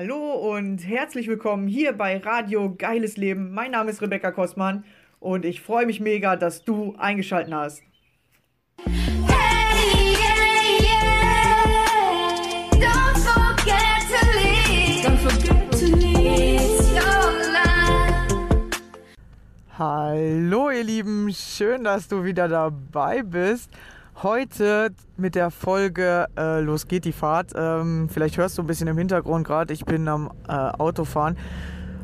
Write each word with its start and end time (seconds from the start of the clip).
Hallo 0.00 0.54
und 0.54 0.86
herzlich 0.86 1.26
willkommen 1.26 1.66
hier 1.66 1.92
bei 1.92 2.18
Radio 2.18 2.72
Geiles 2.72 3.16
Leben. 3.16 3.52
Mein 3.52 3.72
Name 3.72 3.90
ist 3.90 4.00
Rebecca 4.00 4.30
Kostmann 4.30 4.84
und 5.18 5.44
ich 5.44 5.60
freue 5.60 5.86
mich 5.86 5.98
mega, 5.98 6.36
dass 6.36 6.62
du 6.62 6.94
eingeschaltet 6.98 7.52
hast. 7.52 7.82
Hey, 8.84 10.12
yeah, 10.12 10.78
yeah. 10.80 11.10
Don't 12.74 13.18
forget 13.18 14.06
to 14.06 14.24
leave. 14.38 15.04
Don't 15.04 15.18
forget 15.18 15.68
to 15.72 15.86
leave. 15.96 16.60
It's 16.60 16.92
your 16.92 17.32
life. 17.52 18.80
Hallo 19.76 20.70
ihr 20.70 20.84
Lieben, 20.84 21.32
schön, 21.34 21.82
dass 21.82 22.06
du 22.06 22.22
wieder 22.22 22.46
dabei 22.46 23.24
bist. 23.24 23.72
Heute 24.24 24.90
mit 25.16 25.36
der 25.36 25.52
Folge 25.52 26.26
äh, 26.36 26.58
Los 26.60 26.88
geht 26.88 27.04
die 27.04 27.12
Fahrt. 27.12 27.52
Ähm, 27.54 28.08
vielleicht 28.08 28.36
hörst 28.36 28.58
du 28.58 28.62
ein 28.62 28.66
bisschen 28.66 28.88
im 28.88 28.98
Hintergrund 28.98 29.46
gerade, 29.46 29.72
ich 29.72 29.84
bin 29.84 30.08
am 30.08 30.32
äh, 30.48 30.52
Autofahren. 30.52 31.38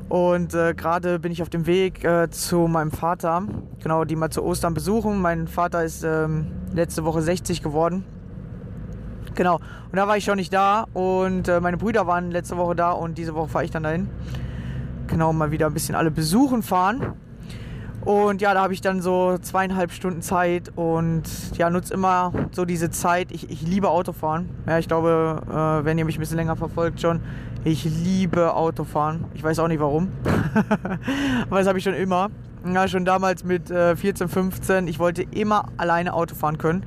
Und 0.09 0.55
äh, 0.55 0.75
gerade 0.75 1.19
bin 1.19 1.33
ich 1.33 1.43
auf 1.43 1.51
dem 1.51 1.67
Weg 1.67 2.05
äh, 2.05 2.31
zu 2.31 2.69
meinem 2.69 2.93
Vater, 2.93 3.43
genau, 3.83 4.05
die 4.05 4.15
mal 4.15 4.31
zu 4.31 4.45
Ostern 4.45 4.75
besuchen. 4.75 5.21
Mein 5.21 5.49
Vater 5.49 5.83
ist 5.83 6.05
ähm, 6.05 6.53
letzte 6.73 7.05
Woche 7.05 7.21
60 7.21 7.65
geworden. 7.65 8.05
Genau, 9.35 9.57
und 9.57 9.97
da 9.97 10.07
war 10.07 10.17
ich 10.17 10.23
schon 10.23 10.37
nicht 10.37 10.53
da 10.53 10.87
und 10.93 11.49
äh, 11.49 11.59
meine 11.59 11.79
Brüder 11.79 12.07
waren 12.07 12.31
letzte 12.31 12.57
Woche 12.57 12.77
da 12.77 12.93
und 12.93 13.19
diese 13.19 13.35
Woche 13.35 13.49
fahre 13.49 13.65
ich 13.65 13.73
dann 13.73 13.83
dahin. 13.83 14.09
Genau, 15.09 15.33
mal 15.33 15.51
wieder 15.51 15.67
ein 15.67 15.75
bisschen 15.75 15.97
alle 15.97 16.13
besuchen 16.13 16.63
fahren. 16.63 17.17
Und 18.05 18.43
ja, 18.43 18.53
da 18.53 18.63
habe 18.63 18.75
ich 18.75 18.83
dann 18.83 19.01
so 19.01 19.39
zweieinhalb 19.39 19.91
Stunden 19.91 20.21
Zeit 20.21 20.71
und 20.77 21.23
ja, 21.57 21.71
nutze 21.71 21.95
immer 21.95 22.33
so 22.51 22.67
diese 22.67 22.91
Zeit. 22.91 23.33
Ich, 23.33 23.49
ich 23.51 23.63
liebe 23.63 23.89
Autofahren. 23.89 24.51
Ja, 24.67 24.79
ich 24.79 24.89
glaube, 24.89 25.43
äh, 25.49 25.85
wenn 25.87 25.97
ihr 25.97 26.05
mich 26.05 26.19
ein 26.19 26.21
bisschen 26.21 26.37
länger 26.37 26.57
verfolgt 26.57 27.01
schon, 27.01 27.21
ich 27.65 27.85
liebe 27.85 28.53
Autofahren. 28.55 29.25
Ich 29.33 29.43
weiß 29.43 29.59
auch 29.59 29.69
nicht 29.69 29.81
warum. 29.81 30.13
Aber 31.49 31.59
das 31.59 31.67
habe 31.67 31.79
ich 31.79 31.85
schon 31.85 31.95
immer. 31.95 32.29
Ja, 32.67 32.89
schon 32.89 33.07
damals 33.07 33.43
mit 33.43 33.71
äh, 33.71 33.97
14, 33.97 34.29
15. 34.29 34.87
Ich 34.87 34.99
wollte 34.99 35.23
immer 35.23 35.69
alleine 35.79 36.13
Auto 36.13 36.35
fahren 36.35 36.59
können. 36.59 36.85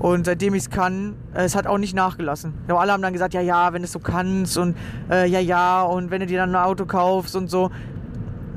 Und 0.00 0.26
seitdem 0.26 0.54
ich 0.54 0.62
es 0.62 0.70
kann, 0.70 1.14
äh, 1.34 1.44
es 1.44 1.54
hat 1.54 1.68
auch 1.68 1.78
nicht 1.78 1.94
nachgelassen. 1.94 2.54
Aber 2.66 2.80
alle 2.80 2.92
haben 2.92 3.02
dann 3.02 3.12
gesagt, 3.12 3.32
ja, 3.32 3.40
ja, 3.40 3.72
wenn 3.72 3.82
du 3.82 3.86
es 3.86 3.92
so 3.92 4.00
kannst 4.00 4.58
und 4.58 4.76
äh, 5.08 5.28
ja, 5.28 5.38
ja, 5.40 5.82
und 5.82 6.10
wenn 6.10 6.20
du 6.20 6.26
dir 6.26 6.38
dann 6.38 6.50
ein 6.50 6.64
Auto 6.64 6.84
kaufst 6.84 7.36
und 7.36 7.48
so. 7.48 7.70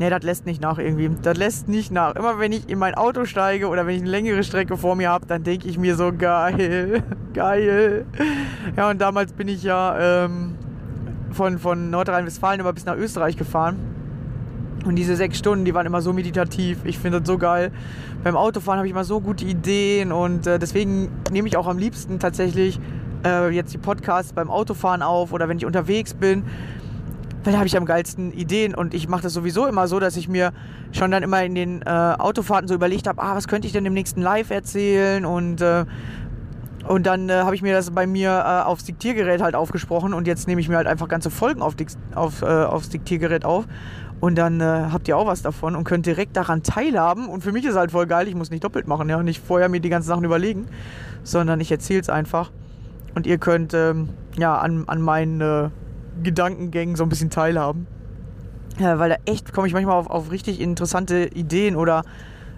Nee, 0.02 0.10
das 0.10 0.24
lässt 0.24 0.48
nicht 0.48 0.64
nach 0.64 0.80
irgendwie. 0.80 1.12
Das 1.22 1.38
lässt 1.38 1.68
nicht 1.68 1.92
nach. 1.92 2.16
Immer 2.16 2.40
wenn 2.40 2.52
ich 2.52 2.68
in 2.68 2.80
mein 2.80 2.96
Auto 2.96 3.26
steige 3.26 3.68
oder 3.68 3.86
wenn 3.86 3.94
ich 3.94 4.02
eine 4.02 4.10
längere 4.10 4.44
Strecke 4.44 4.76
vor 4.76 4.96
mir 4.96 5.12
habe, 5.12 5.28
dann 5.28 5.44
denke 5.44 5.68
ich 5.68 5.78
mir 5.78 5.96
so, 5.96 6.12
geil, 6.12 7.04
geil. 7.36 8.08
Ja, 8.76 8.90
und 8.90 9.00
damals 9.00 9.32
bin 9.34 9.48
ich 9.48 9.62
ja 9.62 10.26
ähm, 10.26 10.56
von, 11.30 11.60
von 11.60 11.92
Nordrhein-Westfalen 11.92 12.62
immer 12.62 12.74
bis 12.74 12.86
nach 12.86 12.98
Österreich 12.98 13.38
gefahren. 13.38 13.78
Und 14.86 14.96
diese 14.96 15.16
sechs 15.16 15.38
Stunden, 15.38 15.66
die 15.66 15.76
waren 15.76 15.86
immer 15.86 16.02
so 16.02 16.14
meditativ. 16.14 16.80
Ich 16.84 16.98
finde 16.98 17.20
das 17.20 17.28
so 17.28 17.38
geil. 17.38 17.72
Beim 18.24 18.36
Autofahren 18.36 18.80
habe 18.80 18.88
ich 18.88 18.94
immer 18.94 19.04
so 19.04 19.22
gute 19.22 19.46
Ideen 19.46 20.12
und 20.12 20.48
äh, 20.48 20.58
deswegen 20.58 21.12
nehme 21.32 21.48
ich 21.48 21.58
auch 21.58 21.68
am 21.68 21.78
liebsten 21.78 22.18
tatsächlich 22.18 22.80
äh, 23.24 23.52
jetzt 23.52 23.72
die 23.72 23.78
Podcasts 23.78 24.34
beim 24.34 24.50
Autofahren 24.50 25.04
auf 25.04 25.32
oder 25.32 25.48
wenn 25.48 25.58
ich 25.58 25.66
unterwegs 25.68 26.16
bin. 26.16 26.42
Weil 27.44 27.54
da 27.54 27.60
habe 27.60 27.68
ich 27.68 27.76
am 27.76 27.86
geilsten 27.86 28.32
Ideen 28.32 28.76
und 28.76 28.94
ich 28.94 29.08
mache 29.08 29.24
das 29.24 29.34
sowieso 29.34 29.66
immer 29.66 29.88
so, 29.88 30.00
dass 30.00 30.16
ich 30.16 30.28
mir 30.28 30.54
schon 30.92 31.10
dann 31.10 31.24
immer 31.24 31.44
in 31.44 31.56
den 31.56 31.82
äh, 31.82 31.90
Autofahrten 31.90 32.68
so 32.68 32.76
überlegt 32.76 33.08
habe, 33.08 33.22
ah, 33.22 33.36
was 33.36 33.48
könnte 33.48 33.66
ich 33.66 33.74
denn 33.74 33.86
im 33.86 33.94
nächsten 33.94 34.22
Live 34.22 34.52
erzählen? 34.52 35.26
Und 35.26 35.62
äh, 35.62 35.86
und 36.88 37.06
dann 37.06 37.30
äh, 37.30 37.34
habe 37.34 37.56
ich 37.56 37.62
mir 37.62 37.74
das 37.74 37.92
bei 37.92 38.08
mir 38.08 38.30
äh, 38.32 38.68
aufs 38.68 38.84
Diktiergerät 38.84 39.42
halt 39.42 39.56
aufgesprochen 39.56 40.14
und 40.14 40.28
jetzt 40.28 40.48
nehme 40.48 40.62
ich 40.62 40.68
mir 40.68 40.78
halt 40.78 40.88
einfach 40.88 41.08
ganze 41.08 41.30
Folgen 41.30 41.62
auf, 41.62 41.76
auf, 42.16 42.42
äh, 42.42 42.46
aufs 42.46 42.90
Diktiergerät 42.90 43.46
auf. 43.46 43.66
Und 44.20 44.36
dann 44.36 44.62
äh, 44.62 44.64
habt 44.92 45.08
ihr 45.08 45.18
auch 45.18 45.26
was 45.26 45.42
davon 45.42 45.76
und 45.76 45.84
könnt 45.84 46.06
direkt 46.06 46.38
daran 46.38 46.62
teilhaben. 46.62 47.28
Und 47.28 47.42
für 47.44 47.52
mich 47.52 47.66
ist 47.66 47.76
halt 47.76 47.92
voll 47.92 48.06
geil, 48.06 48.28
ich 48.28 48.36
muss 48.36 48.52
nicht 48.52 48.64
doppelt 48.64 48.88
machen, 48.88 49.10
ja, 49.10 49.22
nicht 49.24 49.44
vorher 49.44 49.68
mir 49.68 49.80
die 49.80 49.90
ganzen 49.90 50.08
Sachen 50.08 50.24
überlegen, 50.24 50.68
sondern 51.24 51.60
ich 51.60 51.72
erzähle 51.72 52.02
es 52.02 52.10
einfach. 52.10 52.52
Und 53.16 53.26
ihr 53.26 53.40
könnt 53.40 53.74
ähm, 53.74 54.10
ja 54.38 54.58
an, 54.58 54.84
an 54.88 55.02
meinen 55.02 55.42
äh, 55.42 55.70
Gedankengängen 56.24 56.96
so 56.96 57.04
ein 57.04 57.10
bisschen 57.10 57.30
teilhaben. 57.30 57.88
Ja, 58.80 59.00
weil 59.00 59.10
da 59.10 59.16
echt 59.26 59.54
komme 59.54 59.68
ich 59.68 59.74
manchmal 59.74 59.96
auf, 59.96 60.10
auf 60.10 60.32
richtig 60.32 60.60
interessante 60.60 61.26
Ideen 61.34 61.76
oder 61.76 62.04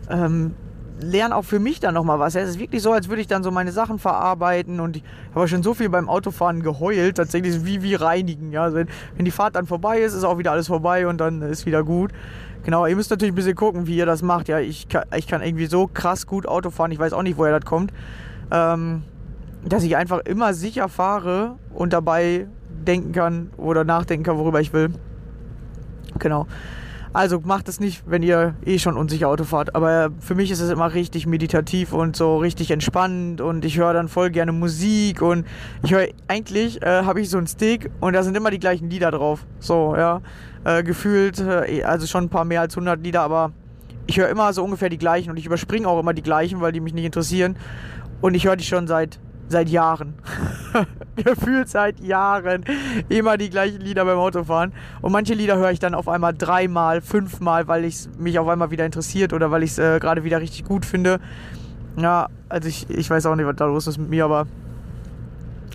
ähm, 0.10 0.54
lerne 1.02 1.36
auch 1.36 1.44
für 1.44 1.60
mich 1.60 1.80
dann 1.80 1.94
nochmal 1.94 2.20
was. 2.20 2.36
Es 2.36 2.50
ist 2.50 2.60
wirklich 2.60 2.82
so, 2.82 2.92
als 2.92 3.10
würde 3.10 3.22
ich 3.22 3.28
dann 3.28 3.44
so 3.44 3.52
meine 3.52 3.72
Sachen 3.72 4.00
verarbeiten 4.00 4.80
und 4.80 4.98
ich 4.98 5.04
habe 5.34 5.48
schon 5.48 5.64
so 5.64 5.74
viel 5.74 5.90
beim 5.90 6.10
Autofahren 6.10 6.62
geheult, 6.62 7.18
tatsächlich 7.18 7.66
wie, 7.66 7.82
wie 7.82 7.96
reinigen. 7.96 8.52
Ja? 8.52 8.64
Also 8.64 8.78
wenn, 8.78 8.88
wenn 9.16 9.26
die 9.26 9.32
Fahrt 9.32 9.56
dann 9.56 9.66
vorbei 9.66 10.00
ist, 10.00 10.14
ist 10.14 10.24
auch 10.24 10.38
wieder 10.38 10.52
alles 10.52 10.68
vorbei 10.68 11.08
und 11.08 11.20
dann 11.20 11.42
ist 11.42 11.66
wieder 11.66 11.84
gut. 11.84 12.12
Genau, 12.64 12.86
ihr 12.86 12.96
müsst 12.96 13.12
natürlich 13.12 13.34
ein 13.34 13.36
bisschen 13.36 13.56
gucken, 13.56 13.88
wie 13.88 13.98
ihr 13.98 14.06
das 14.06 14.22
macht. 14.22 14.48
Ja, 14.48 14.60
ich 14.60 14.88
kann, 14.88 15.04
ich 15.16 15.28
kann 15.28 15.42
irgendwie 15.42 15.66
so 15.66 15.88
krass 15.88 16.26
gut 16.26 16.48
Auto 16.48 16.70
fahren, 16.70 16.92
ich 16.92 17.00
weiß 17.00 17.12
auch 17.14 17.24
nicht, 17.24 17.38
woher 17.38 17.60
das 17.60 17.68
kommt. 17.68 17.92
Ähm, 18.52 19.04
dass 19.66 19.84
ich 19.84 19.96
einfach 19.96 20.20
immer 20.20 20.54
sicher 20.54 20.90
fahre 20.90 21.56
und 21.74 21.94
dabei 21.94 22.48
denken 22.84 23.12
kann 23.12 23.50
oder 23.58 23.84
nachdenken 23.84 24.24
kann, 24.24 24.38
worüber 24.38 24.62
ich 24.62 24.74
will. 24.74 24.92
Genau. 26.20 26.48
Also 27.14 27.40
macht 27.42 27.70
es 27.70 27.80
nicht, 27.80 28.04
wenn 28.08 28.24
ihr 28.24 28.56
eh 28.66 28.80
schon 28.80 28.98
unsicher 28.98 29.28
Auto 29.28 29.44
fahrt. 29.44 29.76
Aber 29.76 30.10
für 30.20 30.34
mich 30.34 30.50
ist 30.50 30.62
es 30.62 30.72
immer 30.72 30.96
richtig 30.96 31.28
meditativ 31.28 31.94
und 31.94 32.16
so 32.16 32.38
richtig 32.38 32.72
entspannend 32.72 33.40
und 33.40 33.64
ich 33.66 33.78
höre 33.78 33.94
dann 33.94 34.08
voll 34.08 34.32
gerne 34.32 34.52
Musik 34.52 35.22
und 35.22 35.46
ich 35.84 35.94
höre 35.94 36.08
eigentlich 36.28 36.82
äh, 36.82 37.04
habe 37.04 37.22
ich 37.22 37.30
so 37.30 37.38
einen 37.38 37.46
Stick 37.46 37.92
und 38.00 38.14
da 38.14 38.24
sind 38.24 38.36
immer 38.36 38.50
die 38.50 38.60
gleichen 38.60 38.90
Lieder 38.90 39.12
drauf. 39.12 39.46
So, 39.60 39.96
ja. 39.96 40.22
Äh, 40.64 40.82
gefühlt, 40.82 41.40
äh, 41.40 41.84
also 41.84 42.08
schon 42.08 42.26
ein 42.26 42.30
paar 42.30 42.46
mehr 42.46 42.62
als 42.62 42.76
100 42.76 43.04
Lieder, 43.04 43.22
aber 43.22 43.52
ich 44.08 44.18
höre 44.18 44.30
immer 44.30 44.52
so 44.52 44.64
ungefähr 44.64 44.90
die 44.90 44.98
gleichen 44.98 45.30
und 45.30 45.38
ich 45.38 45.46
überspringe 45.46 45.88
auch 45.88 46.00
immer 46.00 46.16
die 46.16 46.24
gleichen, 46.24 46.62
weil 46.62 46.72
die 46.72 46.80
mich 46.80 46.96
nicht 46.96 47.06
interessieren. 47.06 47.58
Und 48.22 48.34
ich 48.34 48.46
höre 48.46 48.56
die 48.56 48.64
schon 48.64 48.88
seit 48.88 49.20
seit 49.50 49.70
Jahren. 49.70 50.16
Gefühlt 51.24 51.70
seit 51.70 52.00
Jahren. 52.00 52.64
Immer 53.10 53.38
die 53.38 53.50
gleichen 53.50 53.82
Lieder 53.82 54.06
beim 54.06 54.18
Autofahren. 54.18 54.74
Und 55.02 55.12
manche 55.12 55.34
Lieder 55.34 55.58
höre 55.58 55.72
ich 55.72 55.80
dann 55.80 55.96
auf 55.96 56.08
einmal 56.08 56.34
dreimal, 56.34 57.02
fünfmal, 57.02 57.68
weil 57.68 57.86
es 57.86 58.10
mich 58.18 58.40
auf 58.40 58.48
einmal 58.48 58.72
wieder 58.72 58.86
interessiert 58.86 59.34
oder 59.34 59.52
weil 59.52 59.64
ich 59.64 59.72
es 59.72 59.80
äh, 59.80 60.00
gerade 60.00 60.24
wieder 60.24 60.42
richtig 60.42 60.66
gut 60.66 60.86
finde. 60.86 61.20
Ja, 61.98 62.28
also 62.50 62.68
ich, 62.68 62.90
ich 62.90 63.10
weiß 63.10 63.26
auch 63.28 63.36
nicht, 63.36 63.46
was 63.46 63.56
da 63.56 63.66
los 63.66 63.88
ist 63.88 63.98
mit 63.98 64.10
mir, 64.10 64.26
aber 64.26 64.48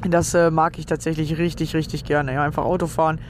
das 0.09 0.35
äh, 0.35 0.51
mag 0.51 0.79
ich 0.79 0.87
tatsächlich 0.87 1.39
richtig, 1.39 1.75
richtig 1.75 2.05
gerne. 2.05 2.35
Ja, 2.35 2.43
einfach 2.43 2.65
Autofahren. 2.65 3.21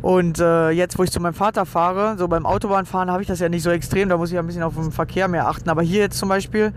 Und 0.00 0.38
äh, 0.38 0.70
jetzt, 0.70 0.98
wo 0.98 1.02
ich 1.02 1.10
zu 1.10 1.20
meinem 1.20 1.34
Vater 1.34 1.66
fahre, 1.66 2.16
so 2.18 2.28
beim 2.28 2.46
Autobahnfahren 2.46 3.10
habe 3.10 3.22
ich 3.22 3.28
das 3.28 3.40
ja 3.40 3.48
nicht 3.48 3.62
so 3.62 3.70
extrem, 3.70 4.08
da 4.08 4.16
muss 4.16 4.30
ich 4.30 4.38
ein 4.38 4.46
bisschen 4.46 4.62
auf 4.62 4.74
den 4.74 4.92
Verkehr 4.92 5.26
mehr 5.26 5.48
achten. 5.48 5.68
Aber 5.70 5.82
hier 5.82 6.00
jetzt 6.00 6.18
zum 6.18 6.28
Beispiel 6.28 6.72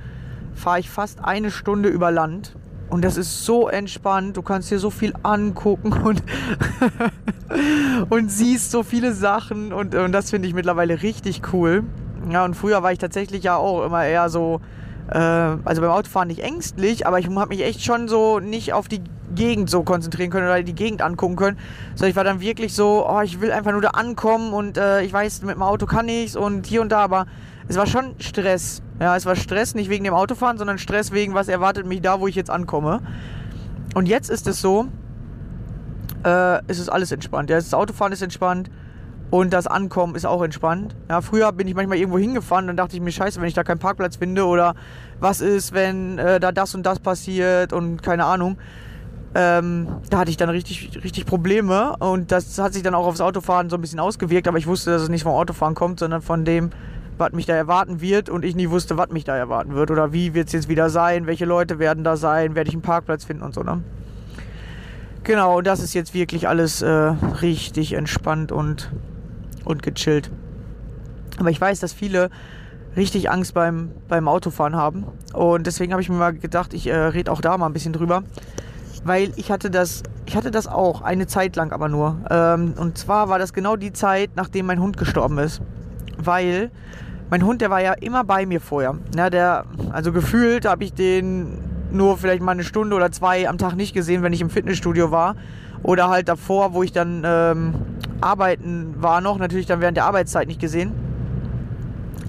fahre 0.55 0.79
ich 0.79 0.89
fast 0.89 1.23
eine 1.23 1.51
Stunde 1.51 1.89
über 1.89 2.11
Land 2.11 2.55
und 2.91 3.05
das 3.05 3.15
ist 3.15 3.45
so 3.45 3.69
entspannt. 3.69 4.35
Du 4.35 4.41
kannst 4.41 4.69
dir 4.69 4.77
so 4.77 4.89
viel 4.89 5.13
angucken 5.23 5.93
und, 5.93 6.21
und 8.09 8.29
siehst 8.29 8.69
so 8.69 8.83
viele 8.83 9.13
Sachen. 9.13 9.71
Und, 9.71 9.95
und 9.95 10.11
das 10.11 10.29
finde 10.29 10.49
ich 10.49 10.53
mittlerweile 10.53 11.01
richtig 11.01 11.41
cool. 11.53 11.85
Ja, 12.29 12.43
und 12.43 12.53
früher 12.53 12.83
war 12.83 12.91
ich 12.91 12.99
tatsächlich 12.99 13.43
ja 13.43 13.55
auch 13.55 13.85
immer 13.85 14.05
eher 14.05 14.29
so, 14.29 14.59
äh, 15.09 15.17
also 15.17 15.81
beim 15.81 15.89
Autofahren 15.89 16.27
nicht 16.27 16.43
ängstlich, 16.43 17.07
aber 17.07 17.17
ich 17.17 17.27
habe 17.27 17.47
mich 17.47 17.63
echt 17.63 17.81
schon 17.81 18.09
so 18.09 18.39
nicht 18.39 18.73
auf 18.73 18.89
die 18.89 19.01
Gegend 19.33 19.69
so 19.69 19.83
konzentrieren 19.83 20.29
können 20.29 20.47
oder 20.47 20.61
die 20.61 20.75
Gegend 20.75 21.01
angucken 21.01 21.37
können. 21.37 21.57
Sondern 21.95 22.09
ich 22.09 22.15
war 22.17 22.25
dann 22.25 22.41
wirklich 22.41 22.73
so, 22.73 23.07
oh, 23.09 23.21
ich 23.21 23.39
will 23.39 23.53
einfach 23.53 23.71
nur 23.71 23.81
da 23.81 23.91
ankommen 23.91 24.51
und 24.51 24.77
äh, 24.77 25.01
ich 25.01 25.13
weiß, 25.13 25.43
mit 25.43 25.55
dem 25.55 25.63
Auto 25.63 25.85
kann 25.85 26.09
ich's 26.09 26.35
und 26.35 26.67
hier 26.67 26.81
und 26.81 26.91
da, 26.91 26.99
aber 26.99 27.25
es 27.69 27.77
war 27.77 27.87
schon 27.87 28.15
Stress. 28.19 28.83
Ja, 29.01 29.15
es 29.15 29.25
war 29.25 29.35
Stress 29.35 29.73
nicht 29.73 29.89
wegen 29.89 30.03
dem 30.03 30.13
Autofahren, 30.13 30.59
sondern 30.59 30.77
Stress 30.77 31.11
wegen, 31.11 31.33
was 31.33 31.47
erwartet 31.47 31.87
mich 31.87 32.01
da, 32.01 32.19
wo 32.19 32.27
ich 32.27 32.35
jetzt 32.35 32.51
ankomme. 32.51 33.01
Und 33.95 34.07
jetzt 34.07 34.29
ist 34.29 34.45
es 34.47 34.61
so, 34.61 34.89
äh, 36.23 36.59
es 36.67 36.77
ist 36.77 36.87
alles 36.87 37.11
entspannt. 37.11 37.49
Ja, 37.49 37.55
das 37.55 37.73
Autofahren 37.73 38.13
ist 38.13 38.21
entspannt 38.21 38.69
und 39.31 39.53
das 39.53 39.65
Ankommen 39.65 40.13
ist 40.13 40.27
auch 40.27 40.43
entspannt. 40.43 40.95
Ja, 41.09 41.21
früher 41.21 41.51
bin 41.51 41.67
ich 41.67 41.73
manchmal 41.73 41.97
irgendwo 41.97 42.19
hingefahren, 42.19 42.67
dann 42.67 42.77
dachte 42.77 42.95
ich 42.95 43.01
mir, 43.01 43.11
scheiße, 43.11 43.41
wenn 43.41 43.47
ich 43.47 43.55
da 43.55 43.63
keinen 43.63 43.79
Parkplatz 43.79 44.17
finde 44.17 44.45
oder 44.45 44.75
was 45.19 45.41
ist, 45.41 45.73
wenn 45.73 46.19
äh, 46.19 46.39
da 46.39 46.51
das 46.51 46.75
und 46.75 46.85
das 46.85 46.99
passiert 46.99 47.73
und 47.73 48.03
keine 48.03 48.25
Ahnung. 48.25 48.59
Ähm, 49.33 49.87
da 50.11 50.19
hatte 50.19 50.29
ich 50.29 50.37
dann 50.37 50.49
richtig, 50.49 51.03
richtig 51.03 51.25
Probleme 51.25 51.95
und 51.97 52.31
das 52.31 52.59
hat 52.59 52.73
sich 52.73 52.83
dann 52.83 52.93
auch 52.93 53.07
aufs 53.07 53.21
Autofahren 53.21 53.71
so 53.71 53.77
ein 53.77 53.81
bisschen 53.81 53.99
ausgewirkt, 53.99 54.47
aber 54.47 54.59
ich 54.59 54.67
wusste, 54.67 54.91
dass 54.91 55.01
es 55.01 55.09
nicht 55.09 55.23
vom 55.23 55.31
Autofahren 55.31 55.73
kommt, 55.73 55.99
sondern 55.99 56.21
von 56.21 56.45
dem, 56.45 56.69
was 57.21 57.31
mich 57.31 57.45
da 57.45 57.53
erwarten 57.53 58.01
wird 58.01 58.29
und 58.29 58.43
ich 58.43 58.55
nie 58.55 58.69
wusste, 58.69 58.97
was 58.97 59.09
mich 59.11 59.23
da 59.23 59.37
erwarten 59.37 59.73
wird 59.73 59.91
oder 59.91 60.11
wie 60.11 60.33
wird 60.33 60.47
es 60.47 60.53
jetzt 60.53 60.67
wieder 60.67 60.89
sein, 60.89 61.27
welche 61.27 61.45
Leute 61.45 61.79
werden 61.79 62.03
da 62.03 62.17
sein, 62.17 62.55
werde 62.55 62.67
ich 62.67 62.73
einen 62.75 62.81
Parkplatz 62.81 63.23
finden 63.23 63.43
und 63.43 63.53
so, 63.53 63.63
ne? 63.63 63.81
Genau, 65.23 65.59
und 65.59 65.67
das 65.67 65.81
ist 65.81 65.93
jetzt 65.93 66.13
wirklich 66.15 66.47
alles 66.47 66.81
äh, 66.81 66.89
richtig 66.89 67.93
entspannt 67.93 68.51
und, 68.51 68.91
und 69.63 69.83
gechillt. 69.83 70.31
Aber 71.37 71.51
ich 71.51 71.61
weiß, 71.61 71.79
dass 71.79 71.93
viele 71.93 72.31
richtig 72.95 73.29
Angst 73.29 73.53
beim, 73.53 73.91
beim 74.07 74.27
Autofahren 74.27 74.75
haben. 74.75 75.05
Und 75.33 75.67
deswegen 75.67 75.93
habe 75.93 76.01
ich 76.01 76.09
mir 76.09 76.15
mal 76.15 76.33
gedacht, 76.33 76.73
ich 76.73 76.87
äh, 76.87 76.95
rede 76.95 77.31
auch 77.31 77.41
da 77.41 77.55
mal 77.57 77.67
ein 77.67 77.73
bisschen 77.73 77.93
drüber. 77.93 78.23
Weil 79.03 79.31
ich 79.35 79.51
hatte 79.51 79.69
das, 79.69 80.03
ich 80.25 80.35
hatte 80.35 80.51
das 80.51 80.67
auch, 80.67 81.01
eine 81.01 81.27
Zeit 81.27 81.55
lang 81.55 81.71
aber 81.71 81.87
nur. 81.87 82.17
Ähm, 82.29 82.73
und 82.77 82.97
zwar 82.97 83.29
war 83.29 83.39
das 83.39 83.53
genau 83.53 83.75
die 83.75 83.93
Zeit, 83.93 84.31
nachdem 84.35 84.65
mein 84.65 84.79
Hund 84.79 84.97
gestorben 84.97 85.37
ist. 85.37 85.61
Weil 86.17 86.71
mein 87.31 87.45
Hund, 87.45 87.61
der 87.61 87.69
war 87.69 87.81
ja 87.81 87.93
immer 87.93 88.25
bei 88.25 88.45
mir 88.45 88.59
vorher. 88.59 88.97
Ja, 89.15 89.29
der, 89.29 89.63
also 89.89 90.11
gefühlt 90.11 90.65
habe 90.65 90.83
ich 90.83 90.93
den 90.93 91.59
nur 91.89 92.17
vielleicht 92.17 92.43
mal 92.43 92.51
eine 92.51 92.65
Stunde 92.65 92.93
oder 92.93 93.09
zwei 93.09 93.47
am 93.47 93.57
Tag 93.57 93.75
nicht 93.75 93.93
gesehen, 93.93 94.21
wenn 94.21 94.33
ich 94.33 94.41
im 94.41 94.49
Fitnessstudio 94.49 95.11
war. 95.11 95.37
Oder 95.81 96.09
halt 96.09 96.27
davor, 96.27 96.73
wo 96.73 96.83
ich 96.83 96.91
dann 96.91 97.23
ähm, 97.25 97.73
arbeiten 98.19 98.95
war 98.97 99.21
noch, 99.21 99.37
natürlich 99.37 99.65
dann 99.65 99.79
während 99.79 99.95
der 99.95 100.05
Arbeitszeit 100.05 100.49
nicht 100.49 100.59
gesehen. 100.59 100.91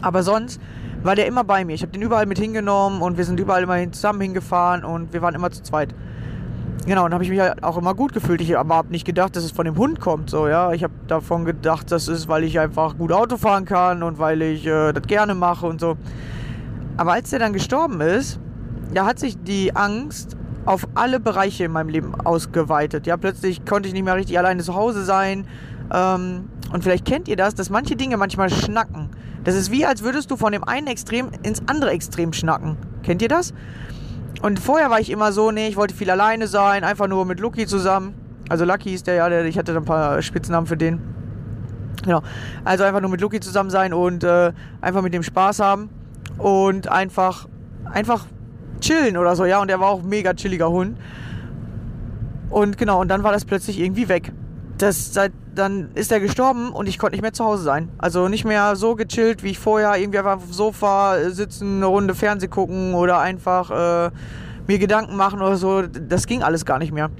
Aber 0.02 0.22
sonst 0.22 0.60
war 1.02 1.16
der 1.16 1.26
immer 1.26 1.42
bei 1.42 1.64
mir. 1.64 1.74
Ich 1.74 1.82
habe 1.82 1.90
den 1.90 2.02
überall 2.02 2.26
mit 2.26 2.38
hingenommen 2.38 3.02
und 3.02 3.18
wir 3.18 3.24
sind 3.24 3.40
überall 3.40 3.64
immer 3.64 3.90
zusammen 3.90 4.20
hingefahren 4.20 4.84
und 4.84 5.12
wir 5.12 5.20
waren 5.20 5.34
immer 5.34 5.50
zu 5.50 5.64
zweit. 5.64 5.92
Genau, 6.86 7.04
und 7.04 7.14
habe 7.14 7.22
ich 7.22 7.30
mich 7.30 7.38
halt 7.38 7.62
auch 7.62 7.76
immer 7.76 7.94
gut 7.94 8.12
gefühlt. 8.12 8.40
Ich 8.40 8.54
habe 8.54 8.90
nicht 8.90 9.04
gedacht, 9.04 9.36
dass 9.36 9.44
es 9.44 9.52
von 9.52 9.64
dem 9.64 9.76
Hund 9.76 10.00
kommt. 10.00 10.30
So, 10.30 10.48
ja, 10.48 10.72
ich 10.72 10.82
habe 10.82 10.92
davon 11.06 11.44
gedacht, 11.44 11.92
das 11.92 12.08
ist, 12.08 12.26
weil 12.26 12.42
ich 12.42 12.58
einfach 12.58 12.98
gut 12.98 13.12
Auto 13.12 13.36
fahren 13.36 13.64
kann 13.64 14.02
und 14.02 14.18
weil 14.18 14.42
ich 14.42 14.66
äh, 14.66 14.92
das 14.92 15.04
gerne 15.06 15.34
mache 15.34 15.66
und 15.66 15.80
so. 15.80 15.96
Aber 16.96 17.12
als 17.12 17.30
der 17.30 17.38
dann 17.38 17.52
gestorben 17.52 18.00
ist, 18.00 18.40
da 18.92 19.06
hat 19.06 19.18
sich 19.18 19.40
die 19.42 19.74
Angst 19.76 20.36
auf 20.64 20.86
alle 20.94 21.20
Bereiche 21.20 21.64
in 21.64 21.72
meinem 21.72 21.88
Leben 21.88 22.14
ausgeweitet. 22.14 23.06
Ja, 23.06 23.16
plötzlich 23.16 23.64
konnte 23.64 23.88
ich 23.88 23.94
nicht 23.94 24.04
mehr 24.04 24.16
richtig 24.16 24.38
alleine 24.38 24.62
zu 24.62 24.74
Hause 24.74 25.04
sein. 25.04 25.46
Ähm, 25.92 26.48
und 26.72 26.82
vielleicht 26.82 27.04
kennt 27.04 27.28
ihr 27.28 27.36
das, 27.36 27.54
dass 27.54 27.70
manche 27.70 27.96
Dinge 27.96 28.16
manchmal 28.16 28.50
schnacken. 28.50 29.10
Das 29.44 29.54
ist 29.54 29.70
wie, 29.70 29.84
als 29.84 30.02
würdest 30.02 30.30
du 30.30 30.36
von 30.36 30.52
dem 30.52 30.64
einen 30.64 30.86
Extrem 30.86 31.28
ins 31.42 31.62
andere 31.66 31.90
Extrem 31.90 32.32
schnacken. 32.32 32.76
Kennt 33.02 33.22
ihr 33.22 33.28
das? 33.28 33.52
Und 34.42 34.58
vorher 34.58 34.90
war 34.90 34.98
ich 34.98 35.08
immer 35.10 35.32
so, 35.32 35.52
nee, 35.52 35.68
ich 35.68 35.76
wollte 35.76 35.94
viel 35.94 36.10
alleine 36.10 36.48
sein, 36.48 36.82
einfach 36.82 37.06
nur 37.06 37.24
mit 37.24 37.38
Lucky 37.38 37.66
zusammen. 37.66 38.14
Also 38.48 38.64
Lucky 38.64 38.92
ist 38.92 39.06
der 39.06 39.14
ja, 39.14 39.28
der, 39.28 39.44
ich 39.44 39.56
hatte 39.56 39.74
ein 39.74 39.84
paar 39.84 40.20
Spitznamen 40.20 40.66
für 40.66 40.76
den. 40.76 41.00
Genau. 42.04 42.22
Also 42.64 42.82
einfach 42.82 43.00
nur 43.00 43.10
mit 43.10 43.20
Lucky 43.20 43.38
zusammen 43.38 43.70
sein 43.70 43.94
und 43.94 44.24
äh, 44.24 44.52
einfach 44.80 45.00
mit 45.00 45.14
dem 45.14 45.22
Spaß 45.22 45.60
haben. 45.60 45.90
Und 46.38 46.88
einfach, 46.88 47.46
einfach 47.84 48.26
chillen 48.80 49.16
oder 49.16 49.36
so, 49.36 49.44
ja. 49.44 49.60
Und 49.62 49.70
er 49.70 49.78
war 49.78 49.90
auch 49.90 50.02
mega 50.02 50.34
chilliger 50.34 50.70
Hund. 50.70 50.98
Und 52.50 52.76
genau, 52.76 53.00
und 53.00 53.08
dann 53.08 53.22
war 53.22 53.30
das 53.30 53.44
plötzlich 53.44 53.78
irgendwie 53.78 54.08
weg. 54.08 54.32
Das, 54.76 55.14
seit, 55.14 55.32
dann 55.54 55.90
ist 55.94 56.10
er 56.12 56.20
gestorben 56.20 56.70
und 56.70 56.88
ich 56.88 56.98
konnte 56.98 57.14
nicht 57.14 57.22
mehr 57.22 57.32
zu 57.32 57.44
Hause 57.44 57.62
sein. 57.62 57.88
Also 57.98 58.28
nicht 58.28 58.44
mehr 58.44 58.76
so 58.76 58.94
gechillt 58.94 59.42
wie 59.42 59.50
ich 59.50 59.58
vorher. 59.58 59.96
Irgendwie 59.96 60.18
einfach 60.18 60.36
auf 60.36 60.44
dem 60.44 60.52
Sofa 60.52 61.30
sitzen, 61.30 61.76
eine 61.76 61.86
Runde 61.86 62.14
Fernseh 62.14 62.48
gucken 62.48 62.94
oder 62.94 63.18
einfach 63.18 63.70
äh, 63.70 64.10
mir 64.66 64.78
Gedanken 64.78 65.16
machen 65.16 65.40
oder 65.40 65.56
so. 65.56 65.82
Das 65.82 66.26
ging 66.26 66.42
alles 66.42 66.64
gar 66.64 66.78
nicht 66.78 66.92
mehr. 66.92 67.10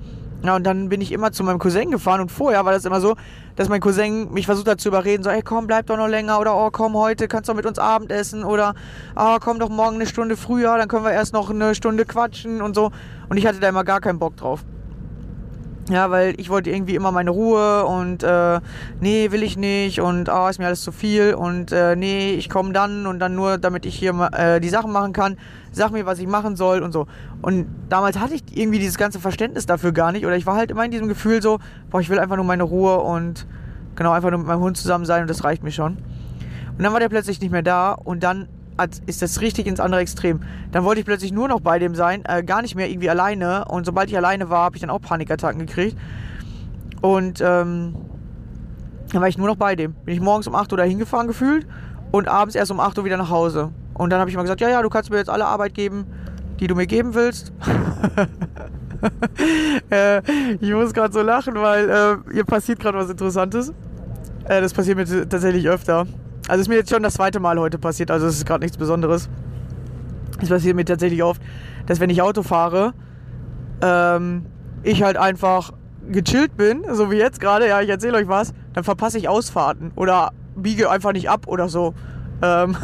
Ja, 0.45 0.57
und 0.57 0.65
dann 0.65 0.89
bin 0.89 1.01
ich 1.01 1.13
immer 1.13 1.31
zu 1.31 1.45
meinem 1.45 1.61
Cousin 1.61 1.93
gefahren 1.93 2.21
und 2.21 2.33
vorher 2.33 2.65
war 2.65 2.73
das 2.73 2.85
immer 2.85 3.01
so, 3.01 3.15
dass 3.55 3.69
mein 3.69 3.81
Cousin 3.81 4.33
mich 4.33 4.47
versucht 4.47 4.69
hat 4.69 4.81
zu 4.81 4.89
überreden, 4.89 5.23
so, 5.23 5.31
ey, 5.31 5.41
komm, 5.41 5.69
bleib 5.69 5.87
doch 5.87 5.97
noch 5.97 6.09
länger 6.09 6.41
oder, 6.41 6.57
oh, 6.57 6.71
komm, 6.73 6.95
heute 6.95 7.29
kannst 7.29 7.49
du 7.49 7.55
mit 7.55 7.65
uns 7.65 7.79
Abendessen 7.79 8.43
oder, 8.43 8.75
oh, 9.15 9.37
komm 9.41 9.61
doch 9.61 9.69
morgen 9.69 9.97
eine 9.97 10.07
Stunde 10.07 10.37
früher, 10.37 10.77
dann 10.79 10.89
können 10.89 11.05
wir 11.05 11.13
erst 11.13 11.33
noch 11.33 11.51
eine 11.51 11.77
Stunde 11.77 12.05
quatschen 12.05 12.61
und 12.61 12.75
so. 12.75 12.91
Und 13.29 13.37
ich 13.37 13.47
hatte 13.47 13.61
da 13.61 13.69
immer 13.69 13.85
gar 13.85 14.01
keinen 14.01 14.19
Bock 14.19 14.37
drauf. 14.37 14.65
Ja, 15.91 16.11
weil 16.13 16.39
ich 16.39 16.49
wollte 16.49 16.71
irgendwie 16.71 16.95
immer 16.95 17.11
meine 17.11 17.31
Ruhe 17.31 17.85
und 17.85 18.23
äh, 18.23 18.61
nee, 19.01 19.33
will 19.33 19.43
ich 19.43 19.57
nicht 19.57 20.01
und 20.01 20.29
oh, 20.29 20.47
ist 20.47 20.61
mir 20.61 20.67
alles 20.67 20.83
zu 20.83 20.93
viel 20.93 21.35
und 21.35 21.73
äh, 21.73 21.97
nee, 21.97 22.35
ich 22.35 22.49
komme 22.49 22.73
dann 22.73 23.07
und 23.07 23.19
dann 23.19 23.35
nur, 23.35 23.59
damit 23.59 23.85
ich 23.85 23.97
hier 23.97 24.13
äh, 24.33 24.61
die 24.61 24.69
Sachen 24.69 24.93
machen 24.93 25.13
kann. 25.13 25.37
Sag 25.73 25.91
mir, 25.91 26.07
was 26.07 26.21
ich 26.21 26.29
machen 26.29 26.55
soll 26.55 26.83
und 26.83 26.93
so. 26.93 27.09
Und 27.41 27.67
damals 27.89 28.21
hatte 28.21 28.35
ich 28.35 28.43
irgendwie 28.57 28.79
dieses 28.79 28.97
ganze 28.97 29.19
Verständnis 29.19 29.67
dafür 29.67 29.91
gar 29.91 30.13
nicht 30.13 30.25
oder 30.25 30.37
ich 30.37 30.47
war 30.47 30.55
halt 30.55 30.71
immer 30.71 30.85
in 30.85 30.93
diesem 30.93 31.09
Gefühl 31.09 31.43
so, 31.43 31.59
boah, 31.91 32.01
ich 32.01 32.09
will 32.09 32.21
einfach 32.21 32.37
nur 32.37 32.45
meine 32.45 32.63
Ruhe 32.63 32.99
und 33.01 33.47
genau 33.97 34.13
einfach 34.13 34.31
nur 34.31 34.39
mit 34.39 34.47
meinem 34.47 34.61
Hund 34.61 34.77
zusammen 34.77 35.05
sein 35.05 35.23
und 35.23 35.31
das 35.31 35.43
reicht 35.43 35.65
mir 35.65 35.73
schon. 35.73 35.97
Und 36.79 36.83
dann 36.83 36.93
war 36.93 37.01
der 37.01 37.09
plötzlich 37.09 37.41
nicht 37.41 37.51
mehr 37.51 37.63
da 37.63 37.93
und 37.93 38.23
dann 38.23 38.49
ist 39.07 39.23
das 39.23 39.41
richtig 39.41 39.67
ins 39.67 39.81
andere 39.81 40.01
Extrem. 40.01 40.41
Dann 40.71 40.85
wollte 40.85 41.01
ich 41.01 41.07
plötzlich 41.07 41.33
nur 41.33 41.49
noch 41.49 41.61
bei 41.61 41.79
dem 41.79 41.95
sein, 41.95 42.25
äh, 42.27 42.43
gar 42.43 42.63
nicht 42.63 42.75
mehr 42.75 42.89
irgendwie 42.91 43.11
alleine. 43.11 43.67
Und 43.67 43.87
sobald 43.87 44.11
ich 44.11 44.17
alleine 44.17 44.51
war, 44.51 44.65
habe 44.65 44.77
ich 44.77 44.81
dann 44.81 44.91
auch 44.91 45.01
Panikattacken 45.01 45.67
gekriegt. 45.67 45.97
Und 47.01 47.41
ähm, 47.41 47.95
dann 49.13 49.21
war 49.21 49.29
ich 49.29 49.39
nur 49.39 49.47
noch 49.47 49.57
bei 49.57 49.77
dem. 49.77 49.93
Bin 50.05 50.15
ich 50.15 50.21
morgens 50.21 50.47
um 50.47 50.55
8 50.55 50.73
Uhr 50.73 50.79
da 50.79 50.85
hingefahren 50.85 51.27
gefühlt 51.27 51.67
und 52.11 52.29
abends 52.29 52.55
erst 52.55 52.71
um 52.71 52.81
8 52.81 52.99
Uhr 52.99 53.05
wieder 53.05 53.17
nach 53.17 53.31
Hause. 53.31 53.71
Und 53.95 54.11
dann 54.11 54.21
habe 54.21 54.31
ich 54.31 54.37
mal 54.37 54.43
gesagt, 54.43 54.61
ja, 54.61 54.69
ja, 54.69 54.83
du 54.83 54.89
kannst 54.89 55.11
mir 55.11 55.19
jetzt 55.19 55.31
alle 55.31 55.45
Arbeit 55.45 55.75
geben, 55.75 56.07
die 56.61 56.67
du 56.67 56.75
mir 56.75 56.87
geben 56.87 57.15
willst. 57.15 57.53
äh, 59.91 60.23
ich 60.61 60.73
muss 60.73 60.95
gerade 60.95 61.13
so 61.13 61.23
lachen, 61.23 61.55
weil 61.57 61.91
äh, 61.91 62.33
hier 62.33 62.45
passiert 62.45 62.81
gerade 62.81 62.99
was 62.99 63.11
Interessantes. 63.11 63.73
Äh, 64.45 64.61
das 64.61 64.73
passiert 64.73 64.97
mir 64.97 65.07
tatsächlich 65.29 65.69
öfter. 65.69 66.07
Also 66.49 66.61
ist 66.61 66.69
mir 66.69 66.77
jetzt 66.77 66.91
schon 66.91 67.03
das 67.03 67.15
zweite 67.15 67.41
Mal 67.41 67.59
heute 67.59 67.79
passiert, 67.79 68.11
also 68.11 68.27
es 68.27 68.37
ist 68.37 68.47
gerade 68.47 68.63
nichts 68.63 68.77
Besonderes. 68.77 69.29
Es 70.41 70.49
passiert 70.49 70.75
mir 70.75 70.85
tatsächlich 70.85 71.23
oft, 71.23 71.41
dass 71.87 72.01
wenn 72.01 72.11
ich 72.11 72.21
Auto 72.21 72.43
fahre, 72.43 72.95
ähm, 73.81 74.47
ich 74.83 75.03
halt 75.03 75.17
einfach 75.17 75.73
gechillt 76.11 76.57
bin, 76.57 76.85
so 76.93 77.11
wie 77.11 77.17
jetzt 77.17 77.41
gerade, 77.41 77.69
ja, 77.69 77.81
ich 77.81 77.89
erzähle 77.89 78.19
euch 78.19 78.29
was, 78.29 78.53
dann 78.75 78.83
verpasse 78.83 79.19
ich 79.19 79.29
Ausfahrten 79.29 79.93
oder 79.95 80.33
biege 80.57 80.91
einfach 80.91 81.13
nicht 81.13 81.31
ab 81.31 81.47
oder 81.47 81.69
so. 81.69 81.95
Ähm 82.43 82.77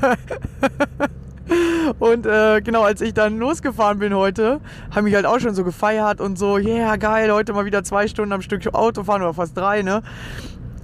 und 1.98 2.26
äh, 2.26 2.60
genau, 2.62 2.82
als 2.82 3.00
ich 3.00 3.14
dann 3.14 3.38
losgefahren 3.38 3.98
bin 3.98 4.14
heute, 4.14 4.60
haben 4.94 5.04
mich 5.04 5.14
halt 5.14 5.26
auch 5.26 5.40
schon 5.40 5.54
so 5.54 5.64
gefeiert 5.64 6.20
und 6.20 6.38
so, 6.38 6.56
yeah, 6.56 6.96
geil, 6.96 7.32
heute 7.32 7.52
mal 7.52 7.64
wieder 7.64 7.82
zwei 7.82 8.06
Stunden 8.06 8.32
am 8.32 8.42
Stück 8.42 8.62
Auto 8.74 9.04
fahren 9.04 9.22
oder 9.22 9.34
fast 9.34 9.56
drei, 9.56 9.82
ne? 9.82 10.02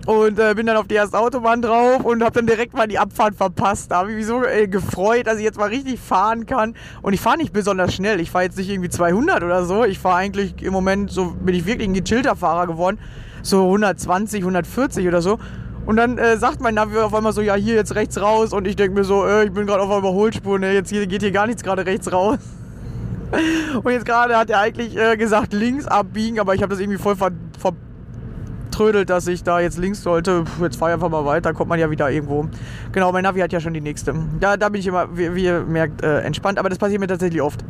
Und 0.08 0.38
äh, 0.38 0.54
bin 0.54 0.64
dann 0.64 0.78
auf 0.78 0.88
die 0.88 0.94
erste 0.94 1.18
Autobahn 1.18 1.60
drauf 1.60 2.02
und 2.02 2.22
habe 2.22 2.32
dann 2.32 2.46
direkt 2.46 2.74
mal 2.74 2.88
die 2.88 2.98
Abfahrt 2.98 3.34
verpasst. 3.34 3.90
Da 3.90 3.98
habe 3.98 4.10
ich 4.10 4.16
mich 4.16 4.24
so 4.24 4.42
äh, 4.42 4.66
gefreut, 4.66 5.26
dass 5.26 5.36
ich 5.36 5.44
jetzt 5.44 5.58
mal 5.58 5.68
richtig 5.68 6.00
fahren 6.00 6.46
kann. 6.46 6.74
Und 7.02 7.12
ich 7.12 7.20
fahre 7.20 7.36
nicht 7.36 7.52
besonders 7.52 7.92
schnell. 7.92 8.18
Ich 8.18 8.30
fahre 8.30 8.44
jetzt 8.44 8.56
nicht 8.56 8.70
irgendwie 8.70 8.88
200 8.88 9.42
oder 9.42 9.66
so. 9.66 9.84
Ich 9.84 9.98
fahre 9.98 10.16
eigentlich 10.16 10.62
im 10.62 10.72
Moment, 10.72 11.10
so 11.10 11.32
bin 11.32 11.54
ich 11.54 11.66
wirklich 11.66 11.86
ein 11.86 11.92
gechillter 11.92 12.36
Fahrer 12.36 12.66
geworden. 12.66 12.98
So 13.42 13.64
120, 13.64 14.40
140 14.40 15.06
oder 15.06 15.20
so. 15.20 15.38
Und 15.84 15.96
dann 15.96 16.16
äh, 16.16 16.38
sagt 16.38 16.62
mein 16.62 16.72
Navi 16.72 16.96
auf 16.96 17.12
einmal 17.12 17.34
so, 17.34 17.42
ja, 17.42 17.54
hier 17.54 17.74
jetzt 17.74 17.94
rechts 17.94 18.18
raus. 18.18 18.54
Und 18.54 18.66
ich 18.66 18.76
denke 18.76 18.94
mir 18.94 19.04
so, 19.04 19.26
äh, 19.26 19.44
ich 19.44 19.52
bin 19.52 19.66
gerade 19.66 19.82
auf 19.82 19.90
der 19.90 19.98
Überholspur, 19.98 20.58
ne? 20.58 20.72
jetzt 20.72 20.88
hier, 20.88 21.06
geht 21.06 21.20
hier 21.20 21.32
gar 21.32 21.46
nichts 21.46 21.62
gerade 21.62 21.84
rechts 21.84 22.10
raus. 22.10 22.38
Und 23.82 23.92
jetzt 23.92 24.06
gerade 24.06 24.38
hat 24.38 24.48
er 24.48 24.60
eigentlich 24.60 24.96
äh, 24.96 25.18
gesagt, 25.18 25.52
links 25.52 25.86
abbiegen, 25.86 26.40
aber 26.40 26.54
ich 26.54 26.62
habe 26.62 26.70
das 26.70 26.80
irgendwie 26.80 26.96
voll 26.96 27.14
ver, 27.14 27.30
ver 27.58 27.74
trödelt, 28.78 29.10
dass 29.10 29.26
ich 29.26 29.42
da 29.42 29.58
jetzt 29.58 29.76
links 29.76 30.02
sollte. 30.02 30.44
Puh, 30.44 30.64
jetzt 30.64 30.76
fahre 30.76 30.92
ich 30.92 30.94
einfach 30.94 31.08
mal 31.08 31.24
weiter, 31.24 31.52
kommt 31.52 31.68
man 31.68 31.80
ja 31.80 31.90
wieder 31.90 32.10
irgendwo. 32.10 32.48
Genau, 32.92 33.10
mein 33.10 33.24
Navi 33.24 33.40
hat 33.40 33.52
ja 33.52 33.58
schon 33.58 33.74
die 33.74 33.80
nächste. 33.80 34.14
Da, 34.38 34.56
da 34.56 34.68
bin 34.68 34.80
ich 34.80 34.86
immer, 34.86 35.16
wie, 35.16 35.34
wie 35.34 35.44
ihr 35.44 35.64
merkt, 35.64 36.02
äh, 36.02 36.20
entspannt. 36.20 36.58
Aber 36.58 36.68
das 36.68 36.78
passiert 36.78 37.00
mir 37.00 37.08
tatsächlich 37.08 37.42
oft. 37.42 37.64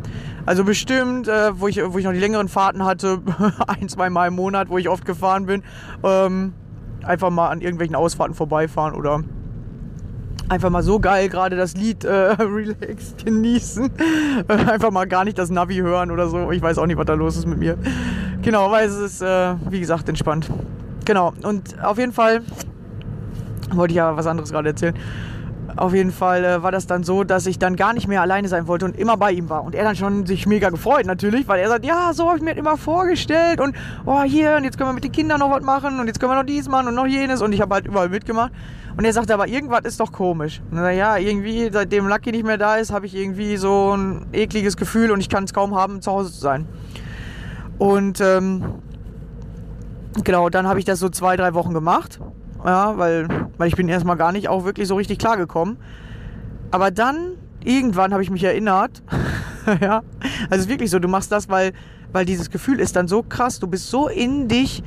Also 0.45 0.65
bestimmt, 0.65 1.27
äh, 1.27 1.59
wo, 1.59 1.67
ich, 1.67 1.81
wo 1.83 1.97
ich 1.99 2.05
noch 2.05 2.13
die 2.13 2.19
längeren 2.19 2.49
Fahrten 2.49 2.85
hatte, 2.85 3.21
ein, 3.67 3.89
zwei 3.89 4.11
Mal 4.11 4.29
im 4.29 4.35
Monat, 4.35 4.69
wo 4.69 4.77
ich 4.77 4.89
oft 4.89 5.07
gefahren 5.07 5.47
bin, 5.47 5.63
ähm, 6.05 6.53
einfach 7.03 7.31
mal 7.31 7.49
an 7.49 7.63
irgendwelchen 7.63 7.97
Ausfahrten 7.97 8.35
vorbeifahren 8.35 8.95
oder 8.95 9.25
einfach 10.51 10.69
mal 10.69 10.83
so 10.83 10.99
geil 10.99 11.29
gerade 11.31 11.57
das 11.57 11.75
Lied 11.75 12.05
äh, 12.05 12.11
Relax 12.39 13.15
genießen. 13.25 13.91
einfach 14.49 14.91
mal 14.91 15.07
gar 15.07 15.25
nicht 15.25 15.39
das 15.39 15.49
Navi 15.49 15.77
hören 15.77 16.11
oder 16.11 16.29
so. 16.29 16.51
Ich 16.53 16.61
weiß 16.61 16.77
auch 16.77 16.87
nicht, 16.87 16.99
was 16.99 17.07
da 17.07 17.15
los 17.15 17.39
ist 17.39 17.47
mit 17.47 17.59
mir. 17.59 17.79
Genau, 18.43 18.71
weil 18.71 18.89
es 18.89 18.97
ist, 18.97 19.23
äh, 19.23 19.55
wie 19.71 19.81
gesagt, 19.81 20.07
entspannt. 20.11 20.51
Genau, 21.09 21.33
und 21.43 21.83
auf 21.83 21.97
jeden 21.97 22.13
Fall 22.13 22.43
wollte 23.73 23.93
ich 23.93 23.97
ja 23.97 24.15
was 24.15 24.27
anderes 24.27 24.53
gerade 24.53 24.69
erzählen. 24.69 24.95
Auf 25.75 25.95
jeden 25.95 26.13
Fall 26.13 26.45
äh, 26.45 26.63
war 26.63 26.71
das 26.71 26.87
dann 26.87 27.03
so, 27.03 27.25
dass 27.25 27.47
ich 27.47 27.59
dann 27.59 27.77
gar 27.77 27.95
nicht 27.95 28.07
mehr 28.09 28.21
alleine 28.21 28.47
sein 28.47 28.67
wollte 28.67 28.85
und 28.85 28.95
immer 28.95 29.17
bei 29.17 29.33
ihm 29.33 29.49
war. 29.49 29.65
Und 29.65 29.75
er 29.75 29.85
dann 29.85 29.97
schon 29.97 30.27
sich 30.27 30.47
mega 30.47 30.69
gefreut 30.69 31.07
natürlich, 31.07 31.49
weil 31.49 31.61
er 31.61 31.69
sagt, 31.71 31.87
ja, 31.87 32.13
so 32.13 32.27
habe 32.29 32.37
ich 32.37 32.45
mir 32.45 32.55
immer 32.59 32.77
vorgestellt 32.77 33.59
und 33.59 33.75
oh, 34.05 34.21
hier 34.23 34.57
und 34.57 34.65
jetzt 34.65 34.77
können 34.77 34.91
wir 34.91 34.93
mit 34.93 35.05
den 35.05 35.13
Kindern 35.13 35.41
noch 35.41 35.51
was 35.51 35.63
machen 35.63 35.99
und 35.99 36.09
jetzt 36.09 36.21
können 36.21 36.31
wir 36.31 36.37
noch 36.37 36.45
dies 36.45 36.69
machen 36.69 36.89
und 36.89 36.95
noch 36.95 37.07
jenes 37.07 37.41
und 37.41 37.55
ich 37.55 37.63
habe 37.63 37.77
halt 37.77 37.87
überall 37.87 38.11
mitgemacht. 38.11 38.53
Und 38.99 39.07
er 39.07 39.13
sagte 39.15 39.33
aber, 39.33 39.49
irgendwas 39.49 39.85
ist 39.85 40.01
doch 40.01 40.13
komisch. 40.13 40.61
Und 40.71 40.77
dann, 40.77 40.95
ja, 40.95 41.17
irgendwie, 41.17 41.71
seitdem 41.73 42.07
Lucky 42.07 42.33
nicht 42.33 42.45
mehr 42.45 42.59
da 42.59 42.77
ist, 42.77 42.93
habe 42.93 43.07
ich 43.07 43.15
irgendwie 43.15 43.57
so 43.57 43.97
ein 43.97 44.27
ekliges 44.35 44.77
Gefühl 44.77 45.11
und 45.11 45.21
ich 45.21 45.31
kann 45.31 45.45
es 45.45 45.55
kaum 45.55 45.75
haben, 45.75 46.03
zu 46.03 46.13
Hause 46.13 46.31
zu 46.31 46.41
sein. 46.41 46.67
Und 47.79 48.21
ähm, 48.21 48.63
genau, 50.25 50.49
dann 50.49 50.67
habe 50.67 50.79
ich 50.79 50.85
das 50.85 50.99
so 50.99 51.09
zwei, 51.09 51.37
drei 51.37 51.55
Wochen 51.55 51.75
gemacht. 51.75 52.21
Ja, 52.65 52.99
weil, 52.99 53.29
weil 53.57 53.69
ich 53.69 53.77
bin 53.77 53.89
erstmal 53.89 54.17
gar 54.17 54.33
nicht 54.33 54.49
auch 54.49 54.65
wirklich 54.65 54.89
so 54.89 54.97
richtig 54.97 55.19
klargekommen. 55.19 55.77
Aber 56.71 56.91
dann, 56.91 57.35
irgendwann 57.65 58.13
habe 58.13 58.23
ich 58.23 58.31
mich 58.31 58.45
erinnert. 58.45 59.03
ja, 59.81 60.03
also 60.51 60.69
wirklich 60.69 60.91
so, 60.91 60.99
du 60.99 61.09
machst 61.09 61.31
das, 61.31 61.49
weil, 61.49 61.73
weil 62.13 62.25
dieses 62.25 62.51
Gefühl 62.51 62.81
ist 62.81 62.97
dann 62.97 63.09
so 63.09 63.23
krass, 63.23 63.61
du 63.61 63.67
bist 63.67 63.91
so 63.91 64.09
in 64.09 64.49
dich 64.49 64.83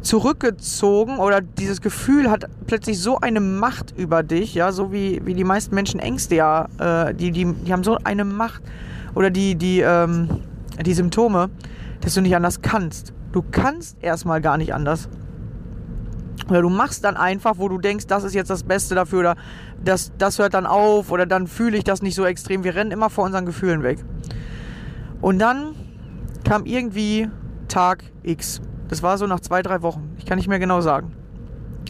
zurückgezogen 0.00 1.18
oder 1.18 1.40
dieses 1.42 1.80
Gefühl 1.80 2.30
hat 2.30 2.46
plötzlich 2.66 2.98
so 3.00 3.18
eine 3.18 3.40
Macht 3.40 3.94
über 3.98 4.22
dich, 4.22 4.54
ja, 4.54 4.72
so 4.72 4.92
wie, 4.92 5.20
wie 5.24 5.34
die 5.34 5.44
meisten 5.44 5.74
Menschen 5.74 6.00
Ängste 6.00 6.36
ja, 6.36 6.68
äh, 6.78 7.14
die, 7.14 7.30
die, 7.32 7.52
die 7.52 7.72
haben 7.72 7.84
so 7.84 7.98
eine 8.04 8.24
Macht 8.24 8.62
oder 9.14 9.30
die, 9.30 9.56
die, 9.56 9.80
ähm, 9.80 10.28
die 10.84 10.94
Symptome, 10.94 11.50
dass 12.00 12.14
du 12.14 12.22
nicht 12.22 12.34
anders 12.34 12.62
kannst. 12.62 13.12
Du 13.32 13.42
kannst 13.42 14.02
erstmal 14.02 14.40
gar 14.40 14.56
nicht 14.56 14.74
anders. 14.74 15.08
Oder 16.48 16.62
du 16.62 16.68
machst 16.68 17.04
dann 17.04 17.16
einfach, 17.16 17.54
wo 17.58 17.68
du 17.68 17.78
denkst, 17.78 18.06
das 18.08 18.24
ist 18.24 18.34
jetzt 18.34 18.50
das 18.50 18.64
Beste 18.64 18.94
dafür 18.94 19.20
oder 19.20 19.36
das, 19.82 20.12
das 20.18 20.38
hört 20.38 20.54
dann 20.54 20.66
auf 20.66 21.12
oder 21.12 21.26
dann 21.26 21.46
fühle 21.46 21.76
ich 21.76 21.84
das 21.84 22.02
nicht 22.02 22.16
so 22.16 22.24
extrem. 22.24 22.64
Wir 22.64 22.74
rennen 22.74 22.90
immer 22.90 23.08
vor 23.08 23.24
unseren 23.24 23.46
Gefühlen 23.46 23.82
weg. 23.82 23.98
Und 25.20 25.38
dann 25.38 25.74
kam 26.44 26.66
irgendwie 26.66 27.28
Tag 27.68 28.02
X. 28.22 28.60
Das 28.88 29.02
war 29.02 29.16
so 29.18 29.26
nach 29.26 29.40
zwei, 29.40 29.62
drei 29.62 29.82
Wochen. 29.82 30.10
Ich 30.18 30.26
kann 30.26 30.38
nicht 30.38 30.48
mehr 30.48 30.58
genau 30.58 30.80
sagen. 30.80 31.12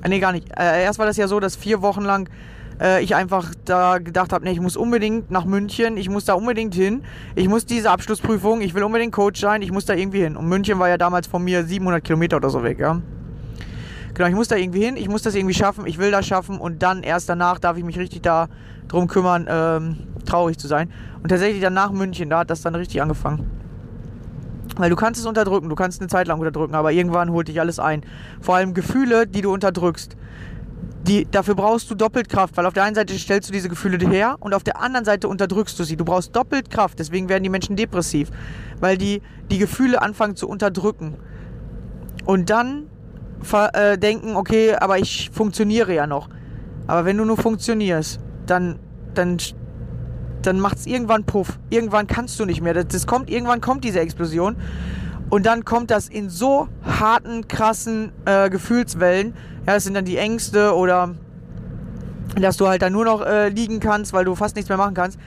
Äh, 0.02 0.08
nee, 0.08 0.20
gar 0.20 0.32
nicht. 0.32 0.50
Äh, 0.50 0.84
erst 0.84 0.98
war 0.98 1.06
das 1.06 1.16
ja 1.16 1.28
so, 1.28 1.40
dass 1.40 1.56
vier 1.56 1.80
Wochen 1.80 2.02
lang 2.02 2.28
äh, 2.80 3.02
ich 3.02 3.14
einfach 3.14 3.52
da 3.64 3.98
gedacht 3.98 4.32
habe, 4.32 4.44
nee, 4.44 4.52
ich 4.52 4.60
muss 4.60 4.76
unbedingt 4.76 5.30
nach 5.30 5.44
München, 5.44 5.96
ich 5.96 6.08
muss 6.08 6.24
da 6.24 6.34
unbedingt 6.34 6.74
hin, 6.74 7.02
ich 7.34 7.48
muss 7.48 7.66
diese 7.66 7.90
Abschlussprüfung, 7.90 8.60
ich 8.60 8.74
will 8.74 8.82
unbedingt 8.82 9.12
Coach 9.12 9.40
sein, 9.40 9.62
ich 9.62 9.70
muss 9.70 9.84
da 9.84 9.94
irgendwie 9.94 10.22
hin. 10.22 10.36
Und 10.36 10.48
München 10.48 10.78
war 10.78 10.88
ja 10.88 10.98
damals 10.98 11.26
von 11.26 11.44
mir 11.44 11.64
700 11.64 12.02
Kilometer 12.02 12.36
oder 12.36 12.50
so 12.50 12.62
weg, 12.62 12.78
ja. 12.78 13.00
Genau, 14.14 14.28
ich 14.28 14.34
muss 14.34 14.48
da 14.48 14.56
irgendwie 14.56 14.84
hin, 14.84 14.96
ich 14.96 15.08
muss 15.08 15.22
das 15.22 15.34
irgendwie 15.34 15.54
schaffen, 15.54 15.86
ich 15.86 15.98
will 15.98 16.10
das 16.10 16.26
schaffen 16.26 16.58
und 16.58 16.82
dann 16.82 17.02
erst 17.02 17.28
danach 17.28 17.58
darf 17.58 17.76
ich 17.76 17.84
mich 17.84 17.98
richtig 17.98 18.22
da 18.22 18.48
drum 18.88 19.06
kümmern, 19.06 19.46
ähm, 19.48 19.96
traurig 20.26 20.58
zu 20.58 20.66
sein. 20.66 20.90
Und 21.22 21.28
tatsächlich 21.28 21.62
dann 21.62 21.74
nach 21.74 21.92
München, 21.92 22.28
da 22.30 22.40
hat 22.40 22.50
das 22.50 22.62
dann 22.62 22.74
richtig 22.74 23.00
angefangen. 23.00 23.48
Weil 24.76 24.90
du 24.90 24.96
kannst 24.96 25.20
es 25.20 25.26
unterdrücken, 25.26 25.68
du 25.68 25.74
kannst 25.74 26.00
eine 26.00 26.08
Zeit 26.08 26.26
lang 26.26 26.38
unterdrücken, 26.38 26.74
aber 26.74 26.92
irgendwann 26.92 27.30
holt 27.30 27.48
dich 27.48 27.60
alles 27.60 27.78
ein. 27.78 28.02
Vor 28.40 28.56
allem 28.56 28.74
Gefühle, 28.74 29.26
die 29.26 29.42
du 29.42 29.52
unterdrückst. 29.52 30.16
Die, 31.06 31.26
dafür 31.30 31.54
brauchst 31.54 31.90
du 31.90 31.94
doppelt 31.94 32.28
Kraft, 32.28 32.56
weil 32.56 32.66
auf 32.66 32.74
der 32.74 32.84
einen 32.84 32.94
Seite 32.94 33.18
stellst 33.18 33.48
du 33.48 33.52
diese 33.52 33.68
Gefühle 33.68 33.98
her 34.06 34.36
und 34.40 34.52
auf 34.52 34.62
der 34.62 34.80
anderen 34.80 35.04
Seite 35.04 35.28
unterdrückst 35.28 35.78
du 35.78 35.84
sie. 35.84 35.96
Du 35.96 36.04
brauchst 36.04 36.36
doppelt 36.36 36.70
Kraft, 36.70 36.98
deswegen 36.98 37.28
werden 37.28 37.42
die 37.42 37.48
Menschen 37.48 37.74
depressiv, 37.74 38.30
weil 38.80 38.98
die 38.98 39.22
die 39.50 39.58
Gefühle 39.58 40.02
anfangen 40.02 40.36
zu 40.36 40.46
unterdrücken. 40.46 41.16
Und 42.26 42.50
dann 42.50 42.86
äh, 43.72 43.96
denken, 43.96 44.36
okay, 44.36 44.74
aber 44.74 44.98
ich 44.98 45.30
funktioniere 45.32 45.94
ja 45.94 46.06
noch. 46.06 46.28
Aber 46.86 47.04
wenn 47.04 47.16
du 47.16 47.24
nur 47.24 47.38
funktionierst, 47.38 48.20
dann, 48.46 48.78
dann, 49.14 49.38
dann 50.42 50.60
macht 50.60 50.78
es 50.78 50.86
irgendwann 50.86 51.24
Puff. 51.24 51.58
Irgendwann 51.70 52.06
kannst 52.06 52.38
du 52.40 52.44
nicht 52.44 52.60
mehr. 52.60 52.74
Das, 52.74 52.88
das 52.88 53.06
kommt, 53.06 53.30
irgendwann 53.30 53.60
kommt 53.60 53.84
diese 53.84 54.00
Explosion. 54.00 54.56
Und 55.30 55.46
dann 55.46 55.64
kommt 55.64 55.90
das 55.90 56.08
in 56.08 56.28
so 56.28 56.68
harten, 56.82 57.46
krassen 57.46 58.12
äh, 58.24 58.50
Gefühlswellen. 58.50 59.34
Ja, 59.66 59.74
das 59.74 59.84
sind 59.84 59.94
dann 59.94 60.04
die 60.04 60.16
Ängste 60.16 60.74
oder 60.74 61.14
dass 62.40 62.56
du 62.56 62.68
halt 62.68 62.82
dann 62.82 62.92
nur 62.92 63.04
noch 63.04 63.24
äh, 63.24 63.48
liegen 63.48 63.80
kannst, 63.80 64.12
weil 64.12 64.24
du 64.24 64.34
fast 64.34 64.56
nichts 64.56 64.68
mehr 64.68 64.78
machen 64.78 64.94
kannst. 64.94 65.18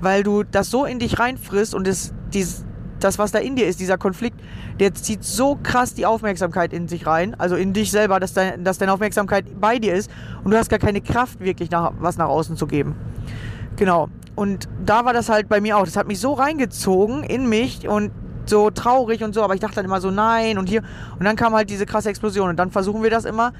Weil 0.00 0.22
du 0.22 0.42
das 0.42 0.70
so 0.70 0.84
in 0.84 0.98
dich 0.98 1.18
reinfrisst 1.18 1.74
und 1.74 1.86
das, 1.86 2.12
dieses, 2.34 2.66
das, 3.00 3.18
was 3.18 3.32
da 3.32 3.38
in 3.38 3.56
dir 3.56 3.66
ist, 3.66 3.80
dieser 3.80 3.96
Konflikt, 3.96 4.38
der 4.78 4.92
zieht 4.92 5.24
so 5.24 5.58
krass 5.62 5.94
die 5.94 6.04
Aufmerksamkeit 6.04 6.74
in 6.74 6.86
sich 6.86 7.06
rein, 7.06 7.34
also 7.38 7.56
in 7.56 7.72
dich 7.72 7.90
selber, 7.90 8.20
dass, 8.20 8.34
dein, 8.34 8.62
dass 8.62 8.76
deine 8.76 8.92
Aufmerksamkeit 8.92 9.58
bei 9.58 9.78
dir 9.78 9.94
ist 9.94 10.10
und 10.44 10.50
du 10.50 10.58
hast 10.58 10.68
gar 10.68 10.78
keine 10.78 11.00
Kraft, 11.00 11.40
wirklich 11.40 11.70
nach, 11.70 11.92
was 11.98 12.18
nach 12.18 12.28
außen 12.28 12.56
zu 12.56 12.66
geben. 12.66 12.94
Genau. 13.76 14.08
Und 14.34 14.68
da 14.84 15.06
war 15.06 15.14
das 15.14 15.30
halt 15.30 15.48
bei 15.48 15.62
mir 15.62 15.78
auch. 15.78 15.84
Das 15.86 15.96
hat 15.96 16.06
mich 16.06 16.20
so 16.20 16.34
reingezogen 16.34 17.22
in 17.22 17.48
mich 17.48 17.88
und 17.88 18.10
so 18.48 18.70
traurig 18.70 19.22
und 19.22 19.34
so, 19.34 19.42
aber 19.42 19.54
ich 19.54 19.60
dachte 19.60 19.76
dann 19.76 19.84
immer 19.84 20.00
so, 20.00 20.10
nein 20.10 20.58
und 20.58 20.68
hier. 20.68 20.82
Und 21.18 21.24
dann 21.24 21.36
kam 21.36 21.54
halt 21.54 21.70
diese 21.70 21.86
krasse 21.86 22.08
Explosion 22.08 22.50
und 22.50 22.56
dann 22.56 22.70
versuchen 22.70 23.02
wir 23.02 23.10
das 23.10 23.24
immer 23.24 23.52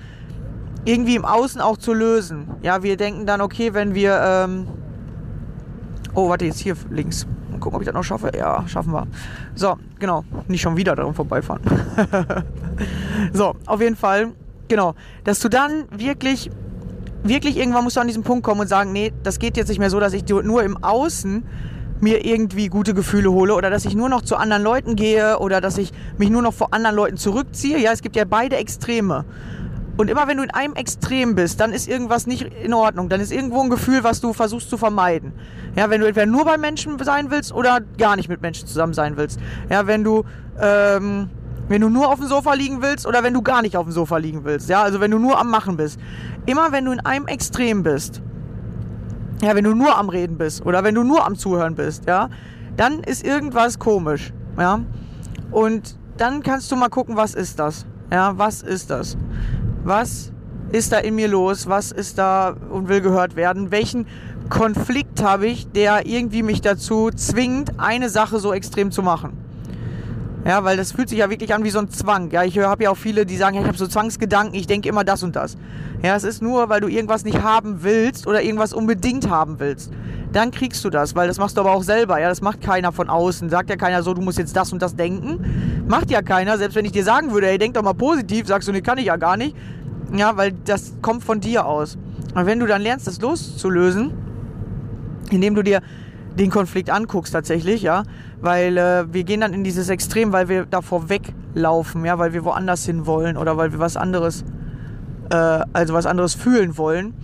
irgendwie 0.87 1.17
im 1.17 1.25
Außen 1.25 1.61
auch 1.61 1.77
zu 1.77 1.93
lösen. 1.93 2.47
Ja, 2.63 2.83
wir 2.83 2.97
denken 2.97 3.27
dann, 3.27 3.41
okay, 3.41 3.75
wenn 3.75 3.95
wir. 3.95 4.21
Ähm 4.23 4.67
oh, 6.15 6.29
warte, 6.29 6.47
jetzt 6.47 6.61
hier 6.61 6.77
links. 6.91 7.27
Mal 7.51 7.59
gucken, 7.59 7.77
ob 7.77 7.83
ich 7.83 7.87
das 7.87 7.95
noch 7.95 8.05
schaffe. 8.05 8.31
Ja, 8.37 8.67
schaffen 8.67 8.93
wir. 8.93 9.07
So, 9.55 9.77
genau. 9.99 10.25
Nicht 10.49 10.63
schon 10.63 10.77
wieder 10.77 10.97
darum 10.97 11.15
vorbeifahren. 11.15 11.63
so, 13.33 13.55
auf 13.67 13.81
jeden 13.81 13.97
Fall, 13.97 14.33
genau. 14.69 14.95
Dass 15.25 15.41
du 15.41 15.49
dann 15.49 15.85
wirklich, 15.91 16.51
wirklich 17.23 17.57
irgendwann 17.57 17.85
musst 17.85 17.97
du 17.97 18.01
an 18.01 18.07
diesen 18.07 18.23
Punkt 18.23 18.45
kommen 18.45 18.61
und 18.61 18.69
sagen, 18.69 18.93
nee, 18.93 19.13
das 19.23 19.39
geht 19.39 19.57
jetzt 19.57 19.69
nicht 19.69 19.79
mehr 19.79 19.91
so, 19.91 20.01
dass 20.01 20.13
ich 20.13 20.27
nur 20.29 20.63
im 20.63 20.83
Außen 20.83 21.45
mir 22.01 22.25
irgendwie 22.25 22.69
gute 22.69 22.95
Gefühle 22.95 23.31
hole 23.31 23.55
oder 23.55 23.71
dass 23.71 23.85
ich 23.85 23.95
nur 23.95 24.09
noch 24.09 24.23
zu 24.23 24.37
anderen 24.37 24.63
Leuten 24.63 24.97
gehe 24.97 25.39
oder 25.39 25.61
dass 25.61 25.79
ich 25.79 25.93
mich 26.19 26.31
nur 26.31 26.43
noch 26.43 26.55
vor 26.55 26.73
anderen 26.73 26.97
Leuten 26.97 27.17
zurückziehe. 27.17 27.79
Ja, 27.79 27.93
es 27.93 28.03
gibt 28.03 28.17
ja 28.17 28.25
beide 28.25 28.57
Extreme. 28.57 29.25
Und 29.97 30.11
immer 30.11 30.29
wenn 30.29 30.37
du 30.37 30.43
in 30.43 30.51
einem 30.51 30.75
Extrem 30.75 31.35
bist, 31.35 31.59
dann 31.59 31.73
ist 31.73 31.89
irgendwas 31.89 32.27
nicht 32.27 32.43
in 32.43 32.75
Ordnung. 32.75 33.09
Dann 33.09 33.21
ist 33.21 33.33
irgendwo 33.33 33.63
ein 33.63 33.71
Gefühl, 33.71 34.05
was 34.05 34.21
du 34.21 34.35
versuchst 34.35 34.69
zu 34.69 34.77
vermeiden. 34.77 35.33
Ja, 35.75 35.89
wenn 35.89 36.01
du 36.01 36.07
entweder 36.07 36.27
nur 36.27 36.45
bei 36.45 36.59
Menschen 36.59 36.99
sein 37.03 37.31
willst 37.31 37.53
oder 37.53 37.81
gar 37.97 38.17
nicht 38.17 38.29
mit 38.29 38.43
Menschen 38.43 38.69
zusammen 38.69 38.93
sein 38.93 39.17
willst. 39.17 39.41
Ja, 39.71 39.87
wenn 39.87 40.05
du, 40.05 40.25
ähm, 40.61 41.31
wenn 41.69 41.81
du 41.81 41.89
nur 41.89 42.09
auf 42.09 42.19
dem 42.19 42.29
Sofa 42.29 42.53
liegen 42.53 42.83
willst 42.83 43.07
oder 43.07 43.23
wenn 43.23 43.33
du 43.33 43.41
gar 43.41 43.63
nicht 43.63 43.77
auf 43.77 43.85
dem 43.85 43.93
Sofa 43.93 44.19
liegen 44.19 44.45
willst. 44.45 44.69
Ja, 44.69 44.83
also 44.83 45.01
wenn 45.01 45.11
du 45.11 45.19
nur 45.19 45.39
am 45.39 45.49
Machen 45.49 45.79
bist. 45.79 45.99
Immer 46.45 46.73
wenn 46.73 46.85
du 46.85 46.93
in 46.93 47.01
einem 47.01 47.27
Extrem 47.27 47.83
bist, 47.83 48.21
ja, 49.43 49.55
wenn 49.55 49.65
du 49.65 49.75
nur 49.75 49.97
am 49.97 50.09
Reden 50.09 50.39
bist 50.39 50.65
oder 50.65 50.85
wenn 50.85 50.95
du 50.95 51.03
nur 51.03 51.25
am 51.27 51.37
Zuhören 51.37 51.75
bist, 51.75 52.07
ja, 52.07 52.29
dann 52.77 53.01
ist 53.01 53.25
irgendwas 53.25 53.79
komisch, 53.79 54.33
ja. 54.59 54.81
Und 55.51 55.99
dann 56.17 56.43
kannst 56.43 56.71
du 56.73 56.77
mal 56.77 56.89
gucken, 56.89 57.17
was 57.17 57.35
ist 57.35 57.59
das? 57.59 57.87
Ja, 58.11 58.37
was 58.39 58.63
ist 58.63 58.91
das? 58.91 59.17
Was 59.85 60.33
ist 60.73 60.93
da 60.93 60.99
in 60.99 61.15
mir 61.15 61.29
los? 61.29 61.69
Was 61.69 61.93
ist 61.93 62.19
da 62.19 62.55
und 62.71 62.89
will 62.89 63.01
gehört 63.01 63.37
werden? 63.37 63.71
Welchen 63.71 64.07
Konflikt 64.49 65.23
habe 65.23 65.47
ich, 65.47 65.71
der 65.73 66.07
irgendwie 66.07 66.43
mich 66.43 66.61
dazu 66.61 67.11
zwingt, 67.15 67.79
eine 67.79 68.09
Sache 68.09 68.39
so 68.39 68.53
extrem 68.53 68.91
zu 68.91 69.03
machen? 69.03 69.46
Ja, 70.47 70.63
weil 70.63 70.77
das 70.77 70.93
fühlt 70.93 71.09
sich 71.09 71.19
ja 71.19 71.29
wirklich 71.29 71.53
an 71.53 71.65
wie 71.65 71.71
so 71.71 71.81
ein 71.81 71.91
Zwang. 71.91 72.31
Ja, 72.31 72.45
ich 72.45 72.57
habe 72.59 72.85
ja 72.85 72.91
auch 72.91 72.97
viele, 72.97 73.27
die 73.27 73.37
sagen, 73.37 73.57
ja, 73.57 73.63
ich 73.63 73.67
habe 73.67 73.77
so 73.77 73.89
Zwangsgedanken, 73.89 74.55
ich 74.55 74.69
denke 74.69 74.89
immer 74.89 75.03
das 75.03 75.25
und 75.25 75.35
das. 75.35 75.57
Ja, 76.03 76.15
es 76.15 76.23
ist 76.23 76.41
nur, 76.41 76.69
weil 76.69 76.81
du 76.81 76.87
irgendwas 76.87 77.25
nicht 77.25 77.43
haben 77.43 77.83
willst 77.83 78.29
oder 78.29 78.43
irgendwas 78.43 78.73
unbedingt 78.73 79.29
haben 79.29 79.59
willst. 79.59 79.93
Dann 80.33 80.53
kriegst 80.53 80.85
du 80.85 80.91
das, 80.91 81.17
weil 81.17 81.27
das 81.27 81.39
machst 81.39 81.57
du 81.57 81.63
aber 81.63 81.73
auch 81.73 81.83
selber. 81.83 82.21
Ja, 82.21 82.29
das 82.29 82.43
macht 82.43 82.61
keiner 82.61 82.93
von 82.93 83.09
außen. 83.09 83.51
Sagt 83.51 83.71
ja 83.71 83.77
keiner 83.77 84.05
so, 84.05 84.15
du 84.15 84.23
musst 84.23 84.39
jetzt 84.39 84.57
das 84.57 84.73
und 84.73 84.81
das 84.83 84.95
denken. 84.95 85.85
Macht 85.89 86.13
ja 86.13 86.23
keiner. 86.23 86.59
Selbst 86.59 86.77
wenn 86.77 86.85
ich 86.85 86.93
dir 86.93 87.03
sagen 87.03 87.33
würde, 87.33 87.49
ey, 87.49 87.59
denk 87.59 87.75
doch 87.75 87.83
mal 87.83 87.95
positiv, 87.95 88.47
sagst 88.47 88.69
du, 88.69 88.73
nee, 88.73 88.83
kann 88.83 88.99
ich 88.99 89.07
ja 89.07 89.17
gar 89.17 89.37
nicht. 89.37 89.57
Ja, 90.15 90.37
weil 90.37 90.53
das 90.53 90.95
kommt 91.03 91.25
von 91.25 91.41
dir 91.41 91.67
aus. 91.67 91.99
Und 92.37 92.47
wenn 92.47 92.61
du 92.61 92.67
dann 92.67 92.83
lernst, 92.83 93.09
das 93.09 93.21
loszulösen, 93.21 94.13
indem 95.31 95.57
du 95.57 95.63
dir 95.63 95.81
den 96.39 96.51
Konflikt 96.51 96.91
anguckst 96.91 97.33
tatsächlich, 97.33 97.83
ja, 97.83 98.05
weil 98.41 98.77
äh, 98.77 99.13
wir 99.13 99.25
gehen 99.25 99.41
dann 99.41 99.55
in 99.55 99.65
dieses 99.65 99.89
Extrem, 99.89 100.33
weil 100.33 100.49
wir 100.49 100.67
davor 100.67 101.09
weglaufen, 101.09 102.05
ja, 102.05 102.19
weil 102.19 102.33
wir 102.33 102.45
woanders 102.45 102.85
hin 102.85 103.07
wollen 103.07 103.37
oder 103.37 103.57
weil 103.57 103.73
wir 103.73 103.79
was 103.79 103.97
anderes, 103.97 104.45
äh, 105.31 105.35
also 105.73 105.95
was 105.95 106.07
anderes 106.07 106.35
fühlen 106.35 106.77
wollen. 106.77 107.15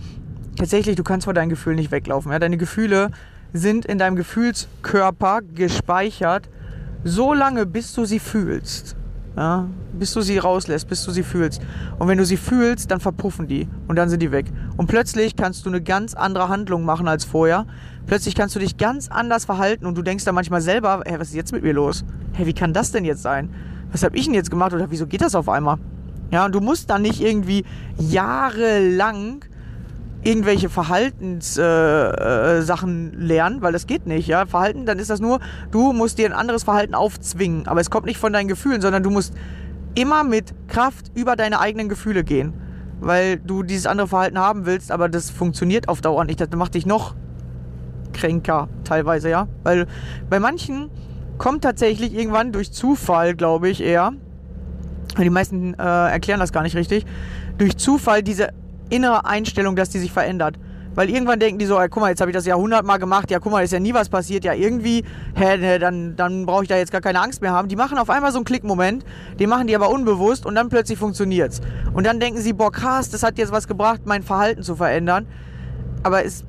Tatsächlich, 0.57 0.95
du 0.95 1.03
kannst 1.03 1.25
vor 1.25 1.33
deinen 1.33 1.49
Gefühlen 1.49 1.77
nicht 1.77 1.91
weglaufen, 1.91 2.31
ja, 2.31 2.39
deine 2.39 2.57
Gefühle 2.57 3.11
sind 3.53 3.85
in 3.85 3.99
deinem 3.99 4.15
Gefühlskörper 4.15 5.41
gespeichert, 5.41 6.49
so 7.03 7.33
lange, 7.33 7.65
bis 7.65 7.93
du 7.93 8.05
sie 8.05 8.19
fühlst. 8.19 8.95
Ja, 9.35 9.67
bis 9.93 10.13
du 10.13 10.21
sie 10.21 10.37
rauslässt, 10.37 10.87
bis 10.87 11.03
du 11.03 11.11
sie 11.11 11.23
fühlst. 11.23 11.59
Und 11.97 12.07
wenn 12.07 12.19
du 12.19 12.25
sie 12.25 12.37
fühlst, 12.37 12.91
dann 12.91 12.99
verpuffen 12.99 13.47
die 13.47 13.67
und 13.87 13.95
dann 13.95 14.07
sind 14.07 14.21
die 14.21 14.31
weg. 14.31 14.45
Und 14.77 14.85
plötzlich 14.85 15.35
kannst 15.35 15.65
du 15.65 15.69
eine 15.69 15.81
ganz 15.81 16.13
andere 16.13 16.49
Handlung 16.49 16.85
machen 16.85 17.07
als 17.07 17.25
vorher. 17.25 17.65
Plötzlich 18.05 18.35
kannst 18.35 18.55
du 18.55 18.59
dich 18.59 18.77
ganz 18.77 19.09
anders 19.09 19.45
verhalten 19.45 19.85
und 19.85 19.97
du 19.97 20.01
denkst 20.01 20.25
dann 20.25 20.35
manchmal 20.35 20.61
selber, 20.61 21.01
hey, 21.05 21.19
was 21.19 21.29
ist 21.29 21.35
jetzt 21.35 21.53
mit 21.53 21.63
mir 21.63 21.73
los? 21.73 22.03
Hey, 22.33 22.45
wie 22.45 22.53
kann 22.53 22.73
das 22.73 22.91
denn 22.91 23.05
jetzt 23.05 23.21
sein? 23.21 23.49
Was 23.91 24.03
habe 24.03 24.17
ich 24.17 24.25
denn 24.25 24.33
jetzt 24.33 24.51
gemacht 24.51 24.73
oder 24.73 24.91
wieso 24.91 25.07
geht 25.07 25.21
das 25.21 25.35
auf 25.35 25.47
einmal? 25.47 25.77
Ja, 26.31 26.45
und 26.45 26.53
du 26.53 26.61
musst 26.61 26.89
dann 26.89 27.03
nicht 27.03 27.21
irgendwie 27.21 27.63
jahrelang 27.97 29.45
irgendwelche 30.23 30.69
Verhaltenssachen 30.69 33.13
äh, 33.13 33.15
äh, 33.15 33.15
lernen, 33.15 33.61
weil 33.61 33.73
das 33.73 33.87
geht 33.87 34.07
nicht, 34.07 34.27
ja. 34.27 34.45
Verhalten, 34.45 34.85
dann 34.85 34.99
ist 34.99 35.09
das 35.09 35.19
nur, 35.19 35.39
du 35.71 35.93
musst 35.93 36.17
dir 36.17 36.25
ein 36.25 36.33
anderes 36.33 36.63
Verhalten 36.63 36.95
aufzwingen. 36.95 37.67
Aber 37.67 37.81
es 37.81 37.89
kommt 37.89 38.05
nicht 38.05 38.17
von 38.17 38.33
deinen 38.33 38.47
Gefühlen, 38.47 38.81
sondern 38.81 39.03
du 39.03 39.09
musst 39.09 39.33
immer 39.95 40.23
mit 40.23 40.53
Kraft 40.67 41.11
über 41.13 41.35
deine 41.35 41.59
eigenen 41.59 41.89
Gefühle 41.89 42.23
gehen. 42.23 42.53
Weil 42.99 43.37
du 43.37 43.63
dieses 43.63 43.85
andere 43.85 44.07
Verhalten 44.07 44.39
haben 44.39 44.65
willst, 44.65 44.91
aber 44.91 45.09
das 45.09 45.29
funktioniert 45.29 45.89
auf 45.89 46.01
Dauer 46.01 46.23
nicht. 46.23 46.39
Das 46.39 46.49
macht 46.55 46.75
dich 46.75 46.85
noch 46.85 47.15
kränker 48.13 48.69
teilweise, 48.83 49.29
ja. 49.29 49.47
Weil 49.63 49.87
bei 50.29 50.39
manchen 50.39 50.89
kommt 51.37 51.63
tatsächlich 51.63 52.13
irgendwann 52.13 52.51
durch 52.51 52.71
Zufall, 52.71 53.35
glaube 53.35 53.69
ich, 53.69 53.81
eher. 53.81 54.13
Die 55.17 55.29
meisten 55.29 55.73
äh, 55.75 55.83
erklären 55.83 56.39
das 56.39 56.51
gar 56.51 56.63
nicht 56.63 56.75
richtig. 56.75 57.05
Durch 57.57 57.77
Zufall 57.77 58.23
diese 58.23 58.49
innere 58.89 59.25
Einstellung, 59.25 59.75
dass 59.75 59.89
die 59.89 59.99
sich 59.99 60.11
verändert. 60.11 60.57
Weil 60.95 61.09
irgendwann 61.09 61.39
denken 61.39 61.57
die 61.57 61.65
so, 61.65 61.79
ey, 61.79 61.89
guck 61.89 62.01
mal, 62.01 62.09
jetzt 62.09 62.21
habe 62.21 62.29
ich 62.29 62.35
das 62.35 62.45
ja 62.45 62.55
hundertmal 62.55 62.99
gemacht, 62.99 63.31
ja, 63.31 63.39
guck 63.39 63.51
mal, 63.51 63.63
ist 63.63 63.73
ja 63.73 63.79
nie 63.79 63.93
was 63.93 64.09
passiert, 64.09 64.45
ja, 64.45 64.53
irgendwie, 64.53 65.03
hä, 65.35 65.79
dann, 65.79 66.15
dann 66.15 66.45
brauche 66.45 66.63
ich 66.63 66.69
da 66.69 66.77
jetzt 66.77 66.91
gar 66.91 67.01
keine 67.01 67.19
Angst 67.19 67.41
mehr 67.41 67.51
haben. 67.51 67.67
Die 67.67 67.75
machen 67.75 67.97
auf 67.97 68.09
einmal 68.09 68.31
so 68.31 68.37
einen 68.37 68.45
Klickmoment, 68.45 69.03
den 69.39 69.49
machen 69.49 69.65
die 69.67 69.75
aber 69.75 69.89
unbewusst 69.89 70.45
und 70.45 70.53
dann 70.55 70.69
plötzlich 70.69 70.99
funktioniert's. 70.99 71.61
Und 71.93 72.05
dann 72.05 72.19
denken 72.19 72.39
sie, 72.39 72.53
boah, 72.53 72.71
krass, 72.71 73.09
das 73.09 73.23
hat 73.23 73.37
jetzt 73.37 73.51
was 73.51 73.67
gebracht, 73.67 74.01
mein 74.05 74.21
Verhalten 74.21 74.61
zu 74.61 74.75
verändern. 74.75 75.25
Aber 76.03 76.23
es 76.23 76.43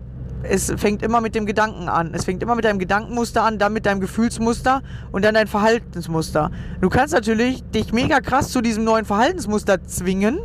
es 0.49 0.73
fängt 0.77 1.03
immer 1.03 1.21
mit 1.21 1.35
dem 1.35 1.47
Gedanken 1.47 1.89
an. 1.89 2.13
Es 2.15 2.25
fängt 2.25 2.43
immer 2.43 2.55
mit 2.55 2.65
deinem 2.65 2.79
Gedankenmuster 2.79 3.43
an, 3.43 3.59
dann 3.59 3.73
mit 3.73 3.87
deinem 3.87 4.01
Gefühlsmuster 4.01 4.83
und 5.13 5.25
dann 5.25 5.35
dein 5.35 5.47
Verhaltensmuster. 5.47 6.51
Du 6.81 6.89
kannst 6.89 7.15
natürlich 7.15 7.63
dich 7.71 7.93
mega 7.93 8.21
krass 8.21 8.51
zu 8.51 8.61
diesem 8.61 8.85
neuen 8.85 9.05
Verhaltensmuster 9.05 9.83
zwingen. 9.85 10.39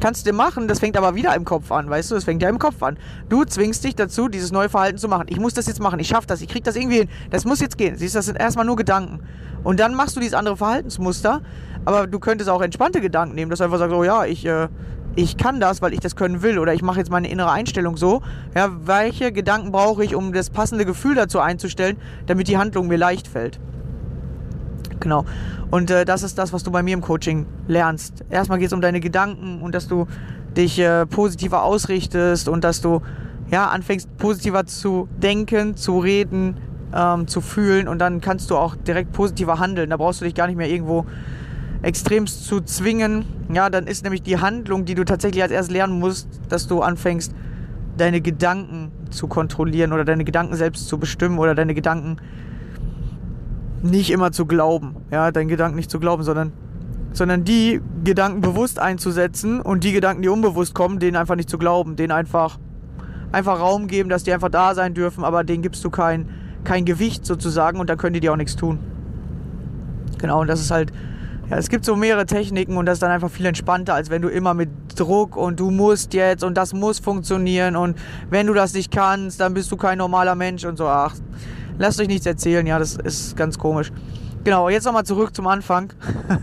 Kannst 0.00 0.26
du 0.26 0.32
machen, 0.32 0.66
das 0.66 0.78
fängt 0.78 0.96
aber 0.96 1.14
wieder 1.14 1.34
im 1.36 1.44
Kopf 1.44 1.70
an, 1.70 1.90
weißt 1.90 2.10
du? 2.10 2.14
Das 2.14 2.24
fängt 2.24 2.42
ja 2.42 2.48
im 2.48 2.58
Kopf 2.58 2.82
an. 2.82 2.96
Du 3.28 3.44
zwingst 3.44 3.84
dich 3.84 3.94
dazu, 3.94 4.28
dieses 4.28 4.50
neue 4.50 4.70
Verhalten 4.70 4.96
zu 4.96 5.08
machen. 5.08 5.26
Ich 5.28 5.38
muss 5.38 5.52
das 5.52 5.66
jetzt 5.66 5.80
machen, 5.80 6.00
ich 6.00 6.08
schaffe 6.08 6.26
das, 6.26 6.40
ich 6.40 6.48
krieg 6.48 6.64
das 6.64 6.76
irgendwie 6.76 7.00
hin. 7.00 7.08
Das 7.28 7.44
muss 7.44 7.60
jetzt 7.60 7.76
gehen. 7.76 7.96
Siehst 7.96 8.14
du, 8.14 8.18
das 8.18 8.26
sind 8.26 8.38
erstmal 8.40 8.64
nur 8.64 8.76
Gedanken. 8.76 9.20
Und 9.62 9.78
dann 9.78 9.94
machst 9.94 10.16
du 10.16 10.20
dieses 10.20 10.32
andere 10.32 10.56
Verhaltensmuster, 10.56 11.42
aber 11.84 12.06
du 12.06 12.18
könntest 12.18 12.48
auch 12.48 12.62
entspannte 12.62 13.02
Gedanken 13.02 13.34
nehmen, 13.34 13.50
dass 13.50 13.58
du 13.58 13.64
einfach 13.64 13.78
sagst, 13.78 13.94
oh 13.94 14.02
ja, 14.02 14.24
ich, 14.24 14.46
äh, 14.46 14.68
ich 15.16 15.36
kann 15.36 15.60
das, 15.60 15.82
weil 15.82 15.92
ich 15.92 16.00
das 16.00 16.16
können 16.16 16.42
will 16.42 16.58
oder 16.58 16.72
ich 16.72 16.82
mache 16.82 16.98
jetzt 16.98 17.10
meine 17.10 17.28
innere 17.28 17.50
Einstellung 17.50 17.96
so. 17.96 18.22
Ja, 18.54 18.70
welche 18.84 19.32
Gedanken 19.32 19.72
brauche 19.72 20.04
ich, 20.04 20.14
um 20.14 20.32
das 20.32 20.50
passende 20.50 20.84
Gefühl 20.84 21.14
dazu 21.14 21.40
einzustellen, 21.40 21.96
damit 22.26 22.48
die 22.48 22.58
Handlung 22.58 22.88
mir 22.88 22.98
leicht 22.98 23.26
fällt? 23.26 23.58
Genau. 25.00 25.24
Und 25.70 25.90
äh, 25.90 26.04
das 26.04 26.22
ist 26.22 26.38
das, 26.38 26.52
was 26.52 26.62
du 26.62 26.70
bei 26.70 26.82
mir 26.82 26.94
im 26.94 27.00
Coaching 27.00 27.46
lernst. 27.68 28.24
Erstmal 28.30 28.58
geht 28.58 28.68
es 28.68 28.72
um 28.72 28.80
deine 28.80 29.00
Gedanken 29.00 29.62
und 29.62 29.74
dass 29.74 29.88
du 29.88 30.06
dich 30.56 30.78
äh, 30.78 31.06
positiver 31.06 31.62
ausrichtest 31.62 32.48
und 32.48 32.64
dass 32.64 32.80
du 32.80 33.02
ja, 33.50 33.68
anfängst 33.68 34.16
positiver 34.16 34.66
zu 34.66 35.08
denken, 35.18 35.76
zu 35.76 35.98
reden, 35.98 36.56
ähm, 36.94 37.26
zu 37.26 37.40
fühlen 37.40 37.88
und 37.88 37.98
dann 37.98 38.20
kannst 38.20 38.50
du 38.50 38.56
auch 38.56 38.76
direkt 38.76 39.12
positiver 39.12 39.58
handeln. 39.58 39.90
Da 39.90 39.96
brauchst 39.96 40.20
du 40.20 40.24
dich 40.24 40.34
gar 40.34 40.46
nicht 40.46 40.56
mehr 40.56 40.68
irgendwo 40.68 41.06
extremst 41.82 42.44
zu 42.44 42.60
zwingen. 42.60 43.24
Ja, 43.52 43.70
dann 43.70 43.86
ist 43.86 44.04
nämlich 44.04 44.22
die 44.22 44.38
Handlung, 44.38 44.84
die 44.84 44.94
du 44.94 45.04
tatsächlich 45.04 45.42
als 45.42 45.52
erstes 45.52 45.72
lernen 45.72 45.98
musst, 45.98 46.28
dass 46.48 46.66
du 46.66 46.82
anfängst, 46.82 47.34
deine 47.96 48.20
Gedanken 48.20 48.92
zu 49.10 49.28
kontrollieren 49.28 49.92
oder 49.92 50.04
deine 50.04 50.24
Gedanken 50.24 50.56
selbst 50.56 50.88
zu 50.88 50.98
bestimmen 50.98 51.38
oder 51.38 51.54
deine 51.54 51.74
Gedanken 51.74 52.16
nicht 53.82 54.10
immer 54.10 54.32
zu 54.32 54.46
glauben. 54.46 54.96
Ja, 55.10 55.30
deinen 55.30 55.48
Gedanken 55.48 55.76
nicht 55.76 55.90
zu 55.90 56.00
glauben, 56.00 56.22
sondern, 56.22 56.52
sondern 57.12 57.44
die 57.44 57.80
Gedanken 58.04 58.40
bewusst 58.40 58.78
einzusetzen 58.78 59.60
und 59.60 59.84
die 59.84 59.92
Gedanken, 59.92 60.22
die 60.22 60.28
unbewusst 60.28 60.74
kommen, 60.74 60.98
denen 60.98 61.16
einfach 61.16 61.36
nicht 61.36 61.50
zu 61.50 61.58
glauben, 61.58 61.96
denen 61.96 62.12
einfach, 62.12 62.58
einfach 63.32 63.58
Raum 63.58 63.86
geben, 63.86 64.08
dass 64.08 64.22
die 64.22 64.32
einfach 64.32 64.50
da 64.50 64.74
sein 64.74 64.94
dürfen, 64.94 65.24
aber 65.24 65.44
denen 65.44 65.62
gibst 65.62 65.84
du 65.84 65.90
kein, 65.90 66.28
kein 66.64 66.84
Gewicht 66.84 67.26
sozusagen 67.26 67.80
und 67.80 67.90
dann 67.90 67.98
können 67.98 68.14
die 68.14 68.20
dir 68.20 68.32
auch 68.32 68.36
nichts 68.36 68.56
tun. 68.56 68.78
Genau, 70.18 70.42
und 70.42 70.46
das 70.46 70.60
ist 70.60 70.70
halt, 70.70 70.92
ja, 71.50 71.56
es 71.56 71.68
gibt 71.68 71.84
so 71.84 71.96
mehrere 71.96 72.26
Techniken 72.26 72.76
und 72.76 72.86
das 72.86 72.94
ist 72.94 73.02
dann 73.02 73.10
einfach 73.10 73.30
viel 73.30 73.46
entspannter, 73.46 73.94
als 73.94 74.08
wenn 74.08 74.22
du 74.22 74.28
immer 74.28 74.54
mit 74.54 74.70
Druck 74.94 75.36
und 75.36 75.58
du 75.58 75.70
musst 75.70 76.14
jetzt 76.14 76.44
und 76.44 76.54
das 76.56 76.72
muss 76.72 77.00
funktionieren 77.00 77.74
und 77.74 77.98
wenn 78.30 78.46
du 78.46 78.54
das 78.54 78.72
nicht 78.72 78.92
kannst, 78.92 79.40
dann 79.40 79.52
bist 79.52 79.70
du 79.72 79.76
kein 79.76 79.98
normaler 79.98 80.36
Mensch 80.36 80.64
und 80.64 80.76
so. 80.76 80.86
Ach, 80.86 81.14
lasst 81.78 82.00
euch 82.00 82.06
nichts 82.06 82.24
erzählen, 82.24 82.64
ja, 82.66 82.78
das 82.78 82.94
ist 82.96 83.36
ganz 83.36 83.58
komisch. 83.58 83.90
Genau, 84.44 84.68
jetzt 84.68 84.84
nochmal 84.84 85.04
zurück 85.04 85.34
zum 85.34 85.48
Anfang. 85.48 85.92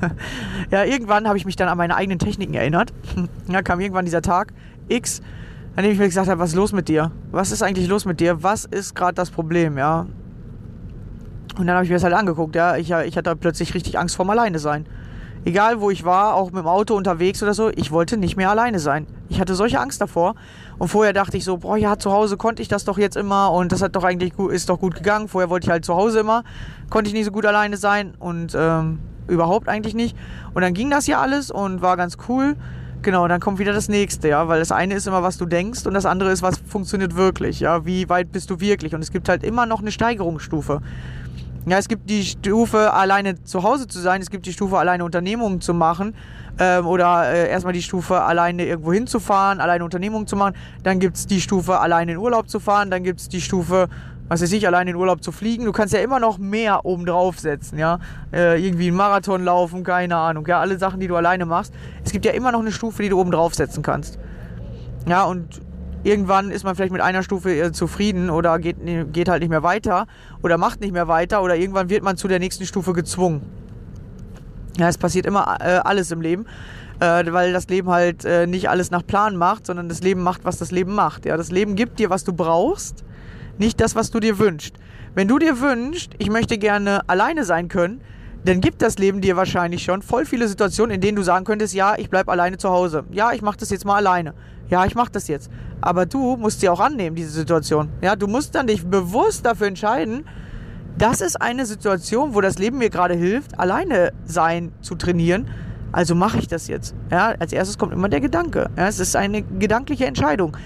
ja, 0.72 0.84
irgendwann 0.84 1.26
habe 1.28 1.38
ich 1.38 1.46
mich 1.46 1.56
dann 1.56 1.70
an 1.70 1.78
meine 1.78 1.96
eigenen 1.96 2.20
Techniken 2.20 2.54
erinnert. 2.54 2.94
ja, 3.48 3.62
kam 3.62 3.80
irgendwann 3.80 4.06
dieser 4.06 4.22
Tag 4.22 4.54
X, 4.90 5.22
an 5.76 5.84
dem 5.84 5.94
ich 5.94 5.98
mir 5.98 6.06
gesagt 6.06 6.28
habe, 6.28 6.40
was 6.40 6.50
ist 6.50 6.56
los 6.56 6.74
mit 6.74 6.90
dir? 6.90 7.12
Was 7.32 7.52
ist 7.52 7.64
eigentlich 7.64 7.88
los 7.88 8.06
mit 8.06 8.20
dir? 8.20 8.44
Was 8.44 8.66
ist 8.66 8.94
gerade 8.94 9.16
das 9.16 9.32
Problem, 9.32 9.78
ja? 9.78 10.06
Und 11.58 11.68
dann 11.68 11.76
habe 11.76 11.86
ich 11.86 11.90
mir 11.90 11.96
das 11.96 12.04
halt 12.04 12.14
angeguckt, 12.14 12.56
ja. 12.56 12.76
Ich, 12.76 12.92
ich 12.92 13.18
hatte 13.18 13.36
plötzlich 13.36 13.74
richtig 13.74 13.98
Angst 13.98 14.16
vorm 14.16 14.30
Alleine 14.30 14.60
sein. 14.60 14.86
Egal 15.46 15.80
wo 15.80 15.90
ich 15.90 16.04
war, 16.04 16.34
auch 16.34 16.52
mit 16.52 16.64
dem 16.64 16.68
Auto 16.68 16.94
unterwegs 16.96 17.42
oder 17.42 17.54
so, 17.54 17.70
ich 17.70 17.92
wollte 17.92 18.18
nicht 18.18 18.36
mehr 18.36 18.50
alleine 18.50 18.80
sein. 18.80 19.08
Ich 19.30 19.40
hatte 19.40 19.56
solche 19.56 19.80
Angst 19.80 20.02
davor. 20.02 20.36
Und 20.78 20.90
vorher 20.90 21.14
dachte 21.14 21.38
ich 21.38 21.46
so, 21.46 21.58
boah, 21.58 21.78
ja, 21.78 21.98
zu 21.98 22.12
Hause 22.12 22.36
konnte 22.36 22.62
ich 22.62 22.68
das 22.68 22.84
doch 22.84 22.98
jetzt 22.98 23.16
immer 23.16 23.52
und 23.54 23.72
das 23.72 23.82
hat 23.82 23.96
doch 23.96 24.04
eigentlich 24.04 24.36
gut, 24.36 24.52
ist 24.52 24.70
doch 24.70 24.80
gut 24.80 24.96
gegangen. 24.96 25.30
Vorher 25.30 25.50
wollte 25.50 25.66
ich 25.66 25.72
halt 25.72 25.86
zu 25.86 25.96
Hause 25.96 26.20
immer, 26.20 26.44
konnte 26.90 27.08
ich 27.08 27.14
nicht 27.14 27.26
so 27.26 27.32
gut 27.32 27.46
alleine 27.46 27.78
sein 27.78 28.14
und 28.20 28.56
ähm, 28.60 29.00
überhaupt 29.28 29.70
eigentlich 29.70 29.96
nicht. 29.96 30.18
Und 30.54 30.64
dann 30.64 30.74
ging 30.74 30.90
das 30.90 31.08
ja 31.08 31.22
alles 31.22 31.50
und 31.50 31.82
war 31.82 31.96
ganz 31.96 32.18
cool. 32.28 32.56
Genau, 33.04 33.28
dann 33.28 33.40
kommt 33.40 33.60
wieder 33.60 33.74
das 33.74 33.90
nächste, 33.90 34.28
ja, 34.28 34.48
weil 34.48 34.60
das 34.60 34.72
eine 34.72 34.96
ist 34.96 35.08
immer, 35.08 35.24
was 35.24 35.38
du 35.38 35.46
denkst 35.46 35.86
und 35.86 35.94
das 35.94 36.06
andere 36.06 36.32
ist, 36.32 36.42
was 36.42 36.58
funktioniert 36.58 37.16
wirklich, 37.16 37.60
ja, 37.60 37.86
wie 37.86 38.10
weit 38.10 38.32
bist 38.32 38.50
du 38.50 38.60
wirklich 38.60 38.96
und 38.96 39.02
es 39.02 39.12
gibt 39.12 39.30
halt 39.30 39.44
immer 39.44 39.66
noch 39.66 39.82
eine 39.82 39.92
Steigerungsstufe. 39.92 40.82
Ja, 41.68 41.78
es 41.78 41.90
gibt 41.90 42.10
die 42.10 42.24
Stufe, 42.24 42.94
alleine 42.94 43.44
zu 43.44 43.62
Hause 43.62 43.88
zu 43.88 44.00
sein, 44.00 44.22
es 44.22 44.30
gibt 44.30 44.46
die 44.46 44.54
Stufe, 44.54 44.78
alleine 44.78 45.04
Unternehmungen 45.04 45.60
zu 45.60 45.74
machen 45.74 46.16
ähm, 46.60 46.88
oder 46.88 47.30
äh, 47.30 47.50
erstmal 47.50 47.74
die 47.74 47.82
Stufe, 47.82 48.22
alleine 48.22 48.66
irgendwo 48.66 48.94
hinzufahren, 48.94 49.60
alleine 49.60 49.84
Unternehmungen 49.84 50.28
zu 50.28 50.38
machen. 50.38 50.56
Dann 50.84 51.00
gibt 51.00 51.18
es 51.18 51.28
die 51.28 51.42
Stufe, 51.42 51.78
alleine 51.78 52.14
in 52.14 52.20
Urlaub 52.20 52.50
zu 52.50 52.62
fahren. 52.62 52.90
Dann 52.90 53.04
gibt 53.04 53.20
es 53.20 53.28
die 53.28 53.42
Stufe, 53.42 53.90
was 54.30 54.42
weiß 54.42 54.54
ich, 54.54 54.66
alleine 54.66 54.92
in 54.92 54.96
Urlaub 54.96 55.22
zu 55.22 55.34
fliegen. 55.34 55.66
Du 55.66 55.74
kannst 55.74 55.94
ja 55.94 56.00
immer 56.00 56.22
noch 56.22 56.38
mehr 56.38 56.86
oben 56.86 57.06
drauf 57.06 57.38
setzen, 57.38 57.78
ja. 57.78 58.00
Äh, 58.32 58.66
irgendwie 58.66 58.88
einen 58.88 58.96
Marathon 58.96 59.44
laufen, 59.44 59.84
keine 59.84 60.16
Ahnung, 60.16 60.48
ja. 60.48 60.62
Alle 60.62 60.80
Sachen, 60.80 61.02
die 61.02 61.08
du 61.08 61.18
alleine 61.18 61.46
machst. 61.46 61.74
Es 62.02 62.14
gibt 62.14 62.24
ja 62.24 62.32
immer 62.32 62.54
noch 62.54 62.62
eine 62.62 62.72
Stufe, 62.72 63.04
die 63.04 63.10
du 63.10 63.20
oben 63.20 63.32
drauf 63.32 63.56
setzen 63.56 63.84
kannst. 63.84 64.20
Ja, 65.06 65.26
und 65.26 65.62
irgendwann 66.04 66.52
ist 66.52 66.64
man 66.64 66.76
vielleicht 66.76 66.92
mit 66.92 67.02
einer 67.02 67.24
Stufe 67.24 67.52
äh, 67.52 67.72
zufrieden 67.72 68.30
oder 68.30 68.60
geht, 68.60 68.78
geht 69.14 69.30
halt 69.30 69.42
nicht 69.42 69.50
mehr 69.50 69.64
weiter 69.64 70.08
oder 70.44 70.58
macht 70.58 70.82
nicht 70.82 70.94
mehr 70.94 71.08
weiter 71.08 71.42
oder 71.42 71.56
irgendwann 71.56 71.90
wird 71.90 72.04
man 72.04 72.18
zu 72.18 72.28
der 72.28 72.40
nächsten 72.40 72.66
Stufe 72.66 72.94
gezwungen. 72.94 73.42
Ja, 74.78 74.88
es 74.88 74.98
passiert 74.98 75.26
immer 75.26 75.58
äh, 75.60 75.80
alles 75.84 76.12
im 76.12 76.22
Leben, 76.22 76.46
äh, 77.00 77.24
weil 77.32 77.52
das 77.52 77.68
Leben 77.68 77.90
halt 77.90 78.26
äh, 78.26 78.46
nicht 78.46 78.70
alles 78.70 78.92
nach 78.92 79.06
Plan 79.06 79.36
macht, 79.36 79.66
sondern 79.66 79.90
das 79.90 80.02
Leben 80.02 80.22
macht, 80.22 80.46
was 80.46 80.58
das 80.58 80.72
Leben 80.72 80.94
macht. 80.94 81.26
Ja, 81.26 81.36
das 81.36 81.52
Leben 81.52 81.76
gibt 81.76 82.00
dir, 82.00 82.10
was 82.10 82.24
du 82.24 82.34
brauchst, 82.34 83.04
nicht 83.58 83.82
das, 83.82 83.96
was 83.96 84.12
du 84.12 84.20
dir 84.20 84.38
wünschst. 84.38 84.76
Wenn 85.16 85.28
du 85.28 85.40
dir 85.40 85.60
wünschst, 85.62 86.14
ich 86.20 86.30
möchte 86.30 86.60
gerne 86.60 87.02
alleine 87.10 87.44
sein 87.44 87.70
können, 87.70 88.02
dann 88.44 88.62
gibt 88.62 88.82
das 88.82 88.98
Leben 88.98 89.22
dir 89.22 89.36
wahrscheinlich 89.36 89.84
schon 89.84 90.02
voll 90.02 90.26
viele 90.26 90.48
Situationen, 90.48 90.96
in 90.96 91.02
denen 91.02 91.16
du 91.16 91.24
sagen 91.24 91.46
könntest, 91.46 91.74
ja, 91.74 91.96
ich 91.98 92.10
bleibe 92.10 92.32
alleine 92.32 92.58
zu 92.58 92.70
Hause. 92.70 93.04
Ja, 93.12 93.34
ich 93.34 93.42
mache 93.42 93.58
das 93.58 93.70
jetzt 93.70 93.86
mal 93.86 93.96
alleine. 93.96 94.34
Ja, 94.70 94.86
ich 94.86 94.96
mache 94.96 95.12
das 95.12 95.28
jetzt. 95.28 95.50
Aber 95.82 96.06
du 96.06 96.38
musst 96.38 96.62
sie 96.62 96.70
auch 96.70 96.80
annehmen, 96.80 97.16
diese 97.16 97.32
Situation. 97.32 97.90
Ja, 98.02 98.16
du 98.16 98.28
musst 98.28 98.56
dann 98.56 98.68
dich 98.68 98.86
bewusst 98.86 99.46
dafür 99.46 99.68
entscheiden, 99.68 100.26
das 100.98 101.22
ist 101.22 101.40
eine 101.40 101.68
Situation, 101.68 102.34
wo 102.34 102.42
das 102.42 102.58
Leben 102.58 102.80
mir 102.80 102.90
gerade 102.90 103.14
hilft, 103.14 103.60
alleine 103.60 104.14
sein 104.26 104.72
zu 104.82 104.96
trainieren. 104.96 105.48
Also 105.92 106.16
mache 106.16 106.40
ich 106.40 106.48
das 106.48 106.68
jetzt. 106.68 106.96
Ja, 107.12 107.36
als 107.40 107.54
erstes 107.54 107.78
kommt 107.78 107.94
immer 107.94 108.10
der 108.10 108.20
Gedanke. 108.20 108.70
Ja, 108.76 108.88
es 108.88 109.00
ist 109.00 109.16
eine 109.16 109.44
gedankliche 109.44 110.06
Entscheidung. 110.06 110.58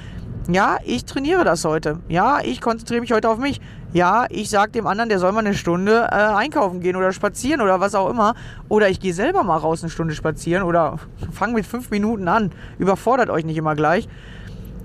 Ja, 0.49 0.77
ich 0.85 1.05
trainiere 1.05 1.43
das 1.43 1.65
heute. 1.65 1.99
Ja, 2.07 2.39
ich 2.41 2.61
konzentriere 2.61 3.01
mich 3.01 3.11
heute 3.11 3.29
auf 3.29 3.37
mich. 3.39 3.59
Ja, 3.93 4.25
ich 4.29 4.49
sage 4.49 4.71
dem 4.71 4.87
anderen, 4.87 5.09
der 5.09 5.19
soll 5.19 5.33
mal 5.33 5.39
eine 5.39 5.53
Stunde 5.53 6.07
äh, 6.11 6.15
einkaufen 6.15 6.79
gehen 6.79 6.95
oder 6.95 7.11
spazieren 7.11 7.59
oder 7.59 7.81
was 7.81 7.93
auch 7.93 8.09
immer. 8.09 8.35
Oder 8.69 8.89
ich 8.89 9.01
gehe 9.01 9.13
selber 9.13 9.43
mal 9.43 9.57
raus 9.57 9.83
eine 9.83 9.89
Stunde 9.89 10.13
spazieren 10.13 10.63
oder 10.63 10.97
fange 11.31 11.53
mit 11.53 11.65
fünf 11.65 11.91
Minuten 11.91 12.27
an. 12.29 12.51
Überfordert 12.79 13.29
euch 13.29 13.43
nicht 13.43 13.57
immer 13.57 13.75
gleich. 13.75 14.07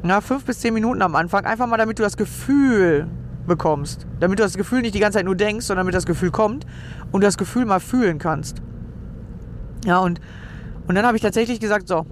Na, 0.03 0.21
fünf 0.21 0.45
bis 0.45 0.59
zehn 0.61 0.75
Minuten 0.75 1.03
am 1.03 1.15
Anfang. 1.15 1.45
Einfach 1.45 1.67
mal, 1.67 1.77
damit 1.77 1.99
du 1.99 2.03
das 2.03 2.17
Gefühl 2.17 3.07
bekommst. 3.47 4.07
Damit 4.19 4.41
du 4.41 4.43
das 4.43 4.57
Gefühl 4.57 4.83
nicht 4.83 4.95
die 4.95 5.01
ganze 5.01 5.19
Zeit 5.19 5.25
nur 5.25 5.37
denkst, 5.37 5.67
sondern 5.67 5.85
damit 5.85 5.95
das 5.95 6.07
Gefühl 6.07 6.33
kommt 6.33 6.67
und 7.13 7.23
das 7.23 7.39
Gefühl 7.39 7.65
mal 7.65 7.81
fühlen 7.81 8.19
kannst. 8.19 8.61
Ja, 9.85 9.99
und, 9.99 10.21
und 10.89 10.97
dann 10.97 11.07
habe 11.07 11.17
ich 11.17 11.23
tatsächlich 11.23 11.61
gesagt, 11.61 11.87
so, 11.87 12.07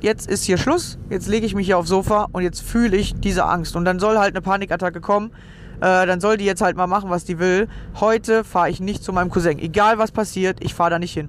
jetzt 0.00 0.28
ist 0.28 0.44
hier 0.44 0.58
Schluss, 0.58 0.98
jetzt 1.10 1.28
lege 1.28 1.46
ich 1.46 1.54
mich 1.54 1.66
hier 1.66 1.78
aufs 1.78 1.88
Sofa 1.88 2.26
und 2.32 2.42
jetzt 2.42 2.60
fühle 2.60 2.96
ich 2.96 3.14
diese 3.14 3.44
Angst. 3.44 3.76
Und 3.76 3.84
dann 3.84 4.00
soll 4.00 4.18
halt 4.18 4.34
eine 4.34 4.42
Panikattacke 4.42 5.00
kommen. 5.00 5.30
Äh, 5.80 6.06
dann 6.06 6.20
soll 6.20 6.36
die 6.36 6.44
jetzt 6.44 6.60
halt 6.60 6.76
mal 6.76 6.86
machen, 6.86 7.10
was 7.10 7.24
die 7.24 7.38
will. 7.38 7.68
Heute 7.98 8.44
fahre 8.44 8.70
ich 8.70 8.80
nicht 8.80 9.02
zu 9.02 9.12
meinem 9.12 9.30
Cousin. 9.30 9.58
Egal 9.58 9.98
was 9.98 10.12
passiert, 10.12 10.58
ich 10.60 10.74
fahre 10.74 10.90
da 10.90 10.98
nicht 10.98 11.12
hin. 11.12 11.28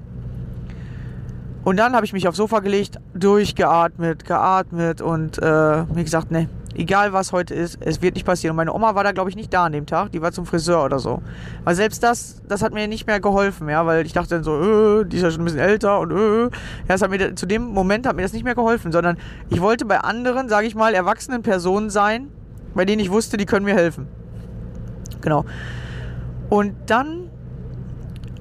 Und 1.64 1.78
dann 1.78 1.94
habe 1.96 2.06
ich 2.06 2.14
mich 2.14 2.28
aufs 2.28 2.38
Sofa 2.38 2.60
gelegt, 2.60 3.00
durchgeatmet, 3.14 4.26
geatmet 4.26 5.02
und 5.02 5.38
äh, 5.38 5.84
mir 5.84 6.04
gesagt, 6.04 6.32
ne, 6.32 6.50
egal 6.74 7.14
was 7.14 7.32
heute 7.32 7.54
ist, 7.54 7.78
es 7.82 8.02
wird 8.02 8.16
nicht 8.16 8.26
passieren. 8.26 8.54
Und 8.54 8.58
meine 8.58 8.74
Oma 8.74 8.96
war 8.96 9.04
da, 9.04 9.12
glaube 9.12 9.30
ich, 9.30 9.36
nicht 9.36 9.54
da 9.54 9.66
an 9.66 9.72
dem 9.72 9.86
Tag. 9.86 10.12
Die 10.12 10.22
war 10.22 10.32
zum 10.32 10.46
Friseur 10.48 10.84
oder 10.84 10.98
so. 10.98 11.22
Aber 11.64 11.76
selbst 11.76 12.02
das, 12.02 12.42
das 12.48 12.64
hat 12.64 12.74
mir 12.74 12.88
nicht 12.88 13.06
mehr 13.06 13.20
geholfen, 13.20 13.70
ja, 13.70 13.86
weil 13.86 14.06
ich 14.06 14.14
dachte 14.14 14.36
dann 14.36 14.44
so, 14.44 15.02
äh, 15.02 15.06
die 15.06 15.18
ist 15.18 15.24
ja 15.24 15.30
schon 15.30 15.42
ein 15.42 15.46
bisschen 15.46 15.60
älter 15.60 16.00
und 16.00 16.12
äh. 16.12 16.44
Ja, 16.44 16.50
das 16.88 17.02
hat 17.04 17.12
mir, 17.12 17.36
zu 17.36 17.46
dem 17.46 17.64
Moment 17.64 18.08
hat 18.08 18.16
mir 18.16 18.24
das 18.24 18.34
nicht 18.34 18.44
mehr 18.44 18.56
geholfen, 18.56 18.92
sondern 18.92 19.18
ich 19.50 19.62
wollte 19.62 19.86
bei 19.86 20.00
anderen, 20.00 20.50
sage 20.50 20.66
ich 20.66 20.74
mal, 20.74 20.94
erwachsenen 20.96 21.44
Personen 21.44 21.90
sein, 21.90 22.30
bei 22.74 22.86
denen 22.86 23.02
ich 23.02 23.12
wusste, 23.12 23.38
die 23.38 23.46
können 23.46 23.66
mir 23.66 23.76
helfen. 23.76 24.08
Genau. 25.22 25.46
Und 26.50 26.74
dann 26.88 27.30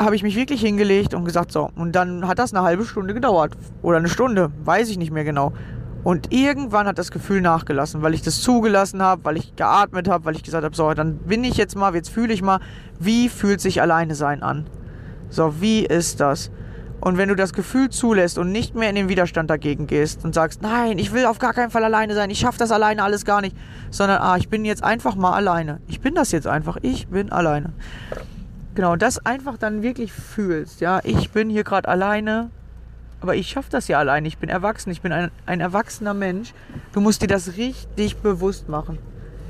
habe 0.01 0.17
ich 0.17 0.23
mich 0.23 0.35
wirklich 0.35 0.63
hingelegt 0.63 1.13
und 1.15 1.25
gesagt, 1.25 1.53
so, 1.53 1.71
und 1.77 1.93
dann 1.95 2.27
hat 2.27 2.39
das 2.39 2.55
eine 2.55 2.65
halbe 2.65 2.85
Stunde 2.85 3.13
gedauert. 3.13 3.53
Oder 3.83 3.99
eine 3.99 4.09
Stunde, 4.09 4.51
weiß 4.65 4.89
ich 4.89 4.99
nicht 4.99 5.13
mehr 5.13 5.25
genau. 5.25 5.53
Und 6.03 6.33
irgendwann 6.33 6.87
hat 6.87 6.99
das 6.99 7.11
Gefühl 7.11 7.43
nachgelassen, 7.43 8.01
weil 8.01 8.15
ich 8.15 8.23
das 8.23 8.41
zugelassen 8.41 9.03
habe, 9.03 9.23
weil 9.25 9.37
ich 9.37 9.55
geatmet 9.57 10.09
habe, 10.09 10.25
weil 10.25 10.35
ich 10.35 10.43
gesagt 10.43 10.65
habe, 10.65 10.75
so, 10.75 10.95
dann 10.95 11.19
bin 11.19 11.45
ich 11.45 11.59
jetzt 11.59 11.77
mal, 11.77 11.95
jetzt 11.95 12.09
fühle 12.09 12.33
ich 12.33 12.41
mal, 12.41 12.61
wie 12.99 13.29
fühlt 13.29 13.61
sich 13.61 13.83
alleine 13.83 14.15
sein 14.15 14.43
an? 14.43 14.67
So, 15.29 15.61
wie 15.61 15.85
ist 15.85 16.21
das? 16.21 16.51
Und 17.01 17.17
wenn 17.17 17.29
du 17.29 17.35
das 17.35 17.53
Gefühl 17.53 17.89
zulässt 17.89 18.37
und 18.37 18.53
nicht 18.53 18.75
mehr 18.75 18.91
in 18.91 18.95
den 18.95 19.09
Widerstand 19.09 19.49
dagegen 19.49 19.87
gehst 19.87 20.25
und 20.25 20.35
sagst, 20.35 20.61
nein, 20.61 20.99
ich 20.99 21.13
will 21.13 21.25
auf 21.25 21.39
gar 21.39 21.55
keinen 21.55 21.71
Fall 21.71 21.85
alleine 21.85 22.15
sein, 22.15 22.29
ich 22.31 22.39
schaffe 22.39 22.59
das 22.59 22.71
alleine 22.71 23.03
alles 23.03 23.25
gar 23.25 23.41
nicht, 23.41 23.57
sondern 23.91 24.21
ah, 24.21 24.37
ich 24.37 24.49
bin 24.49 24.65
jetzt 24.65 24.85
einfach 24.85 25.15
mal 25.15 25.33
alleine. 25.33 25.81
Ich 25.89 26.01
bin 26.01 26.15
das 26.15 26.31
jetzt 26.31 26.47
einfach, 26.47 26.77
ich 26.83 27.09
bin 27.09 27.33
alleine. 27.33 27.73
Genau, 28.75 28.97
das 28.97 29.25
einfach 29.25 29.57
dann 29.57 29.83
wirklich 29.83 30.13
fühlst, 30.13 30.81
ja, 30.81 31.01
ich 31.03 31.31
bin 31.31 31.49
hier 31.51 31.65
gerade 31.65 31.89
alleine, 31.89 32.51
aber 33.21 33.35
ich 33.35 33.49
schaffe 33.49 33.69
das 33.71 33.89
ja 33.89 33.99
alleine, 33.99 34.29
ich 34.29 34.39
bin 34.39 34.49
erwachsen, 34.49 34.91
ich 34.91 35.01
bin 35.01 35.13
ein, 35.13 35.31
ein 35.47 35.61
erwachsener 35.61 36.15
Mensch. 36.15 36.53
Du 36.93 37.01
musst 37.01 37.21
dir 37.21 37.27
das 37.27 37.57
richtig 37.57 38.19
bewusst 38.19 38.69
machen. 38.69 38.99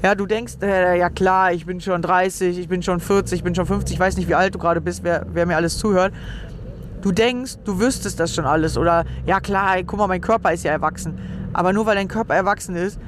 Ja, 0.03 0.15
du 0.15 0.25
denkst, 0.25 0.55
äh, 0.63 0.99
ja 0.99 1.11
klar, 1.11 1.53
ich 1.53 1.67
bin 1.67 1.81
schon 1.81 2.01
30, 2.01 2.59
ich 2.59 2.69
bin 2.69 2.83
schon 2.83 3.01
40, 3.01 3.39
ich 3.39 3.45
bin 3.45 3.55
schon 3.55 3.67
50, 3.67 3.95
ich 3.95 4.01
weiß 4.01 4.17
nicht, 4.17 4.29
wie 4.29 4.35
alt 4.35 4.55
du 4.55 4.59
gerade 4.59 4.81
bist, 4.81 5.05
wer, 5.05 5.27
wer 5.33 5.45
mir 5.45 5.57
alles 5.57 5.79
zuhört. 5.79 6.15
Du 7.03 7.13
denkst, 7.13 7.59
du 7.65 7.81
wüsstest 7.81 8.21
das 8.21 8.35
schon 8.35 8.45
alles. 8.45 8.77
Oder, 8.77 9.05
ja 9.25 9.41
klar, 9.41 9.77
guck 9.85 9.99
mal, 9.99 10.07
mein 10.07 10.21
Körper 10.21 10.53
ist 10.53 10.65
ja 10.65 10.73
erwachsen. 10.73 11.19
Aber 11.53 11.73
nur 11.73 11.87
weil 11.87 11.97
dein 11.97 12.09
Körper 12.09 12.35
erwachsen 12.35 12.77
ist, 12.77 13.01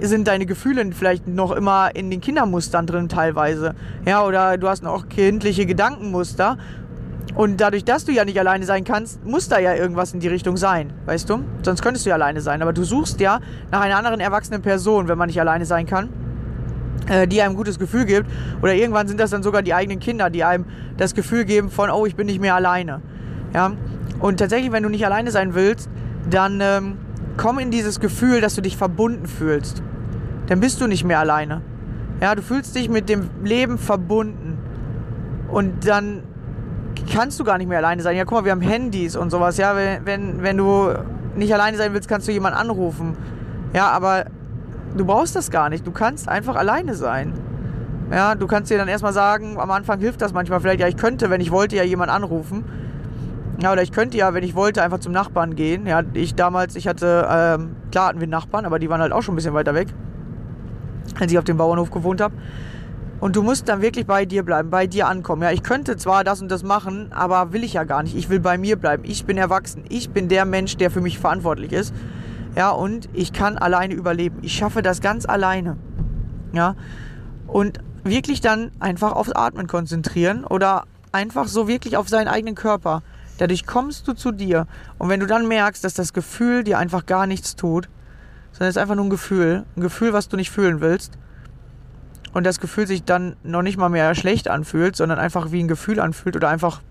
sind 0.00 0.26
deine 0.26 0.46
Gefühle 0.46 0.90
vielleicht 0.92 1.26
noch 1.26 1.50
immer 1.50 1.94
in 1.94 2.10
den 2.10 2.20
Kindermustern 2.20 2.86
drin 2.86 3.08
teilweise. 3.08 3.74
Ja, 4.06 4.24
oder 4.24 4.56
du 4.58 4.68
hast 4.68 4.82
noch 4.82 5.08
kindliche 5.08 5.66
Gedankenmuster. 5.66 6.56
Und 7.34 7.60
dadurch, 7.60 7.84
dass 7.84 8.04
du 8.04 8.12
ja 8.12 8.24
nicht 8.24 8.38
alleine 8.38 8.64
sein 8.64 8.84
kannst, 8.84 9.24
muss 9.24 9.48
da 9.48 9.58
ja 9.58 9.74
irgendwas 9.74 10.12
in 10.12 10.20
die 10.20 10.28
Richtung 10.28 10.56
sein, 10.56 10.92
weißt 11.06 11.30
du? 11.30 11.44
Sonst 11.62 11.82
könntest 11.82 12.04
du 12.04 12.10
ja 12.10 12.16
alleine 12.16 12.40
sein. 12.40 12.62
Aber 12.62 12.72
du 12.72 12.84
suchst 12.84 13.20
ja 13.20 13.40
nach 13.70 13.80
einer 13.80 13.96
anderen 13.96 14.20
erwachsenen 14.20 14.62
Person, 14.62 15.08
wenn 15.08 15.18
man 15.18 15.28
nicht 15.28 15.40
alleine 15.40 15.64
sein 15.64 15.86
kann 15.86 16.10
äh, 17.08 17.26
die 17.26 17.42
einem 17.42 17.52
ein 17.52 17.56
gutes 17.56 17.78
Gefühl 17.78 18.04
gibt. 18.04 18.28
Oder 18.62 18.74
irgendwann 18.74 19.08
sind 19.08 19.18
das 19.18 19.30
dann 19.30 19.42
sogar 19.42 19.62
die 19.62 19.74
eigenen 19.74 20.00
Kinder, 20.00 20.30
die 20.30 20.44
einem 20.44 20.66
das 20.96 21.14
Gefühl 21.14 21.44
geben 21.44 21.70
von, 21.70 21.90
oh, 21.90 22.06
ich 22.06 22.16
bin 22.16 22.26
nicht 22.26 22.40
mehr 22.40 22.54
alleine. 22.54 23.02
Ja? 23.54 23.72
Und 24.20 24.38
tatsächlich, 24.38 24.72
wenn 24.72 24.82
du 24.82 24.88
nicht 24.88 25.04
alleine 25.04 25.30
sein 25.30 25.54
willst, 25.54 25.88
dann 26.28 26.60
ähm, 26.60 26.98
komm 27.36 27.58
in 27.58 27.70
dieses 27.70 28.00
Gefühl, 28.00 28.40
dass 28.40 28.54
du 28.54 28.60
dich 28.62 28.76
verbunden 28.76 29.26
fühlst. 29.26 29.82
Dann 30.46 30.60
bist 30.60 30.80
du 30.80 30.86
nicht 30.86 31.04
mehr 31.04 31.18
alleine. 31.18 31.62
Ja, 32.20 32.34
du 32.34 32.42
fühlst 32.42 32.74
dich 32.76 32.88
mit 32.88 33.08
dem 33.08 33.30
Leben 33.42 33.78
verbunden. 33.78 34.58
Und 35.48 35.86
dann 35.86 36.22
kannst 37.12 37.38
du 37.40 37.44
gar 37.44 37.58
nicht 37.58 37.68
mehr 37.68 37.78
alleine 37.78 38.02
sein. 38.02 38.16
Ja, 38.16 38.24
guck 38.24 38.38
mal, 38.38 38.44
wir 38.44 38.52
haben 38.52 38.60
Handys 38.60 39.16
und 39.16 39.30
sowas. 39.30 39.56
Ja, 39.56 39.76
wenn, 39.76 40.06
wenn, 40.06 40.42
wenn 40.42 40.56
du 40.56 40.90
nicht 41.36 41.52
alleine 41.52 41.76
sein 41.76 41.92
willst, 41.94 42.08
kannst 42.08 42.28
du 42.28 42.32
jemanden 42.32 42.58
anrufen. 42.58 43.16
Ja, 43.74 43.88
aber 43.88 44.26
du 44.96 45.04
brauchst 45.04 45.34
das 45.34 45.50
gar 45.50 45.68
nicht. 45.68 45.86
Du 45.86 45.90
kannst 45.90 46.28
einfach 46.28 46.56
alleine 46.56 46.94
sein. 46.94 47.32
Ja, 48.10 48.34
du 48.34 48.46
kannst 48.46 48.70
dir 48.70 48.78
dann 48.78 48.88
erstmal 48.88 49.14
sagen, 49.14 49.58
am 49.58 49.70
Anfang 49.70 49.98
hilft 49.98 50.20
das 50.20 50.34
manchmal 50.34 50.60
vielleicht, 50.60 50.80
ja, 50.80 50.86
ich 50.86 50.98
könnte, 50.98 51.30
wenn 51.30 51.40
ich 51.40 51.50
wollte, 51.50 51.76
ja 51.76 51.82
jemanden 51.82 52.14
anrufen. 52.14 52.64
Ja, 53.60 53.72
oder 53.72 53.82
ich 53.82 53.92
könnte 53.92 54.16
ja, 54.16 54.34
wenn 54.34 54.44
ich 54.44 54.54
wollte, 54.54 54.82
einfach 54.82 54.98
zum 54.98 55.12
Nachbarn 55.12 55.54
gehen. 55.54 55.86
Ja, 55.86 56.02
ich 56.14 56.34
damals, 56.34 56.74
ich 56.76 56.88
hatte, 56.88 57.28
ähm, 57.30 57.76
klar 57.90 58.08
hatten 58.08 58.20
wir 58.20 58.26
Nachbarn, 58.26 58.64
aber 58.64 58.78
die 58.78 58.88
waren 58.88 59.00
halt 59.00 59.12
auch 59.12 59.22
schon 59.22 59.34
ein 59.34 59.36
bisschen 59.36 59.54
weiter 59.54 59.74
weg, 59.74 59.88
als 61.20 61.30
ich 61.30 61.38
auf 61.38 61.44
dem 61.44 61.58
Bauernhof 61.58 61.90
gewohnt 61.90 62.20
habe. 62.20 62.34
Und 63.20 63.36
du 63.36 63.42
musst 63.42 63.68
dann 63.68 63.82
wirklich 63.82 64.04
bei 64.04 64.24
dir 64.24 64.42
bleiben, 64.42 64.70
bei 64.70 64.88
dir 64.88 65.06
ankommen. 65.06 65.42
Ja, 65.42 65.52
ich 65.52 65.62
könnte 65.62 65.96
zwar 65.96 66.24
das 66.24 66.42
und 66.42 66.50
das 66.50 66.64
machen, 66.64 67.12
aber 67.12 67.52
will 67.52 67.62
ich 67.62 67.74
ja 67.74 67.84
gar 67.84 68.02
nicht. 68.02 68.16
Ich 68.16 68.28
will 68.30 68.40
bei 68.40 68.58
mir 68.58 68.74
bleiben. 68.74 69.04
Ich 69.06 69.26
bin 69.26 69.38
erwachsen. 69.38 69.84
Ich 69.88 70.10
bin 70.10 70.28
der 70.28 70.44
Mensch, 70.44 70.76
der 70.76 70.90
für 70.90 71.00
mich 71.00 71.20
verantwortlich 71.20 71.72
ist. 71.72 71.94
Ja, 72.56 72.70
und 72.70 73.08
ich 73.12 73.32
kann 73.32 73.58
alleine 73.58 73.94
überleben. 73.94 74.38
Ich 74.42 74.54
schaffe 74.54 74.82
das 74.82 75.00
ganz 75.00 75.24
alleine. 75.24 75.76
Ja, 76.52 76.74
und 77.46 77.78
wirklich 78.02 78.40
dann 78.40 78.72
einfach 78.80 79.12
aufs 79.12 79.30
Atmen 79.30 79.68
konzentrieren 79.68 80.44
oder 80.44 80.84
einfach 81.12 81.46
so 81.46 81.68
wirklich 81.68 81.96
auf 81.96 82.08
seinen 82.08 82.28
eigenen 82.28 82.56
Körper. 82.56 83.02
Dadurch 83.42 83.66
kommst 83.66 84.06
du 84.06 84.12
zu 84.12 84.30
dir. 84.30 84.68
Und 84.98 85.08
wenn 85.08 85.18
du 85.18 85.26
dann 85.26 85.48
merkst, 85.48 85.82
dass 85.82 85.94
das 85.94 86.12
Gefühl 86.12 86.62
dir 86.62 86.78
einfach 86.78 87.06
gar 87.06 87.26
nichts 87.26 87.56
tut, 87.56 87.88
sondern 88.52 88.68
es 88.68 88.76
ist 88.76 88.80
einfach 88.80 88.94
nur 88.94 89.06
ein 89.06 89.10
Gefühl, 89.10 89.64
ein 89.76 89.80
Gefühl, 89.80 90.12
was 90.12 90.28
du 90.28 90.36
nicht 90.36 90.52
fühlen 90.52 90.80
willst, 90.80 91.18
und 92.32 92.46
das 92.46 92.60
Gefühl 92.60 92.86
sich 92.86 93.02
dann 93.02 93.34
noch 93.42 93.62
nicht 93.62 93.78
mal 93.78 93.88
mehr 93.88 94.14
schlecht 94.14 94.46
anfühlt, 94.46 94.94
sondern 94.94 95.18
einfach 95.18 95.50
wie 95.50 95.60
ein 95.60 95.66
Gefühl 95.66 95.98
anfühlt 95.98 96.36
oder 96.36 96.50
einfach 96.50 96.82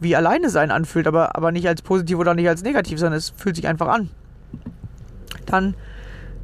wie 0.00 0.16
alleine 0.16 0.50
sein 0.50 0.72
anfühlt, 0.72 1.06
aber, 1.06 1.36
aber 1.36 1.52
nicht 1.52 1.68
als 1.68 1.82
positiv 1.82 2.18
oder 2.18 2.34
nicht 2.34 2.48
als 2.48 2.64
negativ, 2.64 2.98
sondern 2.98 3.18
es 3.18 3.30
fühlt 3.30 3.54
sich 3.54 3.68
einfach 3.68 3.86
an. 3.86 4.10
Dann, 5.46 5.76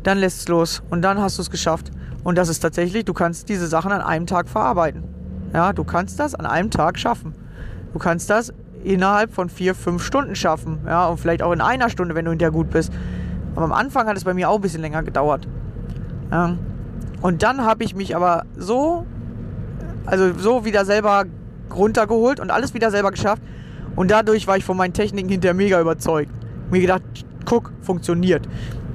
dann 0.05 0.19
lässt 0.19 0.43
es 0.43 0.47
los 0.47 0.85
und 0.89 1.03
dann 1.03 1.21
hast 1.21 1.37
du 1.37 1.43
es 1.43 1.51
geschafft. 1.51 1.91
Und 2.23 2.39
das 2.39 2.49
ist 2.49 2.61
tatsächlich, 2.61 3.07
du 3.07 3.13
kannst 3.13 3.49
diese 3.49 3.67
Sachen 3.67 3.91
an 3.91 4.03
einem 4.03 4.27
Tag 4.27 4.49
verarbeiten. 4.49 5.03
Ja, 5.53 5.73
du 5.73 5.83
kannst 5.83 6.21
das 6.21 6.37
an 6.37 6.47
einem 6.47 6.71
Tag 6.71 6.97
schaffen. 6.97 7.35
Du 7.93 7.99
kannst 7.99 8.31
das 8.31 8.53
innerhalb 8.85 9.33
von 9.33 9.49
vier, 9.49 9.75
fünf 9.75 10.03
Stunden 10.03 10.35
schaffen. 10.35 10.81
Ja, 10.87 11.07
und 11.09 11.19
vielleicht 11.19 11.43
auch 11.43 11.53
in 11.53 11.61
einer 11.61 11.91
Stunde, 11.91 12.15
wenn 12.15 12.25
du 12.25 12.31
hinterher 12.31 12.53
gut 12.53 12.71
bist. 12.71 12.93
Aber 13.55 13.65
am 13.65 13.73
Anfang 13.73 14.07
hat 14.07 14.17
es 14.17 14.25
bei 14.25 14.35
mir 14.35 14.49
auch 14.49 14.57
ein 14.57 14.61
bisschen 14.61 14.83
länger 14.83 15.03
gedauert. 15.03 15.49
Ja. 16.31 16.57
Und 17.21 17.43
dann 17.43 17.65
habe 17.65 17.85
ich 17.85 17.95
mich 17.95 18.15
aber 18.15 18.45
so, 18.57 19.05
also 20.07 20.33
so 20.39 20.65
wieder 20.65 20.85
selber 20.85 21.25
runtergeholt 21.75 22.41
und 22.41 22.51
alles 22.51 22.75
wieder 22.75 22.91
selber 22.91 23.11
geschafft. 23.11 23.43
Und 23.97 24.11
dadurch 24.11 24.47
war 24.47 24.57
ich 24.57 24.65
von 24.65 24.77
meinen 24.77 24.93
Techniken 24.93 25.29
hinterher 25.29 25.55
mega 25.55 25.81
überzeugt. 25.81 26.31
Mir 26.71 26.81
gedacht, 26.81 27.03
guck, 27.45 27.73
funktioniert. 27.83 28.49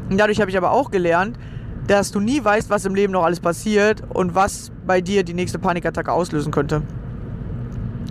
Und 0.10 0.18
dadurch 0.18 0.40
habe 0.40 0.50
ich 0.50 0.58
aber 0.58 0.72
auch 0.72 0.92
gelernt, 0.92 1.38
dass 1.88 2.12
du 2.12 2.20
nie 2.20 2.44
weißt, 2.44 2.70
was 2.70 2.86
im 2.86 2.96
Leben 2.96 3.12
noch 3.12 3.24
alles 3.24 3.42
passiert 3.42 4.04
und 4.14 4.36
was 4.36 4.72
bei 4.88 5.02
dir 5.02 5.24
die 5.24 5.34
nächste 5.34 5.60
Panikattacke 5.60 6.12
auslösen 6.12 6.52
könnte. 6.52 6.84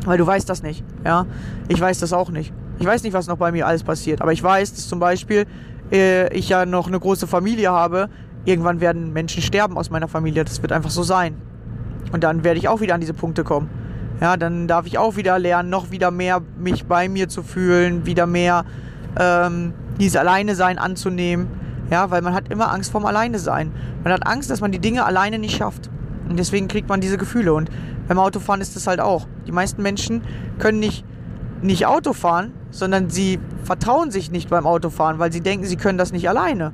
Weil 0.04 0.18
du 0.18 0.26
weißt 0.26 0.48
das 0.48 0.62
nicht. 0.62 0.84
Ja, 1.04 1.26
ich 1.68 1.80
weiß 1.80 2.00
das 2.00 2.12
auch 2.12 2.30
nicht. 2.30 2.52
Ich 2.78 2.86
weiß 2.86 3.02
nicht, 3.02 3.12
was 3.12 3.26
noch 3.28 3.36
bei 3.36 3.52
mir 3.52 3.66
alles 3.66 3.84
passiert. 3.84 4.22
Aber 4.22 4.32
ich 4.32 4.42
weiß, 4.42 4.74
dass 4.74 4.88
zum 4.88 4.98
Beispiel 4.98 5.46
äh, 5.92 6.32
ich 6.36 6.48
ja 6.48 6.66
noch 6.66 6.88
eine 6.88 6.98
große 6.98 7.26
Familie 7.26 7.70
habe. 7.70 8.08
Irgendwann 8.44 8.80
werden 8.80 9.12
Menschen 9.12 9.42
sterben 9.42 9.76
aus 9.76 9.90
meiner 9.90 10.08
Familie. 10.08 10.44
Das 10.44 10.60
wird 10.62 10.72
einfach 10.72 10.90
so 10.90 11.02
sein. 11.02 11.36
Und 12.12 12.24
dann 12.24 12.44
werde 12.44 12.58
ich 12.58 12.68
auch 12.68 12.80
wieder 12.80 12.94
an 12.94 13.00
diese 13.00 13.14
Punkte 13.14 13.44
kommen. 13.44 13.70
Ja, 14.20 14.36
dann 14.36 14.68
darf 14.68 14.86
ich 14.86 14.98
auch 14.98 15.16
wieder 15.16 15.38
lernen, 15.38 15.70
noch 15.70 15.90
wieder 15.90 16.10
mehr 16.10 16.42
mich 16.58 16.86
bei 16.86 17.08
mir 17.08 17.28
zu 17.28 17.42
fühlen, 17.42 18.06
wieder 18.06 18.26
mehr 18.26 18.64
ähm, 19.18 19.74
dieses 19.98 20.16
Alleine-Sein 20.16 20.78
anzunehmen. 20.78 21.48
Ja, 21.90 22.10
weil 22.10 22.22
man 22.22 22.34
hat 22.34 22.48
immer 22.50 22.72
Angst 22.72 22.92
vorm 22.92 23.04
Alleine-Sein. 23.04 23.72
Man 24.04 24.12
hat 24.12 24.26
Angst, 24.26 24.50
dass 24.50 24.60
man 24.60 24.72
die 24.72 24.78
Dinge 24.78 25.04
alleine 25.04 25.38
nicht 25.38 25.56
schafft. 25.56 25.90
Und 26.28 26.38
deswegen 26.38 26.68
kriegt 26.68 26.88
man 26.88 27.00
diese 27.00 27.18
Gefühle. 27.18 27.52
Und 27.54 27.70
beim 28.08 28.18
Autofahren 28.18 28.60
ist 28.60 28.76
das 28.76 28.86
halt 28.86 29.00
auch. 29.00 29.26
Die 29.46 29.52
meisten 29.52 29.82
Menschen 29.82 30.22
können 30.58 30.78
nicht, 30.78 31.04
nicht 31.62 31.86
Auto 31.86 32.12
fahren, 32.12 32.52
sondern 32.70 33.10
sie 33.10 33.38
vertrauen 33.64 34.10
sich 34.10 34.30
nicht 34.30 34.50
beim 34.50 34.66
Autofahren, 34.66 35.18
weil 35.18 35.32
sie 35.32 35.40
denken, 35.40 35.66
sie 35.66 35.76
können 35.76 35.98
das 35.98 36.12
nicht 36.12 36.28
alleine. 36.28 36.72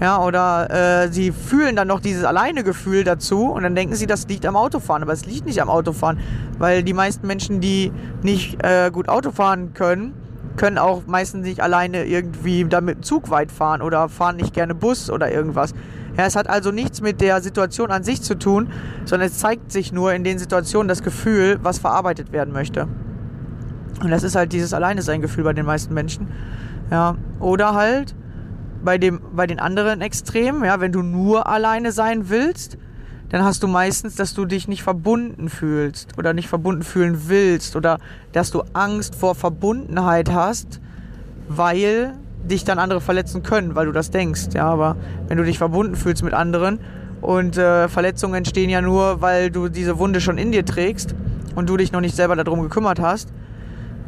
Ja, 0.00 0.20
oder 0.20 1.04
äh, 1.04 1.12
sie 1.12 1.30
fühlen 1.30 1.76
dann 1.76 1.86
noch 1.86 2.00
dieses 2.00 2.24
Alleine-Gefühl 2.24 3.04
dazu 3.04 3.46
und 3.46 3.62
dann 3.62 3.76
denken 3.76 3.94
sie, 3.94 4.06
das 4.06 4.26
liegt 4.26 4.44
am 4.46 4.56
Autofahren. 4.56 5.02
Aber 5.02 5.12
es 5.12 5.26
liegt 5.26 5.46
nicht 5.46 5.62
am 5.62 5.68
Autofahren, 5.68 6.18
weil 6.58 6.82
die 6.82 6.92
meisten 6.92 7.26
Menschen, 7.26 7.60
die 7.60 7.92
nicht 8.22 8.60
äh, 8.64 8.90
gut 8.90 9.08
Auto 9.08 9.30
fahren 9.30 9.74
können, 9.74 10.14
können 10.56 10.78
auch 10.78 11.06
meistens 11.06 11.46
nicht 11.46 11.60
alleine 11.60 12.04
irgendwie 12.04 12.64
damit 12.64 13.04
Zug 13.04 13.30
weit 13.30 13.52
fahren 13.52 13.80
oder 13.80 14.08
fahren 14.08 14.36
nicht 14.36 14.52
gerne 14.52 14.74
Bus 14.74 15.08
oder 15.08 15.30
irgendwas. 15.32 15.72
Ja, 16.16 16.26
es 16.26 16.36
hat 16.36 16.48
also 16.48 16.70
nichts 16.70 17.00
mit 17.00 17.20
der 17.20 17.40
Situation 17.40 17.90
an 17.90 18.04
sich 18.04 18.20
zu 18.20 18.38
tun, 18.38 18.68
sondern 19.04 19.28
es 19.28 19.38
zeigt 19.38 19.72
sich 19.72 19.92
nur 19.92 20.12
in 20.12 20.24
den 20.24 20.38
Situationen 20.38 20.88
das 20.88 21.02
Gefühl, 21.02 21.58
was 21.62 21.78
verarbeitet 21.78 22.32
werden 22.32 22.52
möchte. 22.52 22.86
Und 24.02 24.10
das 24.10 24.22
ist 24.22 24.34
halt 24.34 24.52
dieses 24.52 24.74
Alleine 24.74 25.02
sein 25.02 25.22
Gefühl 25.22 25.44
bei 25.44 25.52
den 25.52 25.64
meisten 25.64 25.94
Menschen. 25.94 26.28
Ja, 26.90 27.16
oder 27.40 27.74
halt 27.74 28.14
bei 28.84 28.98
dem 28.98 29.20
bei 29.34 29.46
den 29.46 29.60
anderen 29.60 30.00
Extremen, 30.00 30.64
ja, 30.64 30.80
wenn 30.80 30.92
du 30.92 31.02
nur 31.02 31.46
alleine 31.46 31.92
sein 31.92 32.28
willst, 32.28 32.76
dann 33.30 33.44
hast 33.44 33.62
du 33.62 33.68
meistens, 33.68 34.16
dass 34.16 34.34
du 34.34 34.44
dich 34.44 34.68
nicht 34.68 34.82
verbunden 34.82 35.48
fühlst 35.48 36.18
oder 36.18 36.34
nicht 36.34 36.48
verbunden 36.48 36.82
fühlen 36.82 37.28
willst 37.28 37.76
oder 37.76 37.98
dass 38.32 38.50
du 38.50 38.62
Angst 38.74 39.14
vor 39.14 39.34
Verbundenheit 39.34 40.30
hast, 40.30 40.80
weil 41.48 42.14
dich 42.44 42.64
dann 42.64 42.78
andere 42.78 43.00
verletzen 43.00 43.42
können, 43.42 43.74
weil 43.74 43.86
du 43.86 43.92
das 43.92 44.10
denkst. 44.10 44.48
Ja, 44.54 44.66
aber 44.66 44.96
wenn 45.28 45.38
du 45.38 45.44
dich 45.44 45.58
verbunden 45.58 45.96
fühlst 45.96 46.22
mit 46.22 46.34
anderen 46.34 46.80
und 47.20 47.56
äh, 47.56 47.88
Verletzungen 47.88 48.34
entstehen 48.34 48.70
ja 48.70 48.80
nur, 48.80 49.20
weil 49.20 49.50
du 49.50 49.68
diese 49.68 49.98
Wunde 49.98 50.20
schon 50.20 50.38
in 50.38 50.52
dir 50.52 50.64
trägst 50.64 51.14
und 51.54 51.68
du 51.68 51.76
dich 51.76 51.92
noch 51.92 52.00
nicht 52.00 52.16
selber 52.16 52.36
darum 52.36 52.62
gekümmert 52.62 53.00
hast. 53.00 53.32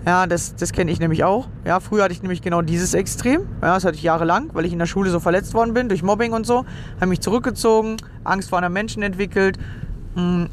Ja, 0.07 0.27
das, 0.27 0.55
das 0.55 0.73
kenne 0.73 0.90
ich 0.90 1.01
nämlich 1.01 1.25
auch. 1.25 1.49
Ja, 1.64 1.81
früher 1.81 2.05
hatte 2.05 2.12
ich 2.12 2.20
nämlich 2.20 2.42
genau 2.42 2.61
dieses 2.61 2.92
Extrem. 2.92 3.42
Ja, 3.62 3.75
das 3.75 3.87
hatte 3.87 3.97
ich 3.97 4.03
jahrelang, 4.03 4.51
weil 4.53 4.66
ich 4.66 4.73
in 4.73 4.79
der 4.79 4.87
Schule 4.87 5.09
so 5.09 5.18
verletzt 5.18 5.55
worden 5.55 5.73
bin 5.73 5.88
durch 5.88 6.03
Mobbing 6.03 6.33
und 6.33 6.47
so. 6.47 6.66
Habe 6.97 7.07
mich 7.07 7.20
zurückgezogen, 7.20 7.97
Angst 8.23 8.51
vor 8.51 8.59
anderen 8.59 8.75
Menschen 8.75 9.03
entwickelt, 9.03 9.59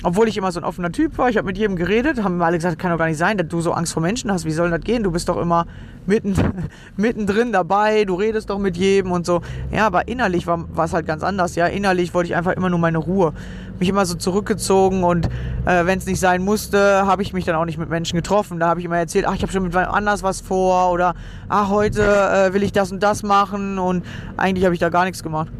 obwohl 0.03 0.27
ich 0.27 0.37
immer 0.37 0.51
so 0.51 0.59
ein 0.59 0.63
offener 0.63 0.91
Typ 0.91 1.17
war, 1.19 1.29
ich 1.29 1.37
habe 1.37 1.45
mit 1.45 1.57
jedem 1.57 1.75
geredet, 1.75 2.23
haben 2.23 2.37
mir 2.37 2.45
alle 2.45 2.57
gesagt, 2.57 2.79
kann 2.79 2.91
doch 2.91 2.97
gar 2.97 3.07
nicht 3.07 3.17
sein, 3.17 3.37
dass 3.37 3.47
du 3.47 3.61
so 3.61 3.73
Angst 3.73 3.93
vor 3.93 4.01
Menschen 4.01 4.31
hast. 4.31 4.45
Wie 4.45 4.51
soll 4.51 4.71
das 4.71 4.81
gehen? 4.81 5.03
Du 5.03 5.11
bist 5.11 5.29
doch 5.29 5.37
immer 5.37 5.67
mitten, 6.07 6.33
mittendrin 6.97 7.51
dabei, 7.51 8.05
du 8.05 8.15
redest 8.15 8.49
doch 8.49 8.57
mit 8.57 8.75
jedem 8.75 9.11
und 9.11 9.25
so. 9.25 9.41
Ja, 9.71 9.85
aber 9.85 10.07
innerlich 10.07 10.47
war 10.47 10.67
es 10.83 10.93
halt 10.93 11.05
ganz 11.05 11.21
anders. 11.21 11.55
Ja, 11.55 11.67
innerlich 11.67 12.13
wollte 12.13 12.29
ich 12.29 12.35
einfach 12.35 12.53
immer 12.53 12.69
nur 12.69 12.79
meine 12.79 12.97
Ruhe. 12.97 13.33
Mich 13.81 13.89
immer 13.89 14.05
so 14.05 14.15
zurückgezogen 14.15 15.03
und 15.03 15.25
äh, 15.65 15.85
wenn 15.85 15.97
es 15.97 16.05
nicht 16.05 16.19
sein 16.19 16.43
musste, 16.43 17.05
habe 17.05 17.21
ich 17.23 17.33
mich 17.33 17.43
dann 17.43 17.55
auch 17.55 17.65
nicht 17.65 17.77
mit 17.77 17.89
Menschen 17.89 18.15
getroffen. 18.15 18.59
Da 18.59 18.69
habe 18.69 18.79
ich 18.79 18.85
immer 18.85 18.97
erzählt, 18.97 19.25
ach, 19.27 19.35
ich 19.35 19.41
habe 19.41 19.51
schon 19.51 19.63
mit 19.63 19.73
wem 19.73 19.85
anders 19.85 20.23
was 20.23 20.39
vor 20.39 20.91
oder 20.91 21.15
ach, 21.49 21.69
heute 21.69 22.03
äh, 22.03 22.53
will 22.53 22.63
ich 22.63 22.71
das 22.71 22.91
und 22.91 23.01
das 23.01 23.23
machen 23.23 23.79
und 23.79 24.05
eigentlich 24.37 24.63
habe 24.63 24.73
ich 24.73 24.79
da 24.79 24.89
gar 24.89 25.03
nichts 25.03 25.23
gemacht. 25.23 25.51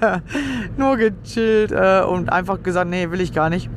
Nur 0.76 0.96
gechillt 0.96 1.72
äh, 1.72 2.02
und 2.08 2.32
einfach 2.32 2.62
gesagt, 2.62 2.88
nee, 2.88 3.10
will 3.10 3.20
ich 3.20 3.34
gar 3.34 3.50
nicht 3.50 3.68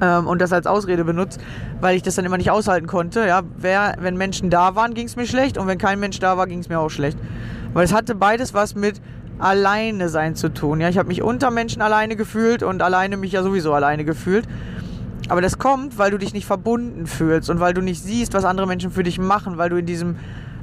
ähm, 0.00 0.26
und 0.26 0.40
das 0.40 0.52
als 0.52 0.66
Ausrede 0.66 1.04
benutzt, 1.04 1.40
weil 1.80 1.96
ich 1.96 2.02
das 2.02 2.14
dann 2.14 2.24
immer 2.24 2.38
nicht 2.38 2.50
aushalten 2.50 2.86
konnte. 2.86 3.26
Ja, 3.26 3.42
wer, 3.56 3.96
wenn 4.00 4.16
Menschen 4.16 4.50
da 4.50 4.74
waren, 4.74 4.94
ging 4.94 5.06
es 5.06 5.16
mir 5.16 5.26
schlecht 5.26 5.58
und 5.58 5.66
wenn 5.66 5.78
kein 5.78 6.00
Mensch 6.00 6.18
da 6.18 6.36
war, 6.36 6.46
ging 6.46 6.60
es 6.60 6.68
mir 6.68 6.80
auch 6.80 6.88
schlecht. 6.88 7.18
Weil 7.72 7.84
es 7.84 7.92
hatte 7.92 8.14
beides 8.14 8.54
was 8.54 8.74
mit 8.74 9.00
alleine 9.40 10.08
sein 10.08 10.36
zu 10.36 10.52
tun. 10.52 10.80
Ja, 10.80 10.88
ich 10.88 10.98
habe 10.98 11.08
mich 11.08 11.22
unter 11.22 11.50
Menschen 11.50 11.82
alleine 11.82 12.16
gefühlt 12.16 12.62
und 12.62 12.82
alleine 12.82 13.16
mich 13.16 13.32
ja 13.32 13.42
sowieso 13.42 13.72
alleine 13.72 14.04
gefühlt. 14.04 14.46
Aber 15.28 15.40
das 15.40 15.58
kommt, 15.58 15.96
weil 15.98 16.10
du 16.10 16.18
dich 16.18 16.32
nicht 16.32 16.46
verbunden 16.46 17.06
fühlst 17.06 17.50
und 17.50 17.60
weil 17.60 17.72
du 17.72 17.80
nicht 17.80 18.02
siehst, 18.02 18.34
was 18.34 18.44
andere 18.44 18.66
Menschen 18.66 18.90
für 18.90 19.02
dich 19.02 19.18
machen, 19.18 19.58
weil 19.58 19.70
du 19.70 19.76
in 19.76 19.86
diesem, 19.86 20.16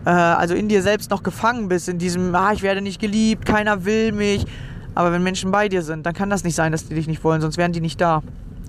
äh, 0.05 0.09
also 0.09 0.55
in 0.55 0.67
dir 0.67 0.81
selbst 0.81 1.09
noch 1.09 1.23
gefangen 1.23 1.69
bist, 1.69 1.87
in 1.87 1.99
diesem, 1.99 2.35
ah, 2.35 2.51
ich 2.51 2.63
werde 2.63 2.81
nicht 2.81 2.99
geliebt, 2.99 3.45
keiner 3.45 3.85
will 3.85 4.11
mich. 4.11 4.45
Aber 4.93 5.11
wenn 5.11 5.23
Menschen 5.23 5.51
bei 5.51 5.69
dir 5.69 5.83
sind, 5.83 6.05
dann 6.05 6.13
kann 6.13 6.29
das 6.29 6.43
nicht 6.43 6.55
sein, 6.55 6.71
dass 6.71 6.87
die 6.87 6.95
dich 6.95 7.07
nicht 7.07 7.23
wollen, 7.23 7.39
sonst 7.39 7.57
wären 7.57 7.71
die 7.71 7.81
nicht 7.81 8.01
da. 8.01 8.23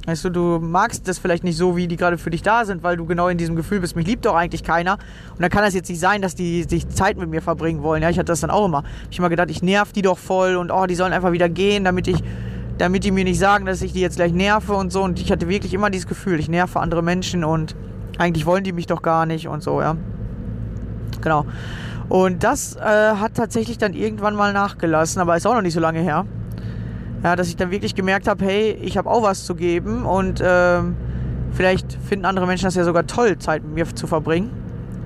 Weißt 0.09 0.25
du, 0.25 0.31
du 0.31 0.59
magst 0.59 1.07
das 1.07 1.18
vielleicht 1.18 1.44
nicht 1.44 1.59
so, 1.59 1.77
wie 1.77 1.87
die 1.87 1.99
gerade 1.99 2.16
für 2.16 2.31
dich 2.31 2.40
da 2.40 2.64
sind, 2.64 2.83
weil 2.83 2.97
du 2.97 3.05
genau 3.05 3.29
in 3.29 3.37
diesem 3.37 3.57
Gefühl 3.57 3.81
bist, 3.81 3.94
mich 3.94 4.07
liebt 4.07 4.25
doch 4.25 4.35
eigentlich 4.35 4.62
keiner. 4.64 4.94
Und 5.33 5.42
dann 5.42 5.51
kann 5.51 5.62
das 5.62 5.75
jetzt 5.75 5.90
nicht 5.90 6.01
sein, 6.01 6.23
dass 6.23 6.35
die 6.35 6.62
sich 6.62 6.88
Zeit 6.88 7.18
mit 7.18 7.29
mir 7.29 7.42
verbringen 7.42 7.83
wollen. 7.83 8.03
Ja, 8.03 8.09
ich 8.09 8.18
hatte 8.18 8.33
das 8.33 8.40
dann 8.40 8.49
auch 8.49 8.64
immer. 8.64 8.85
Ich 9.11 9.18
habe 9.18 9.27
immer 9.27 9.29
gedacht, 9.29 9.51
ich 9.51 9.62
nerv 9.62 9.92
die 9.92 10.01
doch 10.01 10.16
voll 10.16 10.57
und 10.57 10.71
oh, 10.71 10.87
die 10.87 10.94
sollen 10.94 11.12
einfach 11.12 11.33
wieder 11.33 11.51
gehen, 11.51 11.85
damit 11.85 12.09
ich, 12.09 12.25
damit 12.79 13.05
die 13.05 13.11
mir 13.11 13.25
nicht 13.25 13.38
sagen, 13.38 13.66
dass 13.66 13.83
ich 13.83 13.92
die 13.92 14.01
jetzt 14.01 14.16
gleich 14.16 14.33
nerve 14.33 14.73
und 14.73 14.90
so. 14.90 15.03
Und 15.03 15.21
ich 15.21 15.31
hatte 15.31 15.47
wirklich 15.47 15.75
immer 15.75 15.90
dieses 15.90 16.07
Gefühl, 16.07 16.40
ich 16.40 16.49
nerve 16.49 16.81
andere 16.81 17.03
Menschen 17.03 17.44
und 17.44 17.77
eigentlich 18.16 18.47
wollen 18.47 18.64
die 18.64 18.73
mich 18.73 18.87
doch 18.87 19.03
gar 19.03 19.27
nicht 19.27 19.47
und 19.47 19.62
so, 19.62 19.83
ja. 19.83 19.94
Genau. 21.21 21.44
Und 22.09 22.44
das 22.44 22.77
äh, 22.77 22.81
hat 22.81 23.35
tatsächlich 23.35 23.77
dann 23.77 23.92
irgendwann 23.92 24.35
mal 24.35 24.55
nachgelassen, 24.55 25.21
aber 25.21 25.37
ist 25.37 25.47
auch 25.47 25.53
noch 25.53 25.61
nicht 25.61 25.75
so 25.75 25.81
lange 25.81 26.01
her. 26.01 26.25
Ja, 27.22 27.35
dass 27.35 27.48
ich 27.48 27.57
dann 27.57 27.70
wirklich 27.70 27.94
gemerkt 27.94 28.28
habe, 28.28 28.44
hey, 28.44 28.78
ich 28.81 28.96
habe 28.96 29.11
auch 29.11 29.22
was 29.22 29.44
zu 29.44 29.54
geben 29.54 30.04
und 30.04 30.40
ähm, 30.44 30.96
vielleicht 31.52 31.92
finden 31.94 32.24
andere 32.24 32.46
Menschen 32.46 32.64
das 32.66 32.76
ja 32.76 32.85
sogar 32.85 33.07
toll, 33.07 33.38
Zeit 33.38 33.64
mit 33.64 33.74
mir 33.74 33.94
zu 33.94 34.07
verbringen. 34.07 34.50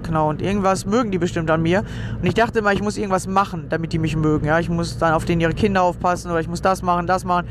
Genau, 0.02 0.28
und 0.28 0.42
irgendwas 0.42 0.84
mögen 0.84 1.10
die 1.10 1.18
bestimmt 1.18 1.50
an 1.50 1.62
mir. 1.62 1.84
Und 2.20 2.26
ich 2.26 2.34
dachte 2.34 2.58
immer, 2.58 2.72
ich 2.72 2.82
muss 2.82 2.98
irgendwas 2.98 3.26
machen, 3.26 3.66
damit 3.68 3.92
die 3.92 3.98
mich 3.98 4.16
mögen. 4.16 4.46
Ja, 4.46 4.58
ich 4.58 4.68
muss 4.68 4.98
dann 4.98 5.14
auf 5.14 5.24
denen 5.24 5.40
ihre 5.40 5.54
Kinder 5.54 5.82
aufpassen 5.82 6.30
oder 6.30 6.40
ich 6.40 6.48
muss 6.48 6.60
das 6.60 6.82
machen, 6.82 7.06
das 7.06 7.24
machen. 7.24 7.46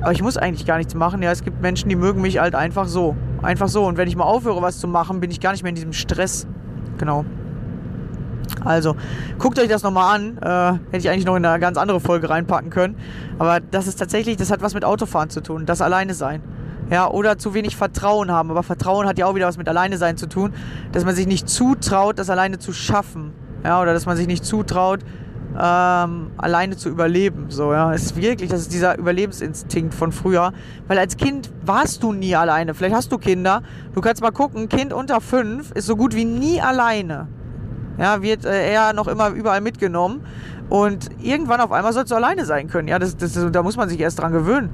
Aber 0.00 0.12
ich 0.12 0.22
muss 0.22 0.36
eigentlich 0.36 0.66
gar 0.66 0.78
nichts 0.78 0.94
machen. 0.94 1.22
Ja, 1.22 1.30
es 1.30 1.42
gibt 1.42 1.60
Menschen, 1.60 1.88
die 1.88 1.96
mögen 1.96 2.20
mich 2.20 2.38
halt 2.40 2.54
einfach 2.54 2.86
so. 2.86 3.16
Einfach 3.42 3.68
so. 3.68 3.84
Und 3.84 3.96
wenn 3.96 4.08
ich 4.08 4.16
mal 4.16 4.24
aufhöre, 4.24 4.60
was 4.62 4.78
zu 4.78 4.88
machen, 4.88 5.20
bin 5.20 5.30
ich 5.30 5.40
gar 5.40 5.52
nicht 5.52 5.62
mehr 5.62 5.70
in 5.70 5.76
diesem 5.76 5.92
Stress. 5.92 6.46
Genau. 6.98 7.24
Also, 8.68 8.96
guckt 9.38 9.58
euch 9.58 9.68
das 9.68 9.82
nochmal 9.82 10.14
an. 10.14 10.36
Äh, 10.42 10.78
hätte 10.92 10.98
ich 10.98 11.08
eigentlich 11.08 11.24
noch 11.24 11.36
in 11.36 11.46
eine 11.46 11.58
ganz 11.58 11.78
andere 11.78 12.00
Folge 12.00 12.28
reinpacken 12.28 12.68
können. 12.68 12.96
Aber 13.38 13.60
das 13.60 13.86
ist 13.86 13.98
tatsächlich, 13.98 14.36
das 14.36 14.50
hat 14.50 14.60
was 14.60 14.74
mit 14.74 14.84
Autofahren 14.84 15.30
zu 15.30 15.40
tun. 15.40 15.64
Das 15.64 15.80
alleine 15.80 16.12
sein. 16.12 16.42
Ja, 16.90 17.08
oder 17.08 17.38
zu 17.38 17.54
wenig 17.54 17.76
Vertrauen 17.76 18.30
haben. 18.30 18.50
Aber 18.50 18.62
Vertrauen 18.62 19.06
hat 19.06 19.16
ja 19.16 19.24
auch 19.24 19.34
wieder 19.34 19.46
was 19.46 19.56
mit 19.56 19.70
alleine 19.70 19.96
sein 19.96 20.18
zu 20.18 20.28
tun. 20.28 20.52
Dass 20.92 21.06
man 21.06 21.14
sich 21.14 21.26
nicht 21.26 21.48
zutraut, 21.48 22.18
das 22.18 22.28
alleine 22.28 22.58
zu 22.58 22.74
schaffen. 22.74 23.32
Ja, 23.64 23.80
oder 23.80 23.94
dass 23.94 24.04
man 24.04 24.18
sich 24.18 24.26
nicht 24.26 24.44
zutraut, 24.44 25.00
ähm, 25.58 26.30
alleine 26.36 26.76
zu 26.76 26.90
überleben. 26.90 27.46
So, 27.48 27.72
ja. 27.72 27.94
Es 27.94 28.02
ist 28.02 28.16
wirklich, 28.16 28.50
das 28.50 28.60
ist 28.60 28.74
dieser 28.74 28.98
Überlebensinstinkt 28.98 29.94
von 29.94 30.12
früher. 30.12 30.52
Weil 30.88 30.98
als 30.98 31.16
Kind 31.16 31.50
warst 31.64 32.02
du 32.02 32.12
nie 32.12 32.36
alleine. 32.36 32.74
Vielleicht 32.74 32.94
hast 32.94 33.10
du 33.12 33.16
Kinder. 33.16 33.62
Du 33.94 34.02
kannst 34.02 34.20
mal 34.20 34.30
gucken, 34.30 34.68
Kind 34.68 34.92
unter 34.92 35.22
fünf 35.22 35.70
ist 35.72 35.86
so 35.86 35.96
gut 35.96 36.14
wie 36.14 36.26
nie 36.26 36.60
alleine 36.60 37.28
ja, 37.98 38.22
wird 38.22 38.44
äh, 38.44 38.72
er 38.72 38.92
noch 38.92 39.08
immer 39.08 39.30
überall 39.30 39.60
mitgenommen. 39.60 40.20
Und 40.68 41.08
irgendwann 41.22 41.60
auf 41.60 41.72
einmal 41.72 41.92
sollst 41.92 42.10
du 42.10 42.14
alleine 42.14 42.44
sein 42.44 42.68
können. 42.68 42.88
Ja, 42.88 42.98
das, 42.98 43.16
das, 43.16 43.38
da 43.50 43.62
muss 43.62 43.76
man 43.76 43.88
sich 43.88 43.98
erst 44.00 44.18
dran 44.18 44.32
gewöhnen. 44.32 44.70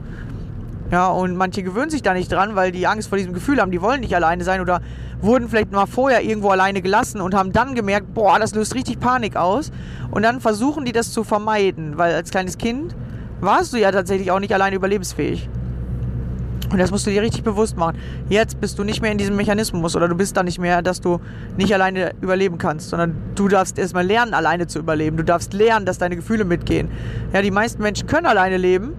Ja, 0.91 1.09
und 1.09 1.37
manche 1.37 1.63
gewöhnen 1.63 1.91
sich 1.91 2.03
da 2.03 2.13
nicht 2.15 2.31
dran, 2.31 2.57
weil 2.57 2.71
die 2.71 2.87
Angst 2.87 3.09
vor 3.09 3.17
diesem 3.17 3.33
Gefühl 3.33 3.61
haben, 3.61 3.71
die 3.71 3.81
wollen 3.81 4.01
nicht 4.01 4.15
alleine 4.15 4.45
sein 4.45 4.61
oder 4.61 4.81
wurden 5.21 5.49
vielleicht 5.49 5.73
mal 5.73 5.87
vorher 5.87 6.23
irgendwo 6.23 6.51
alleine 6.51 6.83
gelassen 6.83 7.21
und 7.21 7.35
haben 7.35 7.53
dann 7.53 7.75
gemerkt, 7.75 8.13
boah, 8.13 8.39
das 8.39 8.55
löst 8.55 8.75
richtig 8.75 9.01
Panik 9.01 9.37
aus. 9.37 9.73
Und 10.11 10.23
dann 10.23 10.41
versuchen 10.41 10.85
die 10.85 10.93
das 10.93 11.13
zu 11.13 11.25
vermeiden, 11.25 11.97
weil 11.97 12.15
als 12.15 12.31
kleines 12.31 12.59
Kind 12.59 12.95
warst 13.41 13.73
du 13.73 13.79
ja 13.79 13.91
tatsächlich 13.91 14.31
auch 14.31 14.41
nicht 14.41 14.53
alleine 14.53 14.77
überlebensfähig. 14.77 15.49
Und 16.75 16.81
das 16.81 16.91
musst 16.91 17.07
du 17.07 17.11
dir 17.13 17.23
richtig 17.23 17.45
bewusst 17.45 17.77
machen. 17.77 17.97
Jetzt 18.29 18.61
bist 18.61 18.81
du 18.81 18.83
nicht 18.83 19.01
mehr 19.01 19.13
in 19.13 19.17
diesem 19.17 19.37
Mechanismus 19.37 19.95
oder 19.95 20.09
du 20.09 20.17
bist 20.17 20.37
da 20.37 20.43
nicht 20.43 20.59
mehr, 20.59 20.83
dass 20.83 21.01
du 21.01 21.21
nicht 21.57 21.73
alleine 21.73 22.11
überleben 22.21 22.59
kannst, 22.59 22.89
sondern 22.89 23.15
du 23.37 23.47
darfst 23.47 23.79
erstmal 23.79 24.05
lernen, 24.05 24.35
alleine 24.35 24.67
zu 24.67 24.81
überleben. 24.81 25.17
Du 25.17 25.23
darfst 25.23 25.53
lernen, 25.53 25.87
dass 25.87 25.99
deine 25.99 26.17
Gefühle 26.17 26.45
mitgehen. 26.45 26.89
Ja, 27.33 27.43
die 27.43 27.53
meisten 27.53 27.81
Menschen 27.81 28.09
können 28.09 28.27
alleine 28.27 28.57
leben, 28.57 28.95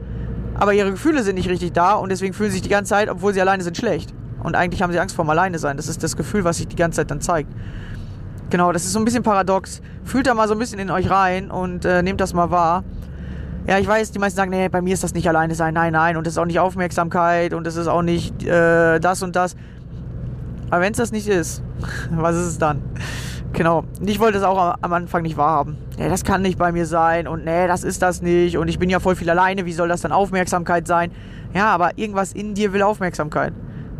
aber 0.53 0.73
ihre 0.73 0.91
Gefühle 0.91 1.21
sind 1.21 1.35
nicht 1.35 1.49
richtig 1.49 1.73
da 1.73 1.95
und 1.95 2.13
deswegen 2.13 2.33
fühlen 2.33 2.49
sie 2.49 2.59
sich 2.59 2.61
die 2.61 2.69
ganze 2.69 2.91
Zeit, 2.91 3.09
obwohl 3.09 3.33
sie 3.33 3.41
alleine 3.41 3.61
sind, 3.61 3.75
schlecht. 3.75 4.13
Und 4.41 4.55
eigentlich 4.55 4.81
haben 4.81 4.93
sie 4.93 4.99
Angst 4.99 5.13
vor 5.13 5.25
dem 5.25 5.31
Alleine 5.31 5.59
sein. 5.59 5.75
Das 5.75 5.89
ist 5.89 6.01
das 6.01 6.15
Gefühl, 6.15 6.45
was 6.45 6.55
sich 6.55 6.69
die 6.69 6.77
ganze 6.77 7.01
Zeit 7.01 7.11
dann 7.11 7.19
zeigt. 7.19 7.51
Genau, 8.51 8.71
das 8.71 8.85
ist 8.85 8.93
so 8.93 8.99
ein 8.99 9.05
bisschen 9.05 9.23
paradox. 9.23 9.81
Fühlt 10.05 10.27
da 10.27 10.33
mal 10.33 10.47
so 10.47 10.53
ein 10.53 10.59
bisschen 10.59 10.79
in 10.79 10.91
euch 10.91 11.09
rein 11.09 11.51
und 11.51 11.83
äh, 11.83 12.01
nehmt 12.01 12.21
das 12.21 12.33
mal 12.33 12.51
wahr. 12.51 12.85
Ja, 13.67 13.79
ich 13.79 13.87
weiß, 13.87 14.11
die 14.11 14.19
meisten 14.19 14.37
sagen, 14.37 14.51
nee, 14.51 14.69
bei 14.69 14.81
mir 14.81 14.93
ist 14.93 15.03
das 15.03 15.13
nicht 15.13 15.27
alleine 15.27 15.55
sein. 15.55 15.73
Nein, 15.73 15.93
nein. 15.93 16.17
Und 16.17 16.27
das 16.27 16.33
ist 16.33 16.37
auch 16.37 16.45
nicht 16.45 16.59
Aufmerksamkeit 16.59 17.53
und 17.53 17.65
das 17.65 17.75
ist 17.75 17.87
auch 17.87 18.03
nicht 18.03 18.43
äh, 18.43 18.99
das 18.99 19.23
und 19.23 19.35
das. 19.35 19.55
Aber 20.69 20.81
wenn 20.81 20.91
es 20.91 20.97
das 20.97 21.11
nicht 21.11 21.27
ist, 21.27 21.63
was 22.11 22.35
ist 22.35 22.45
es 22.45 22.57
dann? 22.57 22.81
Genau. 23.53 23.85
Ich 24.05 24.19
wollte 24.19 24.39
das 24.39 24.43
auch 24.43 24.75
am 24.81 24.93
Anfang 24.93 25.23
nicht 25.23 25.37
wahrhaben. 25.37 25.77
Nee, 25.97 26.09
das 26.09 26.23
kann 26.23 26.41
nicht 26.41 26.59
bei 26.59 26.71
mir 26.71 26.85
sein 26.85 27.27
und 27.27 27.45
nee, 27.45 27.67
das 27.67 27.83
ist 27.83 28.01
das 28.01 28.21
nicht 28.21 28.57
und 28.57 28.67
ich 28.67 28.77
bin 28.77 28.89
ja 28.89 28.99
voll 28.99 29.15
viel 29.15 29.29
alleine. 29.29 29.65
Wie 29.65 29.73
soll 29.73 29.87
das 29.87 30.01
dann 30.01 30.11
Aufmerksamkeit 30.11 30.85
sein? 30.87 31.11
Ja, 31.53 31.67
aber 31.67 31.97
irgendwas 31.97 32.33
in 32.33 32.53
dir 32.53 32.73
will 32.73 32.83
Aufmerksamkeit. 32.83 33.53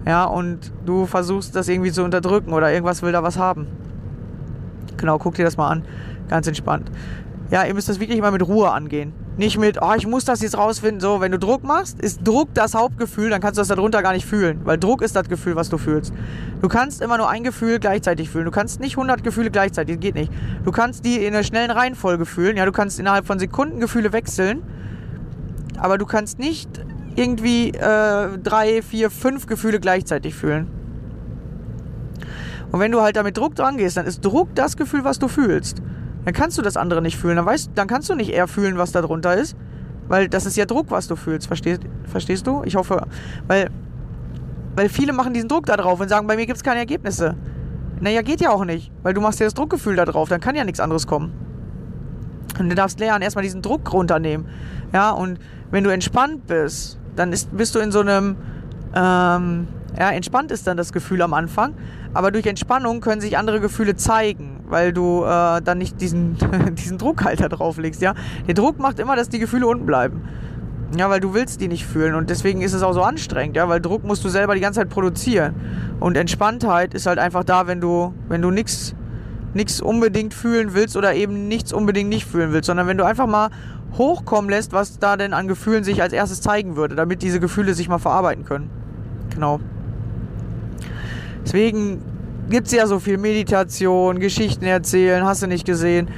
Ja, 0.05 0.25
und 0.25 0.71
du 0.85 1.07
versuchst 1.07 1.55
das 1.55 1.67
irgendwie 1.69 1.91
zu 1.91 2.03
unterdrücken 2.03 2.53
oder 2.53 2.71
irgendwas 2.71 3.01
will 3.01 3.11
da 3.11 3.23
was 3.23 3.39
haben. 3.39 3.67
Genau, 4.97 5.17
guck 5.17 5.35
dir 5.35 5.45
das 5.45 5.57
mal 5.57 5.69
an. 5.69 5.85
Ganz 6.27 6.47
entspannt. 6.47 6.91
Ja, 7.49 7.63
ihr 7.63 7.73
müsst 7.73 7.89
das 7.89 7.99
wirklich 7.99 8.21
mal 8.21 8.31
mit 8.31 8.45
Ruhe 8.45 8.71
angehen. 8.71 9.13
Nicht 9.37 9.57
mit, 9.57 9.81
oh, 9.81 9.93
ich 9.97 10.07
muss 10.07 10.23
das 10.23 10.41
jetzt 10.41 10.57
rausfinden. 10.57 11.01
So, 11.01 11.19
wenn 11.19 11.31
du 11.31 11.37
Druck 11.37 11.63
machst, 11.63 11.99
ist 11.99 12.25
Druck 12.25 12.53
das 12.53 12.73
Hauptgefühl, 12.73 13.29
dann 13.29 13.41
kannst 13.41 13.57
du 13.57 13.61
das 13.61 13.67
darunter 13.67 14.01
gar 14.01 14.13
nicht 14.13 14.25
fühlen. 14.25 14.61
Weil 14.63 14.77
Druck 14.77 15.01
ist 15.01 15.13
das 15.13 15.27
Gefühl, 15.27 15.57
was 15.57 15.69
du 15.69 15.77
fühlst. 15.77 16.13
Du 16.61 16.69
kannst 16.69 17.01
immer 17.01 17.17
nur 17.17 17.29
ein 17.29 17.43
Gefühl 17.43 17.79
gleichzeitig 17.79 18.29
fühlen. 18.29 18.45
Du 18.45 18.51
kannst 18.51 18.79
nicht 18.79 18.95
100 18.95 19.23
Gefühle 19.25 19.51
gleichzeitig, 19.51 19.99
geht 19.99 20.15
nicht. 20.15 20.31
Du 20.63 20.71
kannst 20.71 21.03
die 21.03 21.17
in 21.17 21.33
einer 21.33 21.43
schnellen 21.43 21.71
Reihenfolge 21.71 22.25
fühlen. 22.25 22.55
Ja, 22.55 22.65
du 22.65 22.71
kannst 22.71 22.97
innerhalb 22.97 23.27
von 23.27 23.37
Sekunden 23.37 23.81
Gefühle 23.81 24.13
wechseln. 24.13 24.63
Aber 25.77 25.97
du 25.97 26.05
kannst 26.05 26.39
nicht 26.39 26.69
irgendwie 27.17 27.71
äh, 27.71 28.37
drei, 28.37 28.81
vier, 28.81 29.11
fünf 29.11 29.47
Gefühle 29.47 29.81
gleichzeitig 29.81 30.33
fühlen. 30.33 30.67
Und 32.71 32.79
wenn 32.79 32.93
du 32.93 33.01
halt 33.01 33.17
damit 33.17 33.35
Druck 33.35 33.55
dran 33.55 33.75
gehst, 33.75 33.97
dann 33.97 34.05
ist 34.05 34.23
Druck 34.23 34.55
das 34.55 34.77
Gefühl, 34.77 35.03
was 35.03 35.19
du 35.19 35.27
fühlst 35.27 35.81
dann 36.25 36.33
kannst 36.33 36.57
du 36.57 36.61
das 36.63 36.75
andere 36.75 37.01
nicht 37.01 37.17
fühlen. 37.17 37.37
Dann, 37.37 37.45
weißt, 37.45 37.71
dann 37.75 37.87
kannst 37.87 38.09
du 38.09 38.15
nicht 38.15 38.31
eher 38.31 38.47
fühlen, 38.47 38.77
was 38.77 38.91
da 38.91 39.01
drunter 39.01 39.35
ist. 39.35 39.55
Weil 40.07 40.27
das 40.27 40.45
ist 40.45 40.57
ja 40.57 40.65
Druck, 40.65 40.87
was 40.89 41.07
du 41.07 41.15
fühlst. 41.15 41.47
Verstehst, 41.47 41.81
verstehst 42.05 42.45
du? 42.47 42.63
Ich 42.65 42.75
hoffe. 42.75 43.05
Weil, 43.47 43.69
weil 44.75 44.89
viele 44.89 45.13
machen 45.13 45.33
diesen 45.33 45.49
Druck 45.49 45.67
da 45.67 45.77
drauf 45.77 45.99
und 45.99 46.09
sagen, 46.09 46.27
bei 46.27 46.35
mir 46.35 46.45
gibt 46.45 46.57
es 46.57 46.63
keine 46.63 46.79
Ergebnisse. 46.79 47.35
Naja, 48.01 48.23
geht 48.23 48.41
ja 48.41 48.49
auch 48.49 48.65
nicht. 48.65 48.91
Weil 49.03 49.13
du 49.13 49.21
machst 49.21 49.39
ja 49.39 49.45
das 49.45 49.53
Druckgefühl 49.53 49.95
da 49.95 50.05
drauf. 50.05 50.29
Dann 50.29 50.41
kann 50.41 50.55
ja 50.55 50.63
nichts 50.63 50.79
anderes 50.79 51.07
kommen. 51.07 51.31
Und 52.59 52.69
du 52.69 52.75
darfst 52.75 52.99
lernen, 52.99 53.21
erstmal 53.21 53.43
diesen 53.43 53.61
Druck 53.61 53.93
runternehmen. 53.93 54.47
Ja, 54.93 55.11
und 55.11 55.39
wenn 55.71 55.83
du 55.83 55.91
entspannt 55.91 56.47
bist, 56.47 56.99
dann 57.15 57.33
ist, 57.33 57.55
bist 57.55 57.75
du 57.75 57.79
in 57.79 57.91
so 57.91 57.99
einem. 57.99 58.35
Ähm, 58.95 59.67
ja, 59.97 60.11
entspannt 60.11 60.51
ist 60.51 60.67
dann 60.67 60.77
das 60.77 60.93
Gefühl 60.93 61.21
am 61.21 61.33
Anfang. 61.33 61.73
Aber 62.13 62.31
durch 62.31 62.45
Entspannung 62.45 63.01
können 63.01 63.21
sich 63.21 63.37
andere 63.37 63.59
Gefühle 63.59 63.95
zeigen 63.95 64.55
weil 64.67 64.93
du 64.93 65.23
äh, 65.23 65.61
dann 65.61 65.77
nicht 65.77 66.01
diesen, 66.01 66.37
diesen 66.73 66.97
Druckhalter 66.97 67.49
drauflegst, 67.49 68.01
ja. 68.01 68.13
Der 68.47 68.53
Druck 68.53 68.79
macht 68.79 68.99
immer, 68.99 69.15
dass 69.15 69.29
die 69.29 69.39
Gefühle 69.39 69.67
unten 69.67 69.85
bleiben. 69.85 70.23
Ja, 70.97 71.09
weil 71.09 71.19
du 71.19 71.33
willst 71.33 71.61
die 71.61 71.67
nicht 71.67 71.85
fühlen 71.85 72.15
und 72.15 72.29
deswegen 72.29 72.61
ist 72.61 72.73
es 72.73 72.83
auch 72.83 72.93
so 72.93 73.01
anstrengend, 73.01 73.57
ja, 73.57 73.67
weil 73.67 73.81
Druck 73.81 74.03
musst 74.03 74.23
du 74.23 74.29
selber 74.29 74.55
die 74.55 74.61
ganze 74.61 74.81
Zeit 74.81 74.89
produzieren. 74.89 75.55
Und 75.99 76.15
Entspanntheit 76.15 76.93
ist 76.93 77.05
halt 77.05 77.19
einfach 77.19 77.43
da, 77.43 77.67
wenn 77.67 77.81
du, 77.81 78.13
wenn 78.29 78.41
du 78.41 78.51
nichts 78.51 78.95
nichts 79.53 79.79
unbedingt 79.79 80.33
fühlen 80.33 80.73
willst 80.73 80.97
oder 80.97 81.15
eben 81.15 81.47
nichts 81.47 81.71
unbedingt 81.71 82.09
nicht 82.09 82.25
fühlen 82.25 82.51
willst, 82.51 82.67
sondern 82.67 82.87
wenn 82.87 82.97
du 82.97 83.05
einfach 83.05 83.25
mal 83.25 83.51
hochkommen 83.97 84.49
lässt, 84.49 84.73
was 84.73 84.99
da 84.99 85.15
denn 85.15 85.33
an 85.33 85.47
Gefühlen 85.47 85.85
sich 85.85 86.01
als 86.01 86.11
erstes 86.11 86.41
zeigen 86.41 86.75
würde, 86.75 86.95
damit 86.95 87.21
diese 87.21 87.39
Gefühle 87.39 87.73
sich 87.73 87.87
mal 87.87 87.97
verarbeiten 87.97 88.43
können. 88.43 88.69
Genau. 89.33 89.61
Deswegen 91.45 92.01
gibt 92.49 92.67
es 92.67 92.73
ja 92.73 92.87
so 92.87 92.99
viel 92.99 93.17
Meditation, 93.17 94.19
Geschichten 94.19 94.65
erzählen, 94.65 95.23
hast 95.23 95.43
du 95.43 95.47
nicht 95.47 95.65
gesehen. 95.65 96.09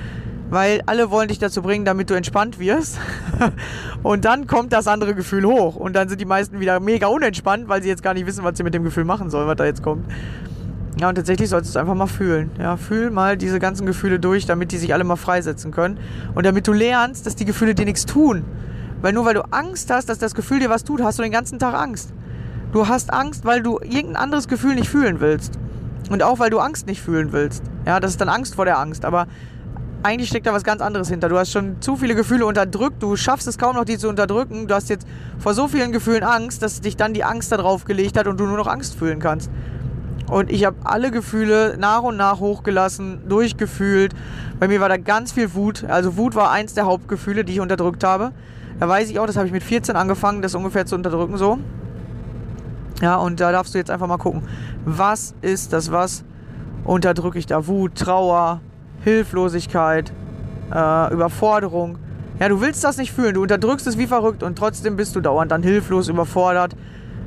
weil 0.50 0.82
alle 0.86 1.12
wollen 1.12 1.28
dich 1.28 1.40
dazu 1.40 1.62
bringen, 1.62 1.84
damit 1.84 2.10
du 2.10 2.14
entspannt 2.14 2.58
wirst. 2.58 2.98
und 4.04 4.24
dann 4.24 4.48
kommt 4.48 4.72
das 4.72 4.88
andere 4.88 5.14
Gefühl 5.14 5.46
hoch. 5.46 5.76
Und 5.76 5.94
dann 5.94 6.08
sind 6.08 6.22
die 6.22 6.26
meisten 6.26 6.62
wieder 6.62 6.80
mega 6.80 7.08
unentspannt, 7.08 7.68
weil 7.68 7.84
sie 7.84 7.90
jetzt 7.90 8.02
gar 8.02 8.14
nicht 8.14 8.26
wissen, 8.26 8.46
was 8.46 8.58
sie 8.58 8.64
mit 8.64 8.74
dem 8.74 8.86
Gefühl 8.86 9.04
machen 9.04 9.30
sollen, 9.30 9.46
was 9.48 9.58
da 9.58 9.66
jetzt 9.66 9.84
kommt. 9.84 10.06
Ja, 11.00 11.10
und 11.10 11.16
tatsächlich 11.16 11.50
solltest 11.50 11.76
du 11.76 11.78
es 11.78 11.82
einfach 11.82 11.96
mal 11.96 12.08
fühlen. 12.08 12.50
Ja, 12.58 12.78
fühl 12.78 13.12
mal 13.12 13.36
diese 13.36 13.60
ganzen 13.60 13.86
Gefühle 13.86 14.20
durch, 14.20 14.46
damit 14.46 14.72
die 14.72 14.78
sich 14.78 14.94
alle 14.94 15.04
mal 15.04 15.18
freisetzen 15.18 15.72
können. 15.72 16.00
Und 16.34 16.46
damit 16.46 16.66
du 16.66 16.72
lernst, 16.72 17.26
dass 17.26 17.36
die 17.36 17.46
Gefühle 17.46 17.76
dir 17.76 17.86
nichts 17.86 18.06
tun. 18.06 18.46
Weil 19.02 19.14
nur 19.14 19.26
weil 19.26 19.34
du 19.34 19.42
Angst 19.52 19.92
hast, 19.92 20.08
dass 20.08 20.18
das 20.18 20.34
Gefühl 20.34 20.60
dir 20.60 20.70
was 20.70 20.86
tut, 20.86 21.04
hast 21.04 21.20
du 21.20 21.24
den 21.24 21.32
ganzen 21.32 21.60
Tag 21.60 21.76
Angst. 21.76 22.14
Du 22.72 22.88
hast 22.88 23.14
Angst, 23.14 23.46
weil 23.46 23.62
du 23.62 23.80
irgendein 23.80 24.18
anderes 24.18 24.48
Gefühl 24.48 24.76
nicht 24.76 24.90
fühlen 24.90 25.20
willst. 25.20 25.58
Und 26.10 26.24
auch 26.24 26.40
weil 26.40 26.50
du 26.50 26.60
Angst 26.60 26.88
nicht 26.88 27.02
fühlen 27.02 27.32
willst. 27.32 27.64
Ja, 27.86 28.00
das 28.00 28.12
ist 28.12 28.22
dann 28.22 28.30
Angst 28.30 28.56
vor 28.56 28.66
der 28.66 28.80
Angst. 28.80 29.06
Aber 29.06 29.28
eigentlich 30.04 30.30
steckt 30.30 30.46
da 30.48 30.54
was 30.54 30.64
ganz 30.64 30.82
anderes 30.82 31.10
hinter. 31.10 31.30
Du 31.30 31.38
hast 31.38 31.52
schon 31.52 31.82
zu 31.82 31.96
viele 31.96 32.16
Gefühle 32.16 32.46
unterdrückt, 32.46 33.02
du 33.02 33.16
schaffst 33.16 33.48
es 33.48 33.58
kaum 33.58 33.76
noch, 33.76 33.86
die 33.86 33.98
zu 33.98 34.10
unterdrücken. 34.10 34.68
Du 34.68 34.76
hast 34.76 34.90
jetzt 34.90 35.08
vor 35.40 35.54
so 35.54 35.68
vielen 35.68 35.92
Gefühlen 35.92 36.24
Angst, 36.24 36.62
dass 36.62 36.82
dich 36.82 36.98
dann 36.98 37.14
die 37.14 37.24
Angst 37.24 37.52
da 37.52 37.58
drauf 37.58 37.86
gelegt 37.86 38.18
hat 38.18 38.28
und 38.28 38.40
du 38.40 38.46
nur 38.46 38.58
noch 38.58 38.68
Angst 38.68 38.96
fühlen 38.96 39.20
kannst. 39.20 39.50
Und 40.30 40.52
ich 40.52 40.66
habe 40.66 40.76
alle 40.84 41.10
Gefühle 41.10 41.78
nach 41.80 42.04
und 42.04 42.18
nach 42.18 42.40
hochgelassen, 42.40 43.22
durchgefühlt. 43.30 44.14
Bei 44.60 44.68
mir 44.68 44.82
war 44.82 44.90
da 44.90 44.98
ganz 44.98 45.32
viel 45.32 45.54
Wut. 45.54 45.86
Also 45.86 46.18
Wut 46.18 46.36
war 46.36 46.52
eins 46.52 46.74
der 46.74 46.86
Hauptgefühle, 46.86 47.46
die 47.46 47.54
ich 47.54 47.60
unterdrückt 47.62 48.04
habe. 48.04 48.34
Da 48.80 48.88
weiß 48.88 49.10
ich 49.10 49.20
auch, 49.20 49.26
das 49.26 49.38
habe 49.38 49.48
ich 49.48 49.54
mit 49.54 49.64
14 49.64 49.96
angefangen, 49.96 50.42
das 50.42 50.54
ungefähr 50.54 50.86
zu 50.86 50.96
unterdrücken 50.96 51.38
so. 51.38 51.60
Ja, 53.02 53.18
und 53.18 53.40
da 53.40 53.52
darfst 53.52 53.74
du 53.74 53.78
jetzt 53.78 53.92
einfach 53.92 54.08
mal 54.08 54.18
gucken, 54.18 54.42
was 54.86 55.36
ist 55.42 55.74
das, 55.74 55.92
was 55.92 56.24
unterdrücke 56.84 57.38
ich 57.38 57.46
da? 57.46 57.68
Wut, 57.68 57.96
Trauer, 57.96 58.62
Hilflosigkeit, 59.04 60.12
äh, 60.74 61.14
Überforderung. 61.14 62.00
Ja, 62.40 62.50
du 62.50 62.62
willst 62.62 62.84
das 62.84 62.98
nicht 62.98 63.12
fühlen, 63.12 63.36
du 63.36 63.42
unterdrückst 63.42 63.88
es 63.88 63.98
wie 63.98 64.08
verrückt 64.08 64.44
und 64.44 64.58
trotzdem 64.58 64.96
bist 64.96 65.16
du 65.16 65.22
dauernd 65.22 65.52
dann 65.52 65.64
hilflos, 65.64 66.08
überfordert, 66.08 66.76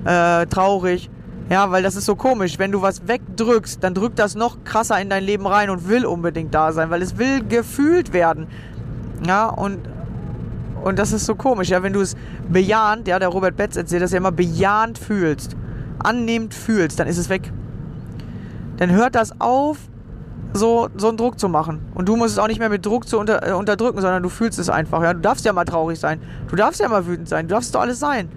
äh, 0.05 0.47
traurig. 0.47 1.11
Ja, 1.51 1.73
weil 1.73 1.83
das 1.83 1.97
ist 1.97 2.07
so 2.07 2.15
komisch. 2.15 2.61
Wenn 2.61 2.71
du 2.71 2.81
was 2.81 3.09
wegdrückst, 3.09 3.83
dann 3.83 3.93
drückt 3.93 4.21
das 4.21 4.37
noch 4.37 4.63
krasser 4.63 5.01
in 5.01 5.11
dein 5.11 5.25
Leben 5.25 5.47
rein 5.49 5.69
und 5.69 5.89
will 5.89 6.07
unbedingt 6.07 6.55
da 6.55 6.73
sein, 6.73 6.91
weil 6.91 7.03
es 7.03 7.19
will 7.19 7.43
gefühlt 7.45 8.13
werden. 8.13 8.47
Ja, 9.27 9.49
und, 9.49 9.81
und 10.83 10.99
das 10.99 11.13
ist 11.13 11.27
so 11.27 11.35
komisch. 11.35 11.69
Ja, 11.69 11.83
wenn 11.83 11.93
du 11.93 12.01
es 12.01 12.17
bejahend, 12.49 13.09
ja, 13.09 13.19
der 13.19 13.29
Robert 13.29 13.57
Betz 13.57 13.77
erzählt 13.77 14.03
das 14.03 14.13
ja 14.13 14.19
immer, 14.19 14.33
bejahend 14.33 14.99
fühlst, 14.99 15.57
annehmend 15.99 16.55
fühlst, 16.55 16.99
dann 16.99 17.07
ist 17.07 17.19
es 17.19 17.29
weg. 17.29 17.53
Dann 18.79 18.91
hört 18.91 19.15
das 19.15 19.41
auf, 19.41 19.79
so, 20.53 20.89
so 20.97 21.09
einen 21.09 21.17
Druck 21.17 21.39
zu 21.39 21.49
machen. 21.49 21.81
Und 21.95 22.09
du 22.09 22.17
musst 22.17 22.33
es 22.33 22.39
auch 22.39 22.49
nicht 22.49 22.59
mehr 22.59 22.71
mit 22.71 22.85
Druck 22.85 23.07
zu 23.07 23.19
unter, 23.19 23.47
äh, 23.47 23.53
unterdrücken, 23.53 24.01
sondern 24.01 24.23
du 24.23 24.29
fühlst 24.29 24.59
es 24.59 24.69
einfach. 24.69 25.03
Ja? 25.03 25.15
Du 25.15 25.21
darfst 25.21 25.45
ja 25.45 25.53
mal 25.53 25.65
traurig 25.65 25.99
sein. 25.99 26.21
Du 26.49 26.57
darfst 26.57 26.81
ja 26.81 26.89
mal 26.89 27.07
wütend 27.07 27.29
sein. 27.29 27.47
Du 27.47 27.55
darfst 27.55 27.75
doch 27.75 27.81
alles 27.81 28.01
sein. 28.01 28.29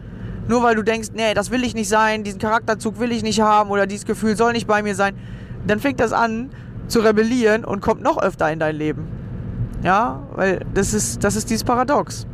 Nur 0.47 0.61
weil 0.61 0.75
du 0.75 0.83
denkst, 0.83 1.09
nee, 1.13 1.33
das 1.33 1.51
will 1.51 1.63
ich 1.63 1.73
nicht 1.73 1.87
sein, 1.87 2.23
diesen 2.23 2.39
Charakterzug 2.39 2.99
will 2.99 3.11
ich 3.11 3.23
nicht 3.23 3.39
haben 3.39 3.69
oder 3.69 3.87
dieses 3.87 4.05
Gefühl 4.05 4.35
soll 4.35 4.51
nicht 4.51 4.67
bei 4.67 4.83
mir 4.83 4.93
sein, 4.93 5.15
dann 5.65 5.79
fängt 5.79 6.01
das 6.01 6.11
an 6.11 6.49
zu 6.87 6.99
rebellieren 6.99 7.63
und 7.63 7.81
kommt 7.81 8.01
noch 8.01 8.21
öfter 8.21 8.51
in 8.51 8.59
dein 8.59 8.75
Leben. 8.75 9.07
Ja, 9.83 10.21
weil 10.33 10.65
das 10.73 10.93
ist, 10.93 11.23
das 11.23 11.37
ist 11.37 11.49
dieses 11.49 11.63
Paradox. 11.63 12.27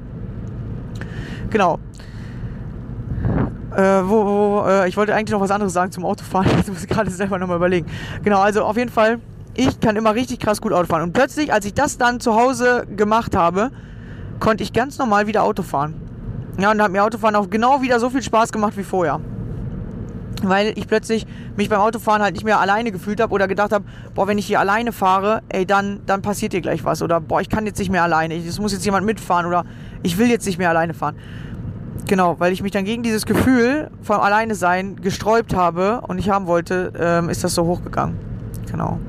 Genau. 1.50 1.80
Äh, 3.76 4.02
wo, 4.04 4.26
wo, 4.26 4.66
äh, 4.68 4.90
ich 4.90 4.98
wollte 4.98 5.14
eigentlich 5.14 5.32
noch 5.32 5.42
was 5.42 5.52
anderes 5.52 5.74
sagen 5.74 5.92
zum 5.92 6.06
Autofahren. 6.06 6.48
Jetzt 6.58 6.70
muss 6.70 6.84
ich 6.84 6.90
gerade 6.90 7.10
selber 7.12 7.38
nochmal 7.38 7.58
überlegen. 7.58 7.88
Genau, 8.24 8.40
also 8.40 8.64
auf 8.64 8.78
jeden 8.78 8.92
Fall, 8.92 9.20
ich 9.56 9.80
kann 9.80 9.96
immer 9.96 10.16
richtig 10.16 10.40
krass 10.40 10.60
gut 10.62 10.74
Auto 10.74 10.88
fahren. 10.88 11.04
Und 11.04 11.14
plötzlich, 11.14 11.54
als 11.54 11.66
ich 11.66 11.74
das 11.74 11.98
dann 11.98 12.20
zu 12.20 12.36
Hause 12.36 12.88
gemacht 12.96 13.36
habe, 13.36 13.72
konnte 14.40 14.64
ich 14.64 14.74
ganz 14.74 14.98
normal 14.98 15.28
wieder 15.28 15.44
Auto 15.44 15.64
fahren. 15.64 15.94
Ja, 16.60 16.72
und 16.72 16.82
hat 16.82 16.92
mir 16.92 17.04
Autofahren 17.04 17.36
auch 17.36 17.50
genau 17.50 17.82
wieder 17.82 18.00
so 18.00 18.10
viel 18.10 18.24
Spaß 18.24 18.52
gemacht 18.52 18.76
wie 18.76 18.84
vorher. 18.84 19.22
Weil 20.42 20.78
ich 20.78 20.88
plötzlich 20.88 21.26
mich 21.56 21.70
beim 21.70 21.80
Autofahren 21.80 22.22
halt 22.22 22.34
nicht 22.34 22.44
mehr 22.44 22.60
alleine 22.60 22.92
gefühlt 22.92 23.22
habe 23.22 23.34
oder 23.34 23.48
gedacht 23.48 23.72
habe, 23.72 23.86
boah, 24.16 24.28
wenn 24.28 24.38
ich 24.38 24.46
hier 24.46 24.60
alleine 24.60 24.92
fahre, 24.92 25.42
ey, 25.50 25.66
dann, 25.66 26.02
dann 26.06 26.22
passiert 26.22 26.54
dir 26.54 26.62
gleich 26.62 26.84
was. 26.84 27.02
Oder 27.02 27.22
boah, 27.22 27.40
ich 27.40 27.50
kann 27.50 27.66
jetzt 27.66 27.80
nicht 27.80 27.92
mehr 27.92 28.04
alleine, 28.04 28.36
es 28.36 28.60
muss 28.60 28.74
jetzt 28.74 28.86
jemand 28.86 29.06
mitfahren 29.06 29.46
oder 29.46 29.66
ich 30.04 30.18
will 30.18 30.30
jetzt 30.30 30.46
nicht 30.46 30.58
mehr 30.58 30.70
alleine 30.70 30.94
fahren. 30.94 31.16
Genau, 32.08 32.40
weil 32.40 32.54
ich 32.54 32.64
mich 32.64 32.72
dann 32.72 32.86
gegen 32.86 33.04
dieses 33.04 33.26
Gefühl 33.26 33.92
vom 34.02 34.20
Alleine 34.20 34.56
sein 34.56 34.96
gesträubt 34.96 35.56
habe 35.56 36.02
und 36.08 36.16
nicht 36.16 36.30
haben 36.30 36.48
wollte, 36.48 36.92
ähm, 36.98 37.30
ist 37.30 37.44
das 37.44 37.54
so 37.54 37.66
hochgegangen. 37.66 38.18
Genau. 38.72 39.00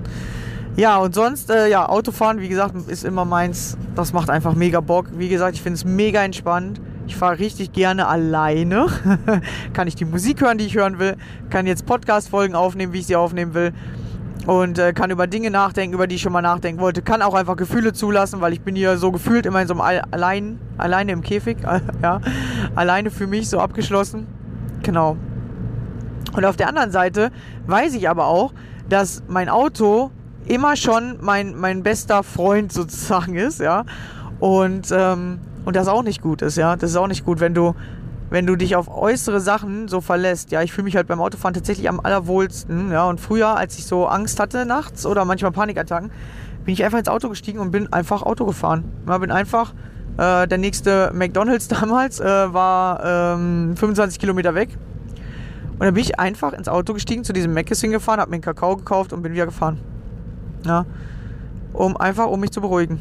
Ja, 0.76 0.98
und 0.98 1.14
sonst, 1.14 1.50
äh, 1.50 1.68
ja, 1.68 1.88
Autofahren, 1.88 2.40
wie 2.40 2.48
gesagt, 2.48 2.74
ist 2.88 3.05
immer 3.05 3.24
meins. 3.24 3.76
Das 3.94 4.12
macht 4.12 4.31
einfach 4.31 4.55
mega 4.55 4.81
Bock. 4.81 5.07
Wie 5.16 5.29
gesagt, 5.29 5.55
ich 5.55 5.62
finde 5.62 5.76
es 5.76 5.85
mega 5.85 6.22
entspannt. 6.22 6.81
Ich 7.07 7.16
fahre 7.16 7.38
richtig 7.38 7.72
gerne 7.72 8.07
alleine. 8.07 8.87
kann 9.72 9.88
ich 9.88 9.96
die 9.96 10.05
Musik 10.05 10.40
hören, 10.40 10.59
die 10.59 10.66
ich 10.66 10.76
hören 10.76 10.98
will. 10.98 11.16
Kann 11.50 11.66
jetzt 11.66 11.87
Podcast-Folgen 11.87 12.55
aufnehmen, 12.55 12.92
wie 12.92 13.00
ich 13.00 13.07
sie 13.07 13.16
aufnehmen 13.16 13.55
will. 13.55 13.72
Und 14.51 14.81
äh, 14.81 14.93
kann 14.93 15.13
über 15.13 15.29
Dinge 15.29 15.49
nachdenken, 15.49 15.95
über 15.95 16.09
die 16.09 16.17
ich 16.17 16.23
schon 16.23 16.33
mal 16.33 16.43
nachdenken 16.43 16.81
wollte. 16.81 17.03
Kann 17.03 17.23
auch 17.23 17.35
einfach 17.35 17.55
Gefühle 17.55 17.93
zulassen, 17.93 18.41
weil 18.41 18.53
ich 18.53 18.63
bin 18.63 18.75
hier 18.75 18.97
so 18.97 19.13
gefühlt 19.13 19.47
immer 19.47 19.63
in 19.63 19.69
so 19.69 19.75
einem 19.75 19.81
All 19.81 20.03
allein, 20.11 20.59
alleine 20.77 21.13
im 21.13 21.23
Käfig. 21.23 21.59
ja, 22.03 22.21
alleine 22.75 23.13
für 23.13 23.29
mich 23.29 23.49
so 23.49 23.61
abgeschlossen. 23.61 24.27
Genau. 24.83 25.17
Und 26.33 26.45
auf 26.45 26.57
der 26.57 26.67
anderen 26.67 26.91
Seite 26.91 27.31
weiß 27.69 27.95
ich 27.95 28.09
aber 28.09 28.27
auch, 28.27 28.53
dass 28.89 29.23
mein 29.29 29.49
Auto 29.49 30.11
immer 30.47 30.75
schon 30.75 31.19
mein, 31.21 31.55
mein 31.55 31.85
bester 31.85 32.25
Freund 32.25 32.73
sozusagen 32.73 33.37
ist, 33.37 33.61
ja. 33.61 33.85
Und, 34.41 34.89
ähm, 34.91 35.39
und 35.65 35.77
das 35.77 35.87
auch 35.87 36.03
nicht 36.03 36.23
gut 36.23 36.43
ist, 36.43 36.57
ja. 36.57 36.75
Das 36.75 36.91
ist 36.91 36.97
auch 36.97 37.07
nicht 37.07 37.25
gut, 37.25 37.39
wenn 37.39 37.55
du, 37.55 37.77
wenn 38.31 38.47
du 38.47 38.57
dich 38.57 38.77
auf 38.77 38.88
äußere 38.88 39.40
Sachen 39.40 39.88
so 39.88 40.01
verlässt. 40.01 40.53
Ja, 40.53 40.62
ich 40.62 40.73
fühle 40.73 40.85
mich 40.85 40.97
halt 40.97 41.09
beim 41.09 41.21
Autofahren 41.21 41.53
tatsächlich 41.53 41.88
am 41.88 42.01
allerwohlsten, 42.01 42.90
ja. 42.93 43.05
Und 43.09 43.21
früher, 43.21 43.57
als 43.57 43.77
ich 43.79 43.87
so 43.87 44.07
Angst 44.07 44.40
hatte 44.40 44.64
nachts 44.64 45.05
oder 45.05 45.25
manchmal 45.25 45.51
Panikattacken, 45.51 46.11
bin 46.64 46.75
ich 46.75 46.85
einfach 46.85 46.99
ins 46.99 47.09
Auto 47.09 47.29
gestiegen 47.29 47.59
und 47.59 47.73
bin 47.73 47.93
einfach 47.93 48.23
Auto 48.23 48.47
gefahren. 48.47 48.85
Ja, 49.09 49.19
bin 49.19 49.31
einfach, 49.31 49.75
äh, 50.16 50.47
der 50.47 50.59
nächste 50.59 51.11
McDonalds 51.12 51.69
damals 51.69 52.21
äh, 52.21 52.25
war 52.25 53.35
ähm, 53.35 53.77
25 53.77 54.19
Kilometer 54.21 54.55
weg. 54.55 54.71
Und 55.73 55.87
dann 55.87 55.95
bin 55.95 56.03
ich 56.03 56.21
einfach 56.21 56.53
ins 56.53 56.69
Auto 56.69 56.93
gestiegen, 56.93 57.25
zu 57.25 57.33
diesem 57.33 57.55
Mc's 57.55 57.81
hingefahren, 57.81 58.21
habe 58.21 58.31
mir 58.31 58.37
einen 58.37 58.43
Kakao 58.43 58.77
gekauft 58.77 59.12
und 59.12 59.23
bin 59.23 59.33
wieder 59.33 59.47
gefahren. 59.47 59.79
Ja. 60.64 60.85
Um 61.73 61.97
einfach, 61.97 62.27
um 62.27 62.38
mich 62.40 62.51
zu 62.51 62.61
beruhigen. 62.61 63.01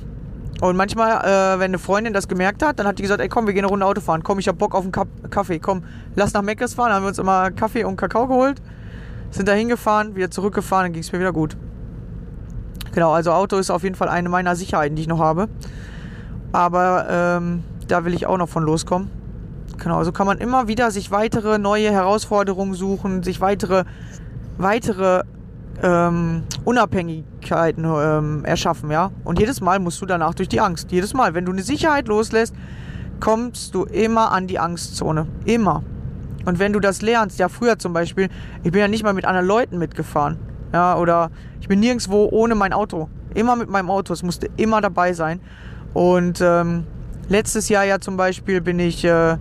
Und 0.62 0.76
manchmal, 0.76 1.24
äh, 1.24 1.60
wenn 1.60 1.72
eine 1.72 1.80
Freundin 1.80 2.14
das 2.14 2.28
gemerkt 2.28 2.64
hat, 2.64 2.80
dann 2.80 2.88
hat 2.88 3.00
die 3.00 3.04
gesagt, 3.04 3.22
ey 3.22 3.30
komm, 3.30 3.48
wir 3.48 3.54
gehen 3.54 3.64
eine 3.64 3.70
Runde 3.70 3.86
Auto 3.86 4.02
fahren. 4.02 4.24
Komm, 4.24 4.40
ich 4.40 4.48
hab 4.48 4.58
Bock 4.58 4.76
auf 4.76 4.84
einen 4.84 4.92
Ka 4.92 5.06
Kaffee. 5.30 5.60
Komm, 5.60 5.84
lass 6.16 6.34
nach 6.34 6.42
Meckes 6.42 6.74
fahren. 6.74 6.90
Dann 6.90 6.98
haben 6.98 7.04
wir 7.04 7.10
uns 7.10 7.20
immer 7.20 7.52
Kaffee 7.52 7.86
und 7.86 7.96
Kakao 7.96 8.28
geholt. 8.28 8.62
Sind 9.32 9.48
da 9.48 9.54
hingefahren, 9.54 10.16
wieder 10.16 10.32
zurückgefahren, 10.32 10.86
dann 10.86 10.94
ging 10.94 11.04
es 11.04 11.12
mir 11.12 11.20
wieder 11.20 11.32
gut. 11.32 11.56
Genau, 12.94 13.12
also 13.14 13.32
Auto 13.32 13.58
ist 13.58 13.70
auf 13.70 13.84
jeden 13.84 13.96
Fall 13.96 14.10
eine 14.10 14.28
meiner 14.28 14.56
Sicherheiten, 14.56 14.96
die 14.96 15.04
ich 15.04 15.08
noch 15.08 15.20
habe. 15.20 15.48
Aber 16.52 17.06
ähm, 17.10 17.64
da 17.88 18.06
will 18.06 18.14
ich 18.14 18.26
auch 18.26 18.38
noch 18.38 18.50
von 18.50 18.64
loskommen. 18.64 19.10
Genau, 19.78 20.04
so 20.04 20.12
kann 20.12 20.26
man 20.26 20.40
immer 20.40 20.68
wieder 20.68 20.92
sich 20.92 21.12
weitere 21.12 21.60
neue 21.60 21.92
Herausforderungen 21.92 22.74
suchen, 22.74 23.24
sich 23.24 23.40
weitere, 23.40 23.86
weitere 24.58 25.24
ähm, 25.82 26.44
Unabhängigkeiten 26.66 27.86
ähm, 27.86 28.46
erschaffen, 28.46 28.92
ja. 28.92 29.12
Und 29.24 29.40
jedes 29.40 29.62
Mal 29.62 29.80
musst 29.80 30.02
du 30.02 30.06
danach 30.06 30.34
durch 30.34 30.50
die 30.50 30.60
Angst. 30.60 30.92
Jedes 30.92 31.14
Mal, 31.14 31.34
wenn 31.34 31.46
du 31.46 31.52
eine 31.52 31.64
Sicherheit 31.64 32.08
loslässt, 32.08 32.54
kommst 33.20 33.76
du 33.76 33.84
immer 33.84 34.32
an 34.32 34.48
die 34.48 34.60
Angstzone. 34.60 35.28
Immer. 35.46 35.84
Und 36.46 36.60
wenn 36.60 36.74
du 36.74 36.80
das 36.80 37.02
lernst, 37.02 37.40
ja, 37.40 37.50
früher 37.50 37.78
zum 37.78 37.94
Beispiel, 37.94 38.30
ich 38.64 38.72
bin 38.72 38.82
ja 38.82 38.88
nicht 38.88 39.04
mal 39.04 39.14
mit 39.14 39.26
anderen 39.26 39.48
Leuten 39.48 39.78
mitgefahren. 39.78 40.38
Ja, 40.74 40.98
oder 40.98 41.32
ich 41.62 41.68
bin 41.68 41.80
nirgendwo 41.80 42.30
ohne 42.32 42.56
mein 42.56 42.74
Auto. 42.74 43.10
Immer 43.34 43.56
mit 43.56 43.70
meinem 43.70 43.90
Auto. 43.90 44.14
Es 44.14 44.24
musste 44.24 44.50
immer 44.58 44.82
dabei 44.82 45.14
sein. 45.14 45.42
Und 45.94 46.40
ähm, 46.42 46.86
letztes 47.28 47.70
Jahr 47.70 47.86
ja 47.86 48.00
zum 48.00 48.18
Beispiel 48.18 48.62
bin 48.62 48.80
ich 48.80 49.04
äh, 49.04 49.38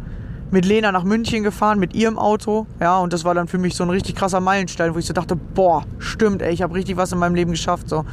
mit 0.50 0.64
Lena 0.64 0.92
nach 0.92 1.04
München 1.04 1.42
gefahren 1.42 1.78
mit 1.78 1.94
ihrem 1.94 2.18
Auto. 2.18 2.66
Ja, 2.80 2.98
und 2.98 3.12
das 3.12 3.24
war 3.24 3.34
dann 3.34 3.48
für 3.48 3.58
mich 3.58 3.74
so 3.74 3.84
ein 3.84 3.90
richtig 3.90 4.16
krasser 4.16 4.40
Meilenstein, 4.40 4.94
wo 4.94 4.98
ich 4.98 5.06
so 5.06 5.12
dachte, 5.12 5.36
boah, 5.36 5.84
stimmt, 5.98 6.42
ey, 6.42 6.52
ich 6.52 6.62
habe 6.62 6.74
richtig 6.74 6.96
was 6.96 7.12
in 7.12 7.18
meinem 7.18 7.34
Leben 7.34 7.50
geschafft. 7.50 7.88
So. 7.88 8.04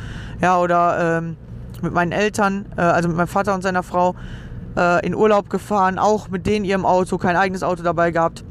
Ja, 0.41 0.60
oder 0.60 1.19
ähm, 1.19 1.38
mit 1.82 1.93
meinen 1.93 2.12
Eltern, 2.12 2.66
äh, 2.78 2.82
also 2.82 3.07
mit 3.07 3.18
meinem 3.18 3.28
Vater 3.28 3.53
und 3.53 3.62
seiner 3.62 3.84
Frau, 3.84 4.16
äh, 4.78 5.05
in 5.05 5.16
Urlaub 5.16 5.49
gefahren, 5.49 5.97
auch 5.97 6.30
mit 6.30 6.45
denen 6.45 6.66
ihrem 6.66 6.86
Auto, 6.86 7.18
kein 7.18 7.36
eigenes 7.36 7.64
Auto 7.64 7.84
dabei 7.84 8.12
gehabt. 8.12 8.43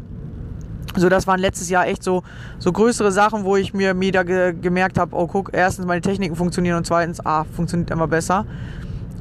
So, 0.97 1.09
das 1.09 1.27
waren 1.27 1.41
letztes 1.41 1.69
Jahr 1.71 1.87
echt 1.87 2.05
so, 2.05 2.23
so 2.59 2.73
größere 2.73 3.11
Sachen, 3.11 3.45
wo 3.45 3.57
ich 3.57 3.75
mir 3.75 3.99
wieder 3.99 4.25
ge 4.25 4.55
gemerkt 4.55 4.97
habe, 4.99 5.17
oh 5.17 5.27
guck, 5.27 5.51
erstens 5.53 5.87
meine 5.87 6.01
Techniken 6.01 6.37
funktionieren 6.37 6.77
und 6.77 6.87
zweitens, 6.87 7.25
ah, 7.27 7.45
funktioniert 7.45 7.91
immer 7.91 8.07
besser. 8.07 8.47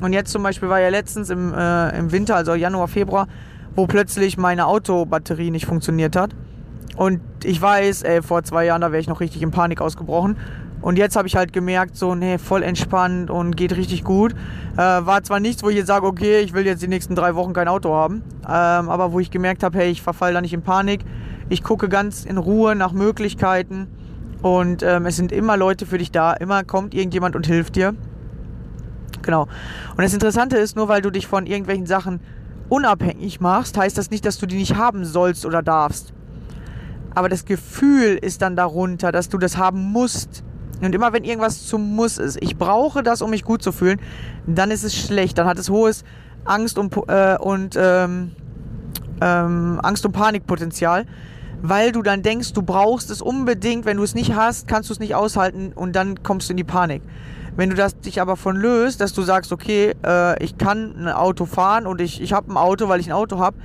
Und 0.01 0.13
jetzt 0.13 0.31
zum 0.31 0.43
Beispiel 0.43 0.69
war 0.69 0.79
ja 0.79 0.89
letztens 0.89 1.29
im, 1.29 1.53
äh, 1.53 1.97
im 1.97 2.11
Winter, 2.11 2.35
also 2.35 2.53
Januar, 2.53 2.87
Februar, 2.87 3.27
wo 3.75 3.87
plötzlich 3.87 4.37
meine 4.37 4.67
Autobatterie 4.67 5.51
nicht 5.51 5.65
funktioniert 5.65 6.15
hat. 6.15 6.31
Und 6.95 7.21
ich 7.43 7.61
weiß, 7.61 8.03
ey, 8.03 8.21
vor 8.21 8.43
zwei 8.43 8.65
Jahren, 8.65 8.81
da 8.81 8.91
wäre 8.91 9.01
ich 9.01 9.07
noch 9.07 9.19
richtig 9.19 9.41
in 9.41 9.51
Panik 9.51 9.81
ausgebrochen. 9.81 10.37
Und 10.81 10.97
jetzt 10.97 11.15
habe 11.15 11.27
ich 11.27 11.35
halt 11.37 11.53
gemerkt, 11.53 11.95
so, 11.95 12.13
nee, 12.13 12.37
voll 12.37 12.61
entspannt 12.61 13.31
und 13.31 13.55
geht 13.55 13.75
richtig 13.75 14.03
gut. 14.03 14.33
Äh, 14.73 14.77
war 14.77 15.23
zwar 15.23 15.39
nichts, 15.39 15.63
wo 15.63 15.69
ich 15.69 15.77
jetzt 15.77 15.87
sage, 15.87 16.05
okay, 16.05 16.41
ich 16.41 16.53
will 16.53 16.65
jetzt 16.65 16.83
die 16.83 16.89
nächsten 16.89 17.15
drei 17.15 17.35
Wochen 17.35 17.53
kein 17.53 17.69
Auto 17.69 17.93
haben, 17.93 18.21
ähm, 18.43 18.89
aber 18.89 19.13
wo 19.13 19.21
ich 19.21 19.31
gemerkt 19.31 19.63
habe, 19.63 19.77
hey, 19.77 19.89
ich 19.89 20.01
verfall 20.01 20.33
da 20.33 20.41
nicht 20.41 20.53
in 20.53 20.61
Panik. 20.61 21.05
Ich 21.47 21.63
gucke 21.63 21.87
ganz 21.87 22.25
in 22.25 22.37
Ruhe 22.37 22.75
nach 22.75 22.91
Möglichkeiten 22.91 23.87
und 24.41 24.83
ähm, 24.83 25.05
es 25.05 25.15
sind 25.15 25.31
immer 25.31 25.55
Leute 25.55 25.85
für 25.85 25.97
dich 25.97 26.11
da. 26.11 26.33
Immer 26.33 26.65
kommt 26.65 26.93
irgendjemand 26.93 27.37
und 27.37 27.47
hilft 27.47 27.77
dir. 27.77 27.95
Genau. 29.21 29.43
Und 29.95 30.03
das 30.03 30.13
Interessante 30.13 30.57
ist, 30.57 30.75
nur 30.75 30.89
weil 30.89 31.01
du 31.01 31.11
dich 31.11 31.27
von 31.27 31.45
irgendwelchen 31.45 31.85
Sachen 31.85 32.19
unabhängig 32.73 33.39
machst, 33.39 33.77
heißt 33.77 33.99
das 33.99 34.09
nicht, 34.09 34.25
dass 34.25 34.39
du 34.39 34.47
die 34.47 34.55
nicht 34.55 34.75
haben 34.75 35.05
sollst 35.05 35.45
oder 35.45 35.61
darfst. 35.61 36.11
Aber 37.13 37.29
das 37.29 37.45
Gefühl 37.45 38.17
ist 38.19 38.41
dann 38.41 38.55
darunter, 38.55 39.11
dass 39.11 39.29
du 39.29 39.37
das 39.37 39.57
haben 39.57 39.91
musst. 39.91 40.43
Und 40.81 40.95
immer 40.95 41.13
wenn 41.13 41.23
irgendwas 41.23 41.67
zum 41.67 41.95
Muss 41.95 42.17
ist, 42.17 42.41
ich 42.41 42.57
brauche 42.57 43.03
das, 43.03 43.21
um 43.21 43.29
mich 43.29 43.43
gut 43.43 43.61
zu 43.61 43.71
fühlen, 43.71 44.01
dann 44.47 44.71
ist 44.71 44.83
es 44.83 44.95
schlecht. 44.95 45.37
Dann 45.37 45.45
hat 45.45 45.59
es 45.59 45.69
hohes 45.69 46.03
Angst 46.45 46.79
und, 46.79 46.97
äh, 47.09 47.37
und 47.39 47.75
ähm, 47.77 48.31
ähm, 49.21 49.79
Angst 49.83 50.03
und 50.07 50.13
Panikpotenzial, 50.13 51.05
weil 51.61 51.91
du 51.91 52.01
dann 52.01 52.23
denkst, 52.23 52.53
du 52.53 52.63
brauchst 52.63 53.11
es 53.11 53.21
unbedingt. 53.21 53.85
Wenn 53.85 53.97
du 53.97 54.03
es 54.03 54.15
nicht 54.15 54.33
hast, 54.35 54.67
kannst 54.67 54.89
du 54.89 54.93
es 54.93 54.99
nicht 54.99 55.13
aushalten 55.13 55.73
und 55.75 55.95
dann 55.95 56.23
kommst 56.23 56.49
du 56.49 56.53
in 56.53 56.57
die 56.57 56.63
Panik. 56.63 57.03
Wenn 57.55 57.69
du 57.69 57.75
das 57.75 57.99
dich 57.99 58.19
aber 58.19 58.35
von 58.35 58.55
löst, 58.55 58.99
dass 59.01 59.13
du 59.13 59.21
sagst, 59.21 59.51
okay, 59.51 59.93
äh, 60.05 60.43
ich 60.43 60.57
kann 60.57 60.95
ein 60.97 61.07
Auto 61.07 61.45
fahren 61.45 61.85
und 61.85 62.01
ich, 62.01 62.21
ich 62.21 62.33
habe 62.33 62.51
ein 62.51 62.57
Auto, 62.57 62.87
weil 62.89 62.99
ich 62.99 63.07
ein 63.07 63.13
Auto 63.13 63.39
habe. 63.39 63.57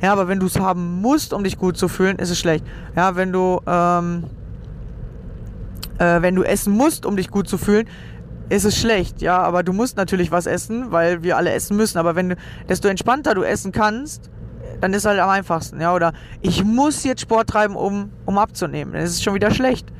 Ja, 0.00 0.12
aber 0.12 0.28
wenn 0.28 0.40
du 0.40 0.46
es 0.46 0.58
haben 0.58 1.00
musst, 1.00 1.32
um 1.32 1.44
dich 1.44 1.58
gut 1.58 1.76
zu 1.76 1.88
fühlen, 1.88 2.18
ist 2.18 2.30
es 2.30 2.38
schlecht. 2.38 2.64
Ja, 2.96 3.16
wenn 3.16 3.32
du, 3.32 3.60
ähm, 3.66 4.24
äh, 5.98 6.20
wenn 6.22 6.34
du 6.34 6.42
essen 6.42 6.74
musst, 6.74 7.06
um 7.06 7.16
dich 7.16 7.30
gut 7.30 7.48
zu 7.48 7.58
fühlen, 7.58 7.86
ist 8.48 8.64
es 8.64 8.76
schlecht. 8.76 9.22
Ja, 9.22 9.38
aber 9.38 9.62
du 9.62 9.72
musst 9.72 9.96
natürlich 9.96 10.30
was 10.30 10.46
essen, 10.46 10.90
weil 10.90 11.22
wir 11.22 11.36
alle 11.36 11.52
essen 11.52 11.76
müssen. 11.76 11.98
Aber 11.98 12.16
wenn 12.16 12.30
du, 12.30 12.36
desto 12.68 12.88
entspannter 12.88 13.34
du 13.34 13.42
essen 13.42 13.72
kannst, 13.72 14.30
dann 14.80 14.92
ist 14.92 14.98
es 14.98 15.06
halt 15.06 15.20
am 15.20 15.30
einfachsten. 15.30 15.80
Ja, 15.80 15.94
oder 15.94 16.12
ich 16.40 16.64
muss 16.64 17.04
jetzt 17.04 17.22
Sport 17.22 17.48
treiben, 17.50 17.76
um, 17.76 18.10
um 18.26 18.38
abzunehmen. 18.38 18.92
Dann 18.94 19.02
ist 19.02 19.12
es 19.12 19.22
schon 19.22 19.34
wieder 19.34 19.50
schlecht. 19.50 19.90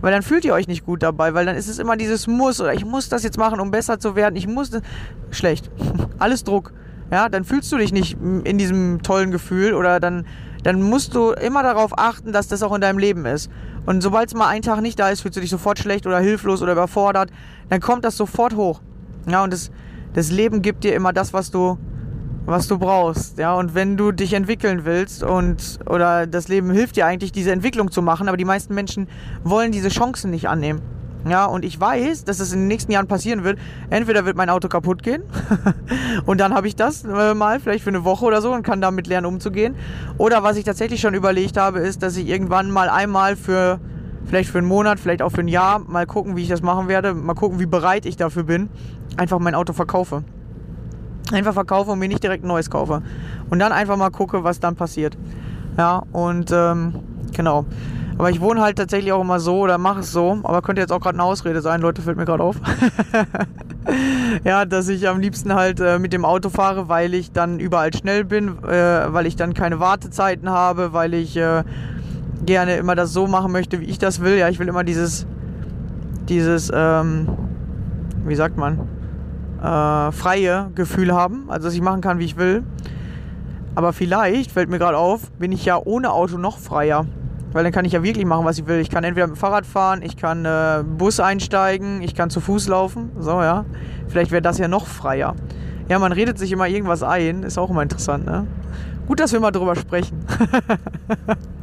Weil 0.00 0.12
dann 0.12 0.22
fühlt 0.22 0.44
ihr 0.44 0.54
euch 0.54 0.68
nicht 0.68 0.86
gut 0.86 1.02
dabei, 1.02 1.34
weil 1.34 1.44
dann 1.44 1.56
ist 1.56 1.68
es 1.68 1.78
immer 1.78 1.96
dieses 1.96 2.26
Muss 2.26 2.60
oder 2.60 2.72
ich 2.72 2.84
muss 2.84 3.08
das 3.08 3.24
jetzt 3.24 3.38
machen, 3.38 3.58
um 3.58 3.70
besser 3.70 3.98
zu 3.98 4.14
werden. 4.14 4.36
Ich 4.36 4.46
muss 4.46 4.70
das. 4.70 4.82
Schlecht. 5.30 5.70
Alles 6.18 6.44
Druck. 6.44 6.72
Ja, 7.10 7.28
dann 7.28 7.44
fühlst 7.44 7.72
du 7.72 7.78
dich 7.78 7.92
nicht 7.92 8.18
in 8.44 8.58
diesem 8.58 9.02
tollen 9.02 9.30
Gefühl 9.30 9.74
oder 9.74 9.98
dann, 9.98 10.26
dann 10.62 10.82
musst 10.82 11.14
du 11.14 11.30
immer 11.30 11.62
darauf 11.62 11.98
achten, 11.98 12.32
dass 12.32 12.48
das 12.48 12.62
auch 12.62 12.74
in 12.74 12.80
deinem 12.80 12.98
Leben 12.98 13.24
ist. 13.24 13.50
Und 13.86 14.02
sobald 14.02 14.28
es 14.28 14.34
mal 14.34 14.48
einen 14.48 14.62
Tag 14.62 14.82
nicht 14.82 14.98
da 14.98 15.08
ist, 15.08 15.22
fühlst 15.22 15.36
du 15.36 15.40
dich 15.40 15.48
sofort 15.50 15.78
schlecht 15.78 16.06
oder 16.06 16.20
hilflos 16.20 16.60
oder 16.60 16.72
überfordert, 16.72 17.30
dann 17.70 17.80
kommt 17.80 18.04
das 18.04 18.16
sofort 18.16 18.54
hoch. 18.54 18.82
Ja, 19.26 19.42
und 19.42 19.52
das, 19.52 19.70
das 20.12 20.30
Leben 20.30 20.60
gibt 20.60 20.84
dir 20.84 20.94
immer 20.94 21.14
das, 21.14 21.32
was 21.32 21.50
du, 21.50 21.78
was 22.48 22.66
du 22.66 22.78
brauchst. 22.78 23.38
Ja, 23.38 23.54
und 23.54 23.74
wenn 23.74 23.96
du 23.96 24.10
dich 24.10 24.32
entwickeln 24.32 24.84
willst 24.84 25.22
und 25.22 25.78
oder 25.86 26.26
das 26.26 26.48
Leben 26.48 26.70
hilft 26.70 26.96
dir 26.96 27.04
eigentlich, 27.04 27.30
diese 27.30 27.52
Entwicklung 27.52 27.90
zu 27.90 28.00
machen, 28.00 28.26
aber 28.26 28.38
die 28.38 28.46
meisten 28.46 28.74
Menschen 28.74 29.06
wollen 29.44 29.70
diese 29.70 29.90
Chancen 29.90 30.30
nicht 30.30 30.48
annehmen. 30.48 30.80
Ja, 31.28 31.44
und 31.44 31.64
ich 31.64 31.78
weiß, 31.78 32.24
dass 32.24 32.40
es 32.40 32.52
in 32.52 32.60
den 32.60 32.68
nächsten 32.68 32.90
Jahren 32.90 33.06
passieren 33.06 33.44
wird. 33.44 33.58
Entweder 33.90 34.24
wird 34.24 34.36
mein 34.36 34.48
Auto 34.48 34.68
kaputt 34.68 35.02
gehen 35.02 35.22
und 36.26 36.40
dann 36.40 36.54
habe 36.54 36.68
ich 36.68 36.76
das 36.76 37.04
äh, 37.04 37.34
mal 37.34 37.60
vielleicht 37.60 37.84
für 37.84 37.90
eine 37.90 38.04
Woche 38.04 38.24
oder 38.24 38.40
so 38.40 38.52
und 38.52 38.62
kann 38.62 38.80
damit 38.80 39.08
lernen 39.08 39.26
umzugehen. 39.26 39.74
Oder 40.16 40.42
was 40.42 40.56
ich 40.56 40.64
tatsächlich 40.64 41.00
schon 41.00 41.12
überlegt 41.12 41.58
habe, 41.58 41.80
ist, 41.80 42.02
dass 42.02 42.16
ich 42.16 42.28
irgendwann 42.28 42.70
mal 42.70 42.88
einmal 42.88 43.36
für 43.36 43.78
vielleicht 44.24 44.48
für 44.48 44.58
einen 44.58 44.68
Monat, 44.68 45.00
vielleicht 45.00 45.20
auch 45.20 45.30
für 45.30 45.40
ein 45.40 45.48
Jahr 45.48 45.80
mal 45.80 46.06
gucken, 46.06 46.36
wie 46.36 46.42
ich 46.42 46.48
das 46.48 46.62
machen 46.62 46.88
werde, 46.88 47.12
mal 47.12 47.34
gucken, 47.34 47.58
wie 47.60 47.66
bereit 47.66 48.06
ich 48.06 48.16
dafür 48.16 48.44
bin, 48.44 48.70
einfach 49.18 49.38
mein 49.38 49.54
Auto 49.54 49.74
verkaufe. 49.74 50.22
Einfach 51.32 51.52
verkaufe 51.52 51.90
und 51.90 51.98
mir 51.98 52.08
nicht 52.08 52.22
direkt 52.22 52.44
ein 52.44 52.48
neues 52.48 52.70
kaufe. 52.70 53.02
Und 53.50 53.58
dann 53.58 53.72
einfach 53.72 53.96
mal 53.96 54.10
gucke, 54.10 54.44
was 54.44 54.60
dann 54.60 54.76
passiert. 54.76 55.16
Ja, 55.76 56.02
und 56.12 56.50
ähm, 56.52 56.94
genau. 57.32 57.66
Aber 58.18 58.30
ich 58.30 58.40
wohne 58.40 58.60
halt 58.60 58.76
tatsächlich 58.76 59.12
auch 59.12 59.20
immer 59.20 59.38
so 59.38 59.60
oder 59.60 59.78
mache 59.78 60.00
es 60.00 60.10
so. 60.10 60.40
Aber 60.42 60.60
könnte 60.60 60.80
jetzt 60.80 60.90
auch 60.90 61.00
gerade 61.00 61.14
eine 61.14 61.22
Ausrede 61.22 61.60
sein, 61.60 61.80
Leute, 61.80 62.02
fällt 62.02 62.16
mir 62.16 62.24
gerade 62.24 62.42
auf. 62.42 62.56
ja, 64.44 64.64
dass 64.64 64.88
ich 64.88 65.08
am 65.08 65.20
liebsten 65.20 65.54
halt 65.54 65.78
äh, 65.78 66.00
mit 66.00 66.12
dem 66.12 66.24
Auto 66.24 66.50
fahre, 66.50 66.88
weil 66.88 67.14
ich 67.14 67.30
dann 67.30 67.60
überall 67.60 67.94
schnell 67.94 68.24
bin, 68.24 68.58
äh, 68.64 69.12
weil 69.12 69.26
ich 69.26 69.36
dann 69.36 69.54
keine 69.54 69.78
Wartezeiten 69.78 70.50
habe, 70.50 70.92
weil 70.92 71.14
ich 71.14 71.36
äh, 71.36 71.62
gerne 72.44 72.76
immer 72.76 72.96
das 72.96 73.12
so 73.12 73.28
machen 73.28 73.52
möchte, 73.52 73.80
wie 73.80 73.84
ich 73.84 73.98
das 74.00 74.20
will. 74.20 74.36
Ja, 74.36 74.48
ich 74.48 74.58
will 74.58 74.66
immer 74.66 74.82
dieses, 74.82 75.24
dieses, 76.28 76.72
ähm, 76.74 77.28
wie 78.26 78.34
sagt 78.34 78.56
man, 78.56 78.80
äh, 79.62 80.12
freie 80.12 80.70
Gefühl 80.74 81.12
haben. 81.12 81.44
Also, 81.48 81.68
dass 81.68 81.74
ich 81.74 81.80
machen 81.80 82.00
kann, 82.00 82.18
wie 82.18 82.24
ich 82.24 82.36
will. 82.36 82.64
Aber 83.74 83.92
vielleicht, 83.92 84.50
fällt 84.52 84.68
mir 84.68 84.78
gerade 84.78 84.96
auf, 84.96 85.30
bin 85.32 85.52
ich 85.52 85.64
ja 85.64 85.80
ohne 85.82 86.10
Auto 86.12 86.36
noch 86.36 86.58
freier. 86.58 87.06
Weil 87.52 87.64
dann 87.64 87.72
kann 87.72 87.84
ich 87.84 87.92
ja 87.92 88.02
wirklich 88.02 88.26
machen, 88.26 88.44
was 88.44 88.58
ich 88.58 88.66
will. 88.66 88.80
Ich 88.80 88.90
kann 88.90 89.04
entweder 89.04 89.26
mit 89.26 89.36
dem 89.36 89.38
Fahrrad 89.38 89.64
fahren, 89.64 90.02
ich 90.02 90.16
kann 90.16 90.44
äh, 90.44 90.82
Bus 90.84 91.20
einsteigen, 91.20 92.02
ich 92.02 92.14
kann 92.14 92.28
zu 92.28 92.40
Fuß 92.40 92.68
laufen. 92.68 93.10
So, 93.18 93.40
ja. 93.40 93.64
Vielleicht 94.08 94.30
wäre 94.30 94.42
das 94.42 94.58
ja 94.58 94.68
noch 94.68 94.86
freier. 94.86 95.34
Ja, 95.88 95.98
man 95.98 96.12
redet 96.12 96.38
sich 96.38 96.52
immer 96.52 96.68
irgendwas 96.68 97.02
ein. 97.02 97.42
Ist 97.42 97.56
auch 97.56 97.70
immer 97.70 97.82
interessant, 97.82 98.26
ne? 98.26 98.46
Gut, 99.06 99.20
dass 99.20 99.32
wir 99.32 99.40
mal 99.40 99.52
drüber 99.52 99.74
sprechen. 99.74 100.24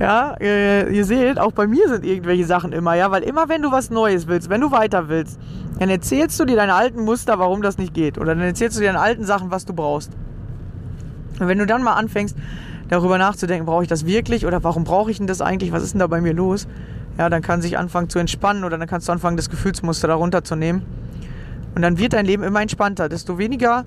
ja, 0.00 0.34
äh, 0.40 0.92
ihr 0.92 1.04
seht, 1.04 1.38
auch 1.38 1.52
bei 1.52 1.66
mir 1.66 1.88
sind 1.88 2.04
irgendwelche 2.04 2.44
Sachen 2.44 2.72
immer, 2.72 2.94
ja, 2.94 3.10
weil 3.10 3.22
immer 3.22 3.48
wenn 3.48 3.62
du 3.62 3.70
was 3.70 3.90
Neues 3.90 4.26
willst, 4.26 4.50
wenn 4.50 4.60
du 4.60 4.70
weiter 4.70 5.08
willst, 5.08 5.38
dann 5.78 5.88
erzählst 5.88 6.38
du 6.40 6.44
dir 6.44 6.56
deine 6.56 6.74
alten 6.74 7.04
Muster, 7.04 7.38
warum 7.38 7.62
das 7.62 7.78
nicht 7.78 7.94
geht. 7.94 8.18
Oder 8.18 8.34
dann 8.34 8.44
erzählst 8.44 8.76
du 8.76 8.80
dir 8.80 8.88
deine 8.88 9.00
alten 9.00 9.24
Sachen, 9.24 9.50
was 9.50 9.64
du 9.64 9.72
brauchst. 9.72 10.12
Und 11.38 11.48
wenn 11.48 11.58
du 11.58 11.66
dann 11.66 11.82
mal 11.82 11.94
anfängst, 11.94 12.36
darüber 12.88 13.18
nachzudenken, 13.18 13.66
brauche 13.66 13.84
ich 13.84 13.88
das 13.88 14.04
wirklich 14.04 14.46
oder 14.46 14.62
warum 14.64 14.84
brauche 14.84 15.10
ich 15.10 15.18
denn 15.18 15.26
das 15.26 15.40
eigentlich? 15.40 15.72
Was 15.72 15.82
ist 15.82 15.92
denn 15.92 16.00
da 16.00 16.06
bei 16.06 16.20
mir 16.20 16.34
los? 16.34 16.66
Ja, 17.18 17.30
dann 17.30 17.40
kann 17.40 17.62
sich 17.62 17.78
anfangen 17.78 18.08
zu 18.08 18.18
entspannen 18.18 18.64
oder 18.64 18.78
dann 18.78 18.88
kannst 18.88 19.08
du 19.08 19.12
anfangen, 19.12 19.36
das 19.36 19.48
Gefühlsmuster 19.48 20.08
darunter 20.08 20.42
zu 20.44 20.56
nehmen. 20.56 20.82
Und 21.74 21.82
dann 21.82 21.98
wird 21.98 22.12
dein 22.12 22.26
Leben 22.26 22.42
immer 22.42 22.60
entspannter. 22.60 23.08
Desto 23.08 23.38
weniger 23.38 23.84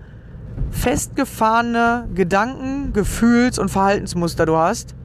festgefahrene 0.72 2.08
Gedanken, 2.14 2.94
Gefühls- 2.94 3.60
und 3.60 3.70
Verhaltensmuster 3.70 4.46
du 4.46 4.56
hast, 4.56 4.96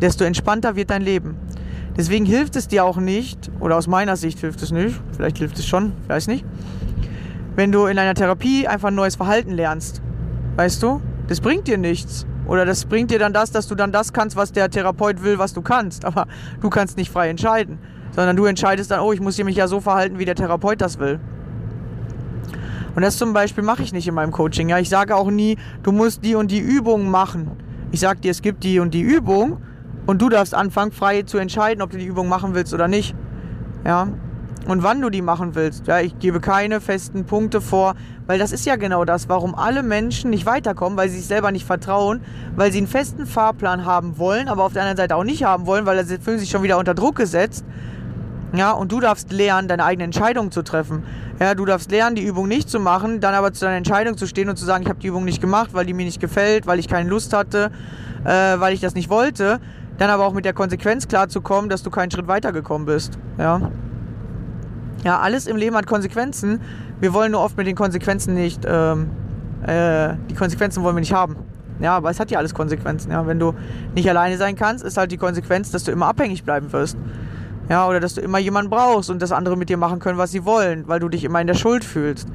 desto 0.00 0.24
entspannter 0.24 0.76
wird 0.76 0.90
dein 0.90 1.02
Leben. 1.02 1.36
Deswegen 1.96 2.24
hilft 2.24 2.56
es 2.56 2.68
dir 2.68 2.84
auch 2.84 2.96
nicht, 2.96 3.50
oder 3.60 3.76
aus 3.76 3.86
meiner 3.86 4.16
Sicht 4.16 4.38
hilft 4.38 4.62
es 4.62 4.70
nicht, 4.70 5.00
vielleicht 5.14 5.38
hilft 5.38 5.58
es 5.58 5.66
schon, 5.66 5.92
weiß 6.08 6.28
nicht, 6.28 6.44
wenn 7.56 7.72
du 7.72 7.86
in 7.86 7.98
einer 7.98 8.14
Therapie 8.14 8.66
einfach 8.66 8.88
ein 8.88 8.94
neues 8.94 9.16
Verhalten 9.16 9.52
lernst. 9.52 10.00
Weißt 10.56 10.82
du? 10.82 11.00
Das 11.26 11.40
bringt 11.40 11.66
dir 11.66 11.78
nichts. 11.78 12.26
Oder 12.46 12.64
das 12.64 12.84
bringt 12.84 13.10
dir 13.10 13.18
dann 13.18 13.32
das, 13.32 13.50
dass 13.50 13.68
du 13.68 13.74
dann 13.74 13.92
das 13.92 14.12
kannst, 14.12 14.34
was 14.34 14.52
der 14.52 14.70
Therapeut 14.70 15.22
will, 15.22 15.38
was 15.38 15.52
du 15.52 15.62
kannst. 15.62 16.04
Aber 16.04 16.26
du 16.60 16.70
kannst 16.70 16.96
nicht 16.96 17.10
frei 17.10 17.28
entscheiden. 17.28 17.78
Sondern 18.12 18.36
du 18.36 18.46
entscheidest 18.46 18.90
dann, 18.90 19.00
oh, 19.00 19.12
ich 19.12 19.20
muss 19.20 19.38
mich 19.38 19.56
ja 19.56 19.68
so 19.68 19.80
verhalten, 19.80 20.18
wie 20.18 20.24
der 20.24 20.34
Therapeut 20.34 20.80
das 20.80 20.98
will. 20.98 21.20
Und 22.94 23.02
das 23.02 23.18
zum 23.18 23.32
Beispiel 23.32 23.62
mache 23.62 23.82
ich 23.82 23.92
nicht 23.92 24.08
in 24.08 24.14
meinem 24.14 24.32
Coaching. 24.32 24.68
Ja, 24.68 24.78
ich 24.78 24.88
sage 24.88 25.14
auch 25.14 25.30
nie, 25.30 25.58
du 25.82 25.92
musst 25.92 26.24
die 26.24 26.34
und 26.34 26.50
die 26.50 26.58
Übung 26.58 27.10
machen. 27.10 27.50
Ich 27.92 28.00
sage 28.00 28.20
dir, 28.20 28.30
es 28.30 28.42
gibt 28.42 28.64
die 28.64 28.80
und 28.80 28.94
die 28.94 29.02
Übung 29.02 29.58
und 30.06 30.20
du 30.22 30.28
darfst 30.28 30.54
anfangen, 30.54 30.92
frei 30.92 31.22
zu 31.22 31.38
entscheiden, 31.38 31.82
ob 31.82 31.90
du 31.90 31.98
die 31.98 32.06
Übung 32.06 32.28
machen 32.28 32.54
willst 32.54 32.74
oder 32.74 32.88
nicht. 32.88 33.14
Ja. 33.84 34.08
Und 34.66 34.82
wann 34.82 35.00
du 35.00 35.08
die 35.08 35.22
machen 35.22 35.54
willst. 35.54 35.86
Ja, 35.86 36.00
ich 36.00 36.18
gebe 36.18 36.38
keine 36.38 36.80
festen 36.80 37.24
Punkte 37.24 37.60
vor, 37.60 37.94
weil 38.26 38.38
das 38.38 38.52
ist 38.52 38.66
ja 38.66 38.76
genau 38.76 39.04
das, 39.04 39.28
warum 39.28 39.54
alle 39.54 39.82
Menschen 39.82 40.30
nicht 40.30 40.44
weiterkommen, 40.44 40.98
weil 40.98 41.08
sie 41.08 41.16
sich 41.16 41.26
selber 41.26 41.50
nicht 41.50 41.66
vertrauen, 41.66 42.20
weil 42.56 42.70
sie 42.70 42.78
einen 42.78 42.86
festen 42.86 43.26
Fahrplan 43.26 43.86
haben 43.86 44.18
wollen, 44.18 44.48
aber 44.48 44.64
auf 44.64 44.74
der 44.74 44.82
anderen 44.82 44.98
Seite 44.98 45.16
auch 45.16 45.24
nicht 45.24 45.44
haben 45.44 45.66
wollen, 45.66 45.86
weil 45.86 46.04
sie 46.04 46.18
fühlen 46.18 46.38
sich 46.38 46.50
schon 46.50 46.62
wieder 46.62 46.78
unter 46.78 46.94
Druck 46.94 47.16
gesetzt. 47.16 47.64
Ja, 48.52 48.72
und 48.72 48.90
du 48.90 49.00
darfst 49.00 49.32
lernen, 49.32 49.68
deine 49.68 49.84
eigene 49.84 50.04
Entscheidung 50.04 50.50
zu 50.50 50.62
treffen. 50.62 51.04
Ja, 51.38 51.54
du 51.54 51.64
darfst 51.64 51.90
lernen, 51.90 52.16
die 52.16 52.24
Übung 52.24 52.48
nicht 52.48 52.68
zu 52.68 52.80
machen, 52.80 53.20
dann 53.20 53.34
aber 53.34 53.52
zu 53.52 53.64
deiner 53.64 53.76
Entscheidung 53.76 54.16
zu 54.16 54.26
stehen 54.26 54.48
und 54.48 54.56
zu 54.56 54.64
sagen, 54.64 54.82
ich 54.82 54.88
habe 54.88 54.98
die 54.98 55.06
Übung 55.06 55.24
nicht 55.24 55.40
gemacht, 55.40 55.70
weil 55.72 55.86
die 55.86 55.94
mir 55.94 56.04
nicht 56.04 56.20
gefällt, 56.20 56.66
weil 56.66 56.78
ich 56.78 56.88
keine 56.88 57.08
Lust 57.08 57.32
hatte, 57.32 57.70
äh, 58.24 58.28
weil 58.58 58.74
ich 58.74 58.80
das 58.80 58.94
nicht 58.94 59.08
wollte. 59.08 59.60
Dann 60.00 60.08
aber 60.08 60.24
auch 60.24 60.32
mit 60.32 60.46
der 60.46 60.54
Konsequenz 60.54 61.08
klarzukommen, 61.08 61.68
dass 61.68 61.82
du 61.82 61.90
keinen 61.90 62.10
Schritt 62.10 62.26
weitergekommen 62.26 62.86
bist. 62.86 63.18
Ja. 63.36 63.70
Ja, 65.04 65.18
alles 65.18 65.46
im 65.46 65.58
Leben 65.58 65.76
hat 65.76 65.86
Konsequenzen. 65.86 66.62
Wir 67.00 67.12
wollen 67.12 67.32
nur 67.32 67.42
oft 67.42 67.58
mit 67.58 67.66
den 67.66 67.76
Konsequenzen 67.76 68.32
nicht, 68.32 68.62
ähm, 68.66 69.10
äh, 69.66 70.14
die 70.30 70.34
Konsequenzen 70.34 70.82
wollen 70.82 70.96
wir 70.96 71.00
nicht 71.00 71.12
haben. 71.12 71.36
Ja, 71.80 71.98
aber 71.98 72.08
es 72.08 72.18
hat 72.18 72.30
ja 72.30 72.38
alles 72.38 72.54
Konsequenzen. 72.54 73.12
Ja, 73.12 73.26
wenn 73.26 73.38
du 73.38 73.52
nicht 73.94 74.08
alleine 74.08 74.38
sein 74.38 74.56
kannst, 74.56 74.84
ist 74.84 74.96
halt 74.96 75.12
die 75.12 75.18
Konsequenz, 75.18 75.70
dass 75.70 75.84
du 75.84 75.92
immer 75.92 76.06
abhängig 76.06 76.44
bleiben 76.44 76.72
wirst. 76.72 76.96
Ja, 77.68 77.86
oder 77.86 78.00
dass 78.00 78.14
du 78.14 78.22
immer 78.22 78.38
jemanden 78.38 78.70
brauchst 78.70 79.10
und 79.10 79.20
dass 79.20 79.32
andere 79.32 79.58
mit 79.58 79.68
dir 79.68 79.76
machen 79.76 79.98
können, 79.98 80.16
was 80.16 80.30
sie 80.30 80.46
wollen, 80.46 80.88
weil 80.88 81.00
du 81.00 81.10
dich 81.10 81.24
immer 81.24 81.42
in 81.42 81.46
der 81.46 81.54
Schuld 81.54 81.84
fühlst. 81.84 82.26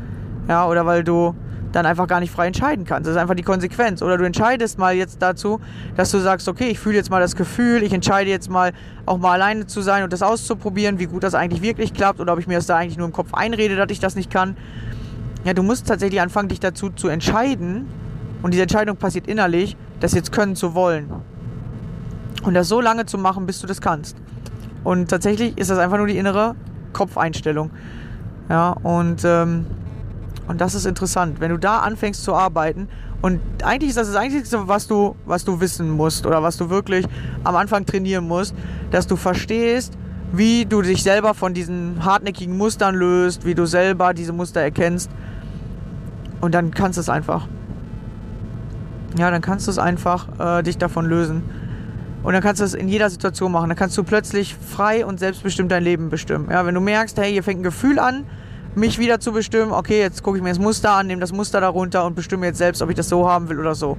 Ja, 0.48 0.68
oder 0.68 0.86
weil 0.86 1.04
du 1.04 1.34
dann 1.76 1.86
einfach 1.86 2.08
gar 2.08 2.22
nicht 2.22 2.32
frei 2.32 2.48
entscheiden 2.48 2.86
kannst. 2.86 3.08
Das 3.08 3.16
ist 3.16 3.22
einfach 3.22 3.36
die 3.36 3.44
Konsequenz. 3.44 4.02
Oder 4.02 4.18
du 4.18 4.24
entscheidest 4.24 4.80
mal 4.80 4.96
jetzt 4.96 5.22
dazu, 5.22 5.60
dass 5.98 6.10
du 6.10 6.20
sagst, 6.20 6.48
okay, 6.48 6.70
ich 6.70 6.80
fühle 6.80 6.96
jetzt 6.96 7.10
mal 7.10 7.20
das 7.20 7.36
Gefühl, 7.36 7.84
ich 7.84 7.92
entscheide 7.92 8.30
jetzt 8.30 8.50
mal 8.50 8.72
auch 9.06 9.18
mal 9.18 9.34
alleine 9.34 9.68
zu 9.68 9.82
sein 9.82 10.04
und 10.04 10.14
das 10.14 10.22
auszuprobieren, 10.22 11.00
wie 11.00 11.06
gut 11.06 11.24
das 11.24 11.36
eigentlich 11.36 11.62
wirklich 11.62 11.94
klappt 11.94 12.22
oder 12.22 12.32
ob 12.32 12.40
ich 12.40 12.48
mir 12.48 12.56
das 12.56 12.66
da 12.66 12.78
eigentlich 12.78 12.98
nur 12.98 13.08
im 13.08 13.14
Kopf 13.14 13.34
einrede, 13.34 13.76
dass 13.76 13.88
ich 13.90 14.00
das 14.00 14.16
nicht 14.16 14.32
kann. 14.32 14.56
Ja, 15.44 15.54
du 15.54 15.64
musst 15.64 15.88
tatsächlich 15.88 16.22
anfangen, 16.22 16.48
dich 16.48 16.62
dazu 16.62 16.90
zu 16.90 17.10
entscheiden 17.10 17.88
und 18.42 18.52
diese 18.52 18.64
Entscheidung 18.64 18.96
passiert 18.96 19.28
innerlich, 19.28 19.76
das 20.00 20.14
jetzt 20.14 20.32
können 20.32 20.56
zu 20.56 20.76
wollen. 20.76 21.12
Und 22.44 22.54
das 22.54 22.70
so 22.70 22.80
lange 22.80 23.06
zu 23.06 23.18
machen, 23.18 23.46
bis 23.46 23.60
du 23.60 23.68
das 23.68 23.82
kannst. 23.82 24.16
Und 24.86 25.10
tatsächlich 25.10 25.58
ist 25.58 25.70
das 25.70 25.78
einfach 25.78 25.98
nur 25.98 26.08
die 26.08 26.18
innere 26.18 26.56
Kopfeinstellung. 26.94 27.70
Ja, 28.50 28.72
und, 28.72 29.24
ähm, 29.26 29.66
und 30.48 30.62
das 30.62 30.76
ist 30.76 30.86
interessant. 30.86 31.40
Wenn 31.40 31.52
du 31.52 31.58
da 31.58 31.80
anfängst 31.80 32.24
zu 32.24 32.34
arbeiten, 32.36 32.88
und 33.22 33.40
eigentlich 33.64 33.90
ist 33.90 33.98
das 33.98 34.08
das 34.08 34.16
Einzige, 34.16 34.46
was 34.68 34.88
du, 34.88 35.16
was 35.26 35.44
du 35.46 35.60
wissen 35.60 35.90
musst 35.90 36.28
oder 36.28 36.44
was 36.44 36.58
du 36.58 36.70
wirklich 36.70 37.08
am 37.44 37.56
Anfang 37.56 37.86
trainieren 37.86 38.28
musst, 38.28 38.54
dass 38.92 39.08
du 39.08 39.16
verstehst, 39.16 39.98
wie 40.32 40.66
du 40.66 40.82
dich 40.82 41.02
selber 41.02 41.34
von 41.34 41.54
diesen 41.54 42.04
hartnäckigen 42.06 42.56
Mustern 42.56 42.94
löst, 42.94 43.46
wie 43.46 43.56
du 43.56 43.66
selber 43.66 44.14
diese 44.14 44.34
Muster 44.34 44.62
erkennst. 44.62 45.10
Und 46.42 46.54
dann 46.54 46.72
kannst 46.72 46.98
du 46.98 47.02
es 47.02 47.10
einfach. 47.10 47.48
Ja, 49.18 49.32
dann 49.32 49.42
kannst 49.42 49.66
du 49.66 49.72
es 49.72 49.80
einfach 49.80 50.28
äh, 50.40 50.62
dich 50.62 50.78
davon 50.78 51.06
lösen. 51.06 51.44
Und 52.22 52.34
dann 52.34 52.44
kannst 52.44 52.60
du 52.60 52.66
es 52.66 52.74
in 52.74 52.88
jeder 52.88 53.10
Situation 53.10 53.52
machen. 53.52 53.70
Dann 53.70 53.78
kannst 53.78 53.98
du 53.98 54.04
plötzlich 54.04 54.56
frei 54.56 55.06
und 55.06 55.20
selbstbestimmt 55.20 55.72
dein 55.72 55.84
Leben 55.84 56.10
bestimmen. 56.10 56.50
Ja, 56.52 56.66
wenn 56.66 56.76
du 56.76 56.82
merkst, 56.82 57.18
hey, 57.18 57.32
hier 57.32 57.44
fängt 57.44 57.62
ein 57.62 57.64
Gefühl 57.64 57.98
an, 57.98 58.26
mich 58.76 59.00
wieder 59.00 59.20
zu 59.20 59.32
bestimmen, 59.32 59.72
okay, 59.72 60.00
jetzt 60.00 60.24
gucke 60.24 60.38
ich 60.38 60.44
mir 60.44 60.50
das 60.50 60.60
Muster 60.60 60.92
an, 60.92 61.08
nehme 61.08 61.22
das 61.22 61.32
Muster 61.32 61.62
darunter 61.62 62.06
und 62.06 62.16
bestimme 62.16 62.46
jetzt 62.46 62.58
selbst, 62.58 62.82
ob 62.82 62.90
ich 62.90 62.96
das 62.96 63.10
so 63.10 63.30
haben 63.30 63.50
will 63.50 63.60
oder 63.60 63.76
so. 63.76 63.98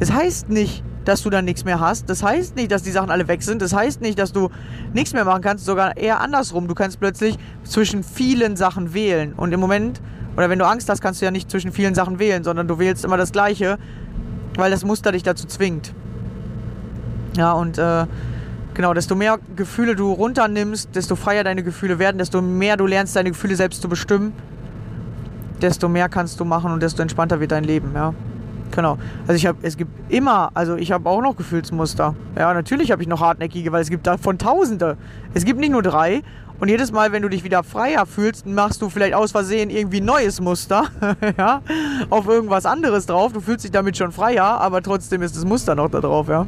Das 0.00 0.12
heißt 0.12 0.48
nicht, 0.48 0.82
dass 1.04 1.22
du 1.22 1.30
dann 1.30 1.44
nichts 1.46 1.64
mehr 1.64 1.80
hast. 1.80 2.10
Das 2.10 2.22
heißt 2.22 2.54
nicht, 2.54 2.70
dass 2.70 2.82
die 2.82 2.90
Sachen 2.90 3.10
alle 3.10 3.28
weg 3.28 3.42
sind. 3.42 3.62
Das 3.62 3.72
heißt 3.72 4.02
nicht, 4.02 4.18
dass 4.18 4.32
du 4.32 4.50
nichts 4.92 5.14
mehr 5.14 5.24
machen 5.24 5.42
kannst. 5.42 5.64
Sogar 5.64 5.96
eher 5.96 6.20
andersrum. 6.20 6.68
Du 6.68 6.74
kannst 6.74 7.00
plötzlich 7.00 7.38
zwischen 7.64 8.04
vielen 8.04 8.56
Sachen 8.56 8.92
wählen. 8.92 9.32
Und 9.32 9.52
im 9.52 9.60
Moment, 9.60 10.02
oder 10.36 10.50
wenn 10.50 10.58
du 10.58 10.66
Angst 10.66 10.88
hast, 10.90 11.00
kannst 11.00 11.20
du 11.20 11.24
ja 11.24 11.30
nicht 11.30 11.50
zwischen 11.50 11.72
vielen 11.72 11.94
Sachen 11.94 12.18
wählen, 12.18 12.44
sondern 12.44 12.68
du 12.68 12.78
wählst 12.78 13.06
immer 13.06 13.16
das 13.16 13.32
Gleiche, 13.32 13.78
weil 14.56 14.70
das 14.70 14.84
Muster 14.84 15.12
dich 15.12 15.22
dazu 15.22 15.46
zwingt. 15.46 15.94
Ja, 17.36 17.52
und 17.52 17.78
äh, 17.78 18.06
genau, 18.78 18.94
desto 18.94 19.16
mehr 19.16 19.40
Gefühle 19.56 19.96
du 19.96 20.12
runternimmst, 20.12 20.94
desto 20.94 21.16
freier 21.16 21.42
deine 21.42 21.64
Gefühle 21.64 21.98
werden, 21.98 22.16
desto 22.16 22.40
mehr 22.40 22.76
du 22.76 22.86
lernst, 22.86 23.16
deine 23.16 23.30
Gefühle 23.32 23.56
selbst 23.56 23.82
zu 23.82 23.88
bestimmen, 23.88 24.32
desto 25.60 25.88
mehr 25.88 26.08
kannst 26.08 26.38
du 26.38 26.44
machen 26.44 26.70
und 26.70 26.80
desto 26.80 27.02
entspannter 27.02 27.40
wird 27.40 27.50
dein 27.50 27.64
Leben, 27.64 27.90
ja. 27.94 28.14
Genau. 28.70 28.96
Also 29.26 29.32
ich 29.32 29.46
habe, 29.46 29.58
es 29.62 29.76
gibt 29.76 29.90
immer, 30.12 30.50
also 30.54 30.76
ich 30.76 30.92
habe 30.92 31.08
auch 31.08 31.20
noch 31.20 31.36
Gefühlsmuster. 31.36 32.14
Ja, 32.36 32.54
natürlich 32.54 32.92
habe 32.92 33.02
ich 33.02 33.08
noch 33.08 33.20
hartnäckige, 33.20 33.72
weil 33.72 33.82
es 33.82 33.90
gibt 33.90 34.06
davon 34.06 34.38
Tausende. 34.38 34.96
Es 35.34 35.44
gibt 35.44 35.58
nicht 35.58 35.72
nur 35.72 35.82
drei. 35.82 36.22
Und 36.60 36.68
jedes 36.68 36.92
Mal, 36.92 37.10
wenn 37.10 37.22
du 37.22 37.28
dich 37.28 37.42
wieder 37.42 37.64
freier 37.64 38.06
fühlst, 38.06 38.46
machst 38.46 38.80
du 38.82 38.90
vielleicht 38.90 39.14
aus 39.14 39.32
Versehen 39.32 39.70
irgendwie 39.70 40.00
ein 40.00 40.04
neues 40.04 40.40
Muster, 40.40 40.84
ja, 41.38 41.62
auf 42.10 42.28
irgendwas 42.28 42.64
anderes 42.64 43.06
drauf. 43.06 43.32
Du 43.32 43.40
fühlst 43.40 43.64
dich 43.64 43.72
damit 43.72 43.96
schon 43.96 44.12
freier, 44.12 44.44
aber 44.44 44.82
trotzdem 44.82 45.22
ist 45.22 45.34
das 45.34 45.44
Muster 45.44 45.74
noch 45.74 45.90
da 45.90 46.00
drauf, 46.00 46.28
ja. 46.28 46.46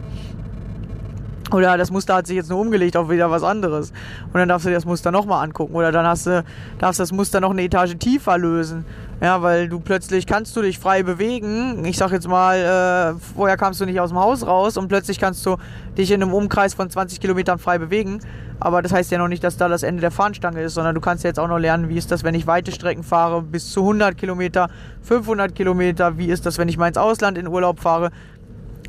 Oder 1.53 1.77
das 1.77 1.91
Muster 1.91 2.15
hat 2.15 2.27
sich 2.27 2.37
jetzt 2.37 2.49
nur 2.49 2.61
umgelegt 2.61 2.97
auf 2.97 3.11
wieder 3.11 3.31
was 3.31 3.43
anderes. 3.43 3.93
Und 4.33 4.35
dann 4.35 4.49
darfst 4.49 4.67
du 4.67 4.71
dir 4.71 4.77
das 4.77 4.85
Muster 4.85 5.11
nochmal 5.11 5.45
angucken. 5.45 5.75
Oder 5.75 5.91
dann 5.91 6.07
hast 6.07 6.27
du, 6.27 6.45
darfst 6.79 7.01
das 7.01 7.13
Muster 7.13 7.41
noch 7.41 7.51
eine 7.51 7.63
Etage 7.63 7.97
tiefer 7.99 8.39
lösen. 8.39 8.85
Ja, 9.21 9.43
weil 9.43 9.69
du 9.69 9.81
plötzlich 9.81 10.27
kannst 10.27 10.57
du 10.57 10.63
dich 10.63 10.79
frei 10.79 11.03
bewegen. 11.03 11.85
Ich 11.85 11.99
sag 11.99 12.13
jetzt 12.13 12.27
mal, 12.27 13.17
äh, 13.17 13.35
vorher 13.35 13.57
kamst 13.59 13.81
du 13.81 13.85
nicht 13.85 14.01
aus 14.01 14.11
dem 14.11 14.19
Haus 14.19 14.47
raus 14.47 14.79
und 14.79 14.89
plötzlich 14.89 15.19
kannst 15.19 15.45
du 15.45 15.57
dich 15.99 16.11
in 16.11 16.23
einem 16.23 16.33
Umkreis 16.33 16.73
von 16.73 16.89
20 16.89 17.21
Kilometern 17.21 17.59
frei 17.59 17.79
bewegen. 17.79 18.21
Aber 18.61 18.81
das 18.81 18.93
heißt 18.93 19.11
ja 19.11 19.19
noch 19.19 19.29
nicht, 19.29 19.45
dass 19.45 19.57
da 19.57 19.69
das 19.69 19.83
Ende 19.83 20.01
der 20.01 20.11
Fahnenstange 20.11 20.63
ist, 20.63 20.75
sondern 20.75 20.95
du 20.95 21.01
kannst 21.01 21.25
jetzt 21.25 21.39
auch 21.39 21.49
noch 21.49 21.59
lernen, 21.59 21.89
wie 21.89 21.97
ist 21.97 22.11
das, 22.11 22.25
wenn 22.25 22.35
ich 22.35 22.47
weite 22.47 22.73
Strecken 22.73 23.03
fahre, 23.03 23.43
bis 23.43 23.71
zu 23.73 23.81
100 23.81 24.17
Kilometer, 24.17 24.69
500 25.03 25.55
Kilometer. 25.55 26.17
Wie 26.17 26.27
ist 26.27 26.47
das, 26.47 26.59
wenn 26.59 26.69
ich 26.69 26.79
mal 26.79 26.89
ins 26.89 26.99
Ausland 26.99 27.37
in 27.37 27.47
Urlaub 27.49 27.81
fahre? 27.81 28.11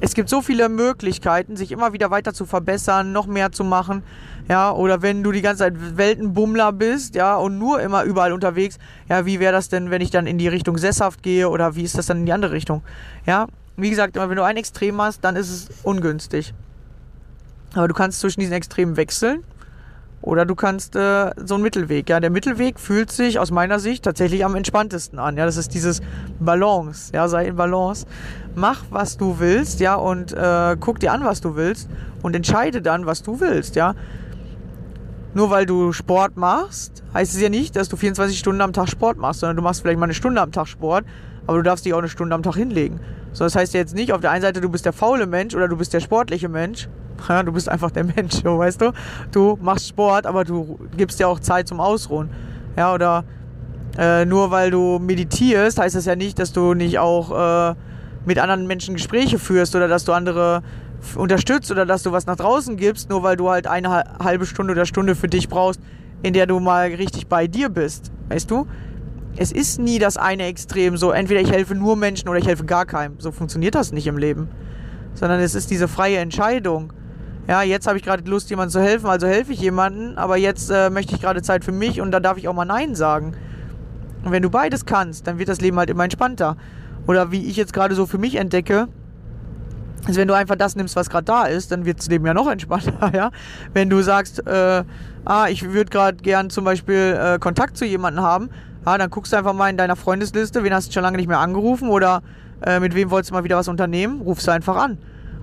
Es 0.04 0.16
gibt 0.16 0.30
so 0.30 0.42
viele 0.42 0.68
Möglichkeiten, 0.68 1.56
sich 1.56 1.72
immer 1.72 1.94
wieder 1.94 2.10
weiter 2.10 2.34
zu 2.34 2.48
verbessern, 2.48 3.12
noch 3.12 3.28
mehr 3.28 3.52
zu 3.52 3.64
machen. 3.64 4.02
Ja, 4.50 4.72
oder 4.72 5.04
wenn 5.04 5.22
du 5.22 5.32
die 5.32 5.42
ganze 5.42 5.60
Zeit 5.60 5.98
Weltenbummler 5.98 6.74
bist, 6.74 7.14
ja, 7.14 7.36
und 7.36 7.60
nur 7.60 7.80
immer 7.82 8.04
überall 8.04 8.34
unterwegs, 8.34 8.80
ja, 9.08 9.28
wie 9.28 9.40
wäre 9.40 9.54
das 9.54 9.70
denn, 9.70 9.92
wenn 9.92 10.02
ich 10.02 10.10
dann 10.10 10.26
in 10.26 10.40
die 10.40 10.48
Richtung 10.48 10.80
sesshaft 10.80 11.22
gehe 11.22 11.48
oder 11.48 11.76
wie 11.76 11.84
ist 11.84 11.98
das 11.98 12.08
dann 12.08 12.18
in 12.18 12.26
die 12.26 12.34
andere 12.34 12.52
Richtung? 12.52 12.82
Ja, 13.28 13.46
wie 13.78 13.92
gesagt, 13.92 14.16
wenn 14.16 14.36
du 14.36 14.44
ein 14.44 14.58
Extrem 14.58 15.00
hast, 15.00 15.24
dann 15.24 15.36
ist 15.36 15.50
es 15.52 15.70
ungünstig. 15.84 16.54
Aber 17.76 17.88
du 17.88 17.94
kannst 17.94 18.20
zwischen 18.20 18.40
diesen 18.40 18.54
Extremen 18.54 18.98
wechseln 18.98 19.44
oder 20.22 20.46
du 20.46 20.56
kannst 20.56 20.96
äh, 20.96 21.32
so 21.44 21.56
einen 21.56 21.64
Mittelweg. 21.64 22.10
Ja, 22.10 22.20
der 22.20 22.30
Mittelweg 22.30 22.80
fühlt 22.80 23.12
sich 23.12 23.40
aus 23.40 23.52
meiner 23.52 23.80
Sicht 23.80 24.04
tatsächlich 24.04 24.46
am 24.46 24.56
entspanntesten 24.56 25.20
an. 25.20 25.38
Ja, 25.38 25.46
das 25.46 25.58
ist 25.58 25.74
dieses 25.74 26.02
Balance. 26.40 27.12
Ja, 27.14 27.28
sei 27.28 27.48
in 27.48 27.56
Balance. 27.56 28.06
Mach, 28.56 28.84
was 28.90 29.18
du 29.18 29.40
willst. 29.40 29.80
Ja, 29.80 29.96
und 29.96 30.34
äh, 30.34 30.78
guck 30.80 31.00
dir 31.00 31.12
an, 31.12 31.24
was 31.24 31.42
du 31.42 31.56
willst 31.56 31.90
und 32.22 32.36
entscheide 32.36 32.82
dann, 32.82 33.06
was 33.06 33.24
du 33.24 33.40
willst. 33.40 33.76
Ja, 33.76 33.96
nur 35.34 35.50
weil 35.50 35.66
du 35.66 35.94
Sport 35.94 36.36
machst, 36.36 37.04
heißt 37.14 37.34
es 37.34 37.42
ja 37.42 37.50
nicht, 37.50 37.76
dass 37.76 37.88
du 37.88 37.96
24 37.96 38.38
Stunden 38.38 38.62
am 38.62 38.74
Tag 38.74 38.90
Sport 38.90 39.18
machst, 39.18 39.40
sondern 39.40 39.56
du 39.56 39.64
machst 39.64 39.82
vielleicht 39.82 39.98
mal 39.98 40.06
eine 40.06 40.14
Stunde 40.14 40.42
am 40.42 40.52
Tag 40.52 40.68
Sport, 40.68 41.06
aber 41.48 41.58
du 41.58 41.64
darfst 41.64 41.86
dich 41.86 41.94
auch 41.94 42.00
eine 42.00 42.10
Stunde 42.10 42.36
am 42.36 42.44
Tag 42.44 42.56
hinlegen. 42.56 43.00
So, 43.32 43.46
das 43.46 43.56
heißt 43.56 43.74
ja 43.74 43.80
jetzt 43.80 43.96
nicht 43.96 44.12
auf 44.12 44.20
der 44.20 44.32
einen 44.32 44.42
Seite, 44.42 44.60
du 44.60 44.68
bist 44.68 44.86
der 44.86 44.92
faule 44.92 45.28
Mensch 45.28 45.56
oder 45.56 45.70
du 45.70 45.78
bist 45.78 45.94
der 45.94 46.02
sportliche 46.02 46.50
Mensch, 46.50 46.90
du 47.28 47.52
bist 47.52 47.70
einfach 47.70 47.92
der 47.92 48.04
Mensch, 48.16 48.44
weißt 48.44 48.82
du? 48.82 48.92
Du 49.32 49.58
machst 49.62 49.88
Sport, 49.88 50.26
aber 50.26 50.44
du 50.44 50.80
gibst 50.98 51.20
dir 51.20 51.28
auch 51.28 51.40
Zeit 51.40 51.68
zum 51.68 51.80
Ausruhen. 51.80 52.30
Ja, 52.78 52.94
oder 52.94 53.24
äh, 53.98 54.26
nur 54.26 54.52
weil 54.52 54.72
du 54.72 55.00
meditierst, 55.00 55.80
heißt 55.80 55.96
das 55.96 56.06
ja 56.06 56.16
nicht, 56.16 56.40
dass 56.40 56.54
du 56.54 56.74
nicht 56.74 57.00
auch 57.00 57.72
äh, 57.72 57.76
mit 58.26 58.40
anderen 58.40 58.68
Menschen 58.68 58.96
Gespräche 58.96 59.40
führst 59.40 59.76
oder 59.76 59.88
dass 59.88 60.06
du 60.06 60.14
andere 60.14 60.64
unterstützt 61.16 61.72
oder 61.72 61.86
dass 61.86 62.04
du 62.04 62.12
was 62.12 62.26
nach 62.26 62.36
draußen 62.36 62.78
gibst, 62.78 63.10
nur 63.10 63.24
weil 63.24 63.36
du 63.36 63.50
halt 63.50 63.68
eine 63.68 63.90
halbe 64.24 64.46
Stunde 64.46 64.74
oder 64.74 64.86
Stunde 64.86 65.16
für 65.16 65.28
dich 65.28 65.50
brauchst, 65.50 65.82
in 66.22 66.34
der 66.34 66.46
du 66.46 66.60
mal 66.60 66.88
richtig 66.88 67.28
bei 67.28 67.48
dir 67.48 67.70
bist. 67.70 68.12
Weißt 68.30 68.50
du? 68.50 68.68
Es 69.38 69.52
ist 69.52 69.80
nie 69.80 69.98
das 69.98 70.18
eine 70.18 70.44
Extrem 70.44 70.98
so, 70.98 71.12
entweder 71.12 71.42
ich 71.42 71.52
helfe 71.52 71.74
nur 71.74 71.96
Menschen 71.96 72.30
oder 72.30 72.38
ich 72.38 72.48
helfe 72.48 72.66
gar 72.66 72.86
keinem. 72.86 73.20
So 73.20 73.32
funktioniert 73.32 73.76
das 73.76 73.92
nicht 73.92 74.08
im 74.08 74.18
Leben. 74.18 74.50
Sondern 75.14 75.40
es 75.40 75.56
ist 75.56 75.72
diese 75.72 75.88
freie 75.88 76.18
Entscheidung 76.18 76.94
ja, 77.48 77.64
jetzt 77.64 77.88
habe 77.88 77.98
ich 77.98 78.04
gerade 78.04 78.30
Lust, 78.30 78.50
jemandem 78.50 78.72
zu 78.72 78.82
helfen, 78.82 79.08
also 79.08 79.28
helfe 79.28 79.54
ich 79.54 79.60
jemandem, 79.60 80.18
aber 80.18 80.38
jetzt 80.38 80.70
äh, 80.70 80.90
möchte 80.90 81.16
ich 81.16 81.22
gerade 81.22 81.42
Zeit 81.42 81.66
für 81.66 81.72
mich 81.72 82.02
und 82.02 82.12
da 82.12 82.20
darf 82.20 82.38
ich 82.38 82.48
auch 82.48 82.54
mal 82.54 82.66
Nein 82.66 82.96
sagen. 82.96 83.34
Und 84.24 84.32
wenn 84.32 84.44
du 84.44 84.50
beides 84.50 84.86
kannst, 84.86 85.28
dann 85.28 85.40
wird 85.40 85.50
das 85.50 85.62
Leben 85.62 85.78
halt 85.78 85.90
immer 85.90 86.04
entspannter. 86.04 86.56
Oder 87.08 87.32
wie 87.32 87.46
ich 87.48 87.58
jetzt 87.58 87.74
gerade 87.74 87.96
so 87.96 88.06
für 88.06 88.20
mich 88.20 88.36
entdecke, 88.36 88.88
ist, 90.08 90.18
wenn 90.18 90.28
du 90.28 90.36
einfach 90.36 90.56
das 90.56 90.76
nimmst, 90.76 90.96
was 90.96 91.10
gerade 91.10 91.26
da 91.26 91.46
ist, 91.46 91.72
dann 91.72 91.86
wird 91.86 92.00
das 92.00 92.08
Leben 92.08 92.26
ja 92.26 92.34
noch 92.34 92.50
entspannter, 92.50 93.12
ja. 93.14 93.32
Wenn 93.74 93.90
du 93.90 94.02
sagst, 94.02 94.46
äh, 94.48 94.84
ah, 95.26 95.48
ich 95.50 95.64
würde 95.72 95.90
gerade 95.90 96.18
gern 96.18 96.50
zum 96.50 96.64
Beispiel 96.64 97.18
äh, 97.20 97.40
Kontakt 97.40 97.78
zu 97.78 97.86
jemandem 97.86 98.24
haben, 98.24 98.50
ah, 98.86 98.98
dann 98.98 99.10
guckst 99.10 99.34
du 99.34 99.38
einfach 99.38 99.54
mal 99.54 99.70
in 99.70 99.78
deiner 99.78 99.96
Freundesliste, 99.96 100.64
wen 100.64 100.74
hast 100.74 100.90
du 100.90 100.94
schon 100.94 101.04
lange 101.04 101.18
nicht 101.18 101.28
mehr 101.28 101.40
angerufen 101.40 101.90
oder 101.90 102.22
äh, 102.62 102.80
mit 102.80 102.96
wem 102.96 103.10
wolltest 103.12 103.32
du 103.32 103.36
mal 103.36 103.44
wieder 103.44 103.58
was 103.58 103.68
unternehmen, 103.68 104.22
rufst 104.22 104.48
du 104.48 104.52
einfach 104.52 104.76
an. 104.76 104.98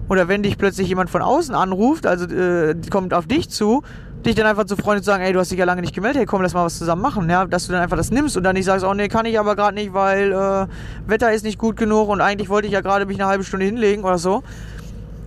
Oder 0.09 0.29
wenn 0.29 0.43
dich 0.43 0.59
plötzlich 0.59 0.89
jemand 0.89 1.11
von 1.11 1.23
außen 1.23 1.55
anruft, 1.55 2.07
also 2.07 2.27
äh, 2.27 2.75
kommt 2.91 3.13
auf 3.13 3.27
dich 3.27 3.51
zu, 3.51 3.83
dich 4.25 4.35
dann 4.35 4.47
einfach 4.47 4.65
zu 4.65 4.77
Freunden 4.77 5.03
zu 5.03 5.07
sagen, 5.07 5.23
ey, 5.23 5.33
du 5.33 5.39
hast 5.39 5.51
dich 5.51 5.59
ja 5.59 5.65
lange 5.65 5.81
nicht 5.81 5.95
gemeldet, 5.95 6.21
hey, 6.21 6.27
komm, 6.27 6.43
lass 6.43 6.55
mal 6.55 6.65
was 6.65 6.79
zusammen 6.79 7.03
machen, 7.03 7.29
ja, 7.29 7.47
dass 7.47 7.67
du 7.67 7.73
dann 7.73 7.83
einfach 7.83 7.97
das 7.97 8.11
nimmst 8.11 8.37
und 8.37 8.43
dann 8.43 8.55
nicht 8.55 8.65
sagst, 8.65 8.85
oh 8.85 8.95
nee, 8.95 9.09
kann 9.09 9.27
ich 9.27 9.39
aber 9.39 9.55
gerade 9.55 9.75
nicht, 9.75 9.93
weil 9.93 10.33
äh, 10.33 10.67
Wetter 11.09 11.33
ist 11.33 11.45
nicht 11.45 11.59
gut 11.59 11.77
genug 11.77 12.09
und 12.09 12.21
eigentlich 12.21 12.49
wollte 12.49 12.67
ich 12.67 12.73
ja 12.73 12.81
gerade 12.81 13.07
mich 13.07 13.19
eine 13.19 13.29
halbe 13.29 13.45
Stunde 13.45 13.67
hinlegen 13.67 14.05
oder 14.05 14.19
so. 14.19 14.43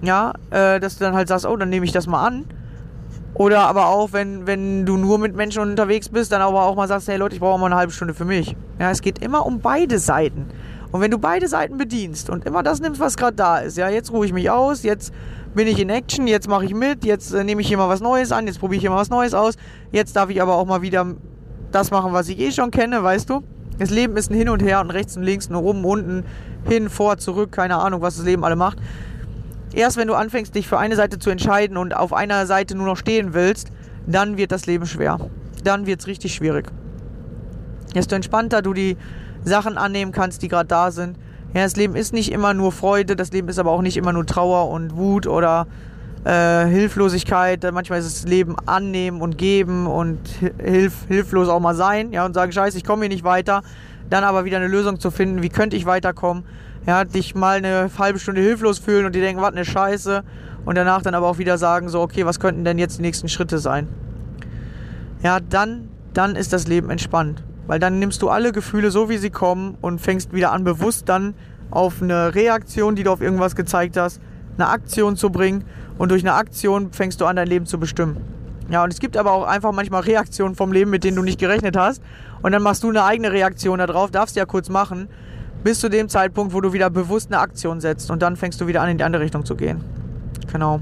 Ja, 0.02 0.34
äh, 0.50 0.80
dass 0.80 0.98
du 0.98 1.04
dann 1.04 1.14
halt 1.14 1.28
sagst, 1.28 1.46
oh, 1.46 1.56
dann 1.56 1.70
nehme 1.70 1.86
ich 1.86 1.92
das 1.92 2.08
mal 2.08 2.26
an. 2.26 2.46
Oder 3.34 3.62
aber 3.62 3.88
auch, 3.88 4.14
wenn, 4.14 4.46
wenn 4.46 4.86
du 4.86 4.98
nur 4.98 5.18
mit 5.18 5.36
Menschen 5.36 5.62
unterwegs 5.62 6.10
bist, 6.10 6.32
dann 6.32 6.42
aber 6.42 6.64
auch 6.64 6.76
mal 6.76 6.88
sagst, 6.88 7.08
hey 7.08 7.18
Leute, 7.18 7.36
ich 7.36 7.40
brauche 7.40 7.60
mal 7.60 7.68
eine 7.68 7.76
halbe 7.76 7.94
Stunde 7.94 8.14
für 8.14 8.26
mich. 8.26 8.56
Ja, 8.80 8.92
es 8.92 9.02
geht 9.02 9.20
immer 9.20 9.46
um 9.46 9.60
beide 9.62 10.00
Seiten. 10.00 10.48
Und 10.92 11.02
wenn 11.02 11.12
du 11.12 11.18
beide 11.18 11.48
Seiten 11.48 11.78
bedienst 11.78 12.30
und 12.30 12.46
immer 12.46 12.64
das 12.64 12.82
nimmst, 12.82 13.00
was 13.00 13.16
gerade 13.16 13.36
da 13.36 13.60
ist, 13.60 13.78
ja, 13.78 13.90
jetzt 13.90 14.12
ruhe 14.12 14.26
ich 14.26 14.34
mich 14.34 14.50
aus, 14.50 14.84
jetzt 14.84 15.14
bin 15.56 15.68
ich 15.68 15.80
in 15.80 15.90
Action, 15.90 16.28
jetzt 16.28 16.48
mache 16.48 16.66
ich 16.66 16.74
mit, 16.74 17.06
jetzt 17.06 17.34
äh, 17.34 17.44
nehme 17.44 17.62
ich 17.62 17.68
hier 17.68 17.78
mal 17.78 17.90
was 17.90 18.02
Neues 18.02 18.32
an, 18.32 18.48
jetzt 18.48 18.60
probiere 18.60 18.78
ich 18.78 18.82
hier 18.82 18.90
mal 18.90 18.98
was 18.98 19.10
Neues 19.10 19.34
aus, 19.34 19.56
jetzt 19.92 20.16
darf 20.16 20.30
ich 20.30 20.42
aber 20.42 20.56
auch 20.56 20.66
mal 20.66 20.82
wieder 20.82 21.06
das 21.72 21.92
machen, 21.92 22.14
was 22.14 22.28
ich 22.28 22.40
eh 22.40 22.52
schon 22.52 22.72
kenne, 22.72 23.04
weißt 23.04 23.30
du? 23.30 23.44
Das 23.80 23.90
Leben 23.90 24.18
ist 24.18 24.30
ein 24.30 24.36
Hin 24.36 24.50
und 24.50 24.62
Her 24.62 24.82
und 24.82 24.92
rechts 24.92 25.16
und 25.16 25.24
links 25.24 25.48
und 25.48 25.56
oben, 25.56 25.84
unten, 25.86 26.24
hin, 26.68 26.90
vor, 26.90 27.18
zurück, 27.18 27.52
keine 27.52 27.78
Ahnung, 27.78 28.02
was 28.02 28.18
das 28.18 28.26
Leben 28.26 28.44
alle 28.44 28.56
macht. 28.56 28.78
Erst 29.74 29.98
wenn 29.98 30.08
du 30.08 30.14
anfängst, 30.14 30.54
dich 30.54 30.68
für 30.68 30.78
eine 30.78 30.96
Seite 30.96 31.18
zu 31.18 31.30
entscheiden 31.30 31.78
und 31.78 31.96
auf 31.96 32.14
einer 32.14 32.46
Seite 32.46 32.76
nur 32.76 32.86
noch 32.86 32.98
stehen 32.98 33.34
willst, 33.34 33.72
dann 34.06 34.38
wird 34.38 34.52
das 34.52 34.66
Leben 34.66 34.86
schwer. 34.86 35.18
Dann 35.64 35.86
wird 35.86 36.02
es 36.02 36.08
richtig 36.08 36.34
schwierig. 36.34 36.72
Desto 37.96 38.16
entspannter 38.16 38.62
du 38.62 38.74
die 38.74 38.98
Sachen 39.44 39.78
annehmen 39.78 40.12
kannst, 40.12 40.42
die 40.42 40.48
gerade 40.48 40.68
da 40.68 40.92
sind. 40.92 41.18
Ja, 41.54 41.64
das 41.64 41.76
Leben 41.76 41.96
ist 41.96 42.14
nicht 42.14 42.32
immer 42.32 42.54
nur 42.54 42.72
Freude, 42.72 43.16
das 43.16 43.32
Leben 43.32 43.50
ist 43.50 43.60
aber 43.60 43.72
auch 43.72 43.82
nicht 43.82 43.98
immer 43.98 44.14
nur 44.14 44.26
Trauer 44.26 44.70
und 44.70 44.96
Wut 44.96 45.28
oder 45.28 45.68
äh, 46.24 46.66
Hilflosigkeit. 46.66 47.66
Manchmal 47.74 48.00
ist 48.00 48.06
es 48.06 48.24
Leben 48.28 48.56
annehmen 48.66 49.22
und 49.22 49.38
geben 49.38 49.88
und 49.88 50.20
hilf, 50.58 51.06
hilflos 51.08 51.50
auch 51.50 51.60
mal 51.60 51.76
sein, 51.76 52.14
ja, 52.14 52.26
und 52.26 52.34
sagen, 52.34 52.52
scheiße, 52.52 52.78
ich 52.78 52.86
komme 52.86 53.02
hier 53.02 53.10
nicht 53.10 53.24
weiter. 53.24 53.64
Dann 54.10 54.24
aber 54.24 54.46
wieder 54.46 54.58
eine 54.58 54.68
Lösung 54.68 55.00
zu 55.00 55.12
finden, 55.12 55.42
wie 55.42 55.50
könnte 55.50 55.76
ich 55.76 55.86
weiterkommen. 55.86 56.44
Ja, 56.86 57.04
dich 57.04 57.36
mal 57.36 57.58
eine 57.58 57.90
halbe 57.98 58.20
Stunde 58.20 58.42
hilflos 58.42 58.80
fühlen 58.80 59.06
und 59.06 59.14
die 59.14 59.20
denken, 59.22 59.42
was 59.42 59.52
eine 59.52 59.66
Scheiße. 59.66 60.24
Und 60.64 60.76
danach 60.76 61.02
dann 61.02 61.16
aber 61.16 61.28
auch 61.28 61.38
wieder 61.38 61.58
sagen, 61.58 61.90
so, 61.90 62.02
okay, 62.02 62.26
was 62.26 62.40
könnten 62.40 62.64
denn 62.64 62.78
jetzt 62.78 62.98
die 62.98 63.02
nächsten 63.02 63.28
Schritte 63.28 63.60
sein? 63.60 63.88
Ja, 65.24 65.40
dann, 65.40 65.90
dann 66.14 66.36
ist 66.36 66.54
das 66.54 66.68
Leben 66.68 66.90
entspannt. 66.90 67.44
Weil 67.72 67.80
dann 67.80 68.00
nimmst 68.00 68.22
du 68.22 68.28
alle 68.28 68.52
Gefühle 68.52 68.92
so, 68.92 69.08
wie 69.08 69.16
sie 69.16 69.30
kommen 69.30 69.78
und 69.80 70.02
fängst 70.02 70.34
wieder 70.34 70.52
an, 70.52 70.66
bewusst 70.66 71.08
dann 71.08 71.34
auf 71.70 72.02
eine 72.02 72.36
Reaktion, 72.36 72.98
die 72.98 73.04
du 73.04 73.12
auf 73.14 73.22
irgendwas 73.22 73.56
gezeigt 73.56 73.96
hast, 73.96 74.20
eine 74.58 74.68
Aktion 74.68 75.16
zu 75.16 75.30
bringen. 75.30 75.64
Und 75.98 76.12
durch 76.12 76.22
eine 76.22 76.34
Aktion 76.34 76.92
fängst 76.92 77.22
du 77.22 77.26
an, 77.26 77.38
dein 77.38 77.48
Leben 77.48 77.66
zu 77.66 77.80
bestimmen. 77.80 78.18
Ja, 78.70 78.84
und 78.84 78.92
es 78.92 79.00
gibt 79.00 79.16
aber 79.16 79.32
auch 79.32 79.48
einfach 79.48 79.72
manchmal 79.72 80.02
Reaktionen 80.02 80.54
vom 80.54 80.74
Leben, 80.74 80.92
mit 80.92 81.06
denen 81.06 81.16
du 81.16 81.24
nicht 81.24 81.40
gerechnet 81.40 81.78
hast. 81.78 82.04
Und 82.42 82.52
dann 82.52 82.62
machst 82.62 82.84
du 82.84 82.90
eine 82.90 83.06
eigene 83.06 83.32
Reaktion 83.32 83.80
darauf, 83.80 84.12
darfst 84.12 84.36
ja 84.36 84.44
kurz 84.44 84.68
machen, 84.68 85.08
bis 85.64 85.80
zu 85.80 85.88
dem 85.88 86.10
Zeitpunkt, 86.10 86.54
wo 86.54 86.60
du 86.60 86.74
wieder 86.74 86.90
bewusst 86.90 87.32
eine 87.32 87.40
Aktion 87.40 87.80
setzt. 87.80 88.12
Und 88.12 88.22
dann 88.22 88.36
fängst 88.36 88.60
du 88.60 88.68
wieder 88.68 88.82
an, 88.82 88.90
in 88.90 88.98
die 88.98 89.06
andere 89.06 89.24
Richtung 89.24 89.46
zu 89.46 89.56
gehen. 89.56 89.82
Genau. 90.52 90.82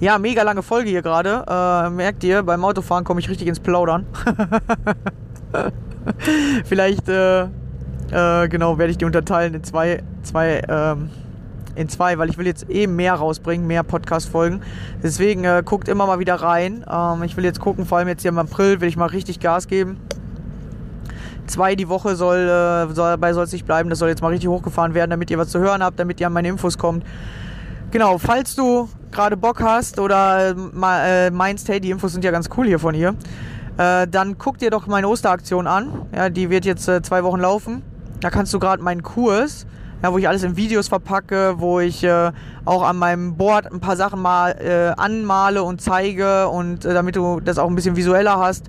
Ja, 0.00 0.16
mega 0.16 0.42
lange 0.44 0.62
Folge 0.62 0.88
hier 0.88 1.02
gerade. 1.02 1.44
Äh, 1.46 1.90
merkt 1.90 2.24
ihr, 2.24 2.42
beim 2.42 2.64
Autofahren 2.64 3.04
komme 3.04 3.20
ich 3.20 3.28
richtig 3.28 3.48
ins 3.48 3.60
Plaudern. 3.60 4.06
Vielleicht, 6.64 7.08
äh, 7.08 7.42
äh, 8.10 8.48
genau, 8.48 8.78
werde 8.78 8.90
ich 8.90 8.98
die 8.98 9.04
unterteilen 9.04 9.54
in 9.54 9.64
zwei, 9.64 10.02
zwei, 10.22 10.62
ähm, 10.68 11.10
in 11.74 11.88
zwei, 11.88 12.18
weil 12.18 12.28
ich 12.28 12.38
will 12.38 12.46
jetzt 12.46 12.68
eh 12.70 12.86
mehr 12.86 13.14
rausbringen, 13.14 13.66
mehr 13.66 13.82
Podcast-Folgen. 13.82 14.62
Deswegen 15.02 15.44
äh, 15.44 15.62
guckt 15.64 15.88
immer 15.88 16.06
mal 16.06 16.18
wieder 16.18 16.36
rein. 16.36 16.84
Ähm, 16.90 17.22
ich 17.22 17.36
will 17.36 17.44
jetzt 17.44 17.60
gucken, 17.60 17.86
vor 17.86 17.98
allem 17.98 18.08
jetzt 18.08 18.22
hier 18.22 18.30
im 18.30 18.38
April 18.38 18.80
will 18.80 18.88
ich 18.88 18.96
mal 18.96 19.06
richtig 19.06 19.40
Gas 19.40 19.68
geben. 19.68 19.98
Zwei 21.46 21.76
die 21.76 21.88
Woche 21.88 22.16
soll, 22.16 22.38
äh, 22.38 22.92
soll 22.94 23.10
dabei 23.10 23.32
soll 23.32 23.44
es 23.44 23.52
nicht 23.52 23.64
bleiben. 23.64 23.90
Das 23.90 23.98
soll 24.00 24.08
jetzt 24.08 24.22
mal 24.22 24.28
richtig 24.28 24.48
hochgefahren 24.48 24.94
werden, 24.94 25.10
damit 25.10 25.30
ihr 25.30 25.38
was 25.38 25.48
zu 25.48 25.60
hören 25.60 25.82
habt, 25.82 25.98
damit 25.98 26.20
ihr 26.20 26.26
an 26.26 26.32
meine 26.32 26.48
Infos 26.48 26.76
kommt. 26.76 27.04
Genau, 27.90 28.18
falls 28.18 28.54
du 28.54 28.88
gerade 29.10 29.36
Bock 29.36 29.62
hast 29.62 29.98
oder 29.98 30.50
äh, 30.50 31.30
meinst, 31.30 31.68
hey, 31.68 31.80
die 31.80 31.90
Infos 31.90 32.12
sind 32.12 32.22
ja 32.22 32.30
ganz 32.30 32.50
cool 32.56 32.66
hier 32.66 32.78
von 32.78 32.94
ihr, 32.94 33.14
äh, 33.78 34.06
dann 34.08 34.38
guck 34.38 34.58
dir 34.58 34.70
doch 34.70 34.86
meine 34.86 35.08
Osteraktion 35.08 35.66
an. 35.66 36.06
Ja, 36.14 36.28
die 36.28 36.50
wird 36.50 36.64
jetzt 36.64 36.88
äh, 36.88 37.00
zwei 37.00 37.24
Wochen 37.24 37.40
laufen. 37.40 37.82
Da 38.20 38.30
kannst 38.30 38.52
du 38.52 38.58
gerade 38.58 38.82
meinen 38.82 39.02
Kurs, 39.02 39.66
ja, 40.02 40.12
wo 40.12 40.18
ich 40.18 40.28
alles 40.28 40.42
in 40.42 40.56
Videos 40.56 40.88
verpacke, 40.88 41.54
wo 41.58 41.78
ich 41.78 42.02
äh, 42.02 42.32
auch 42.64 42.82
an 42.82 42.96
meinem 42.96 43.36
Board 43.36 43.72
ein 43.72 43.80
paar 43.80 43.96
Sachen 43.96 44.20
mal 44.20 44.50
äh, 44.60 45.00
anmale 45.00 45.62
und 45.62 45.80
zeige 45.80 46.48
und 46.48 46.84
äh, 46.84 46.92
damit 46.92 47.14
du 47.14 47.40
das 47.40 47.58
auch 47.58 47.68
ein 47.68 47.76
bisschen 47.76 47.96
visueller 47.96 48.38
hast. 48.38 48.68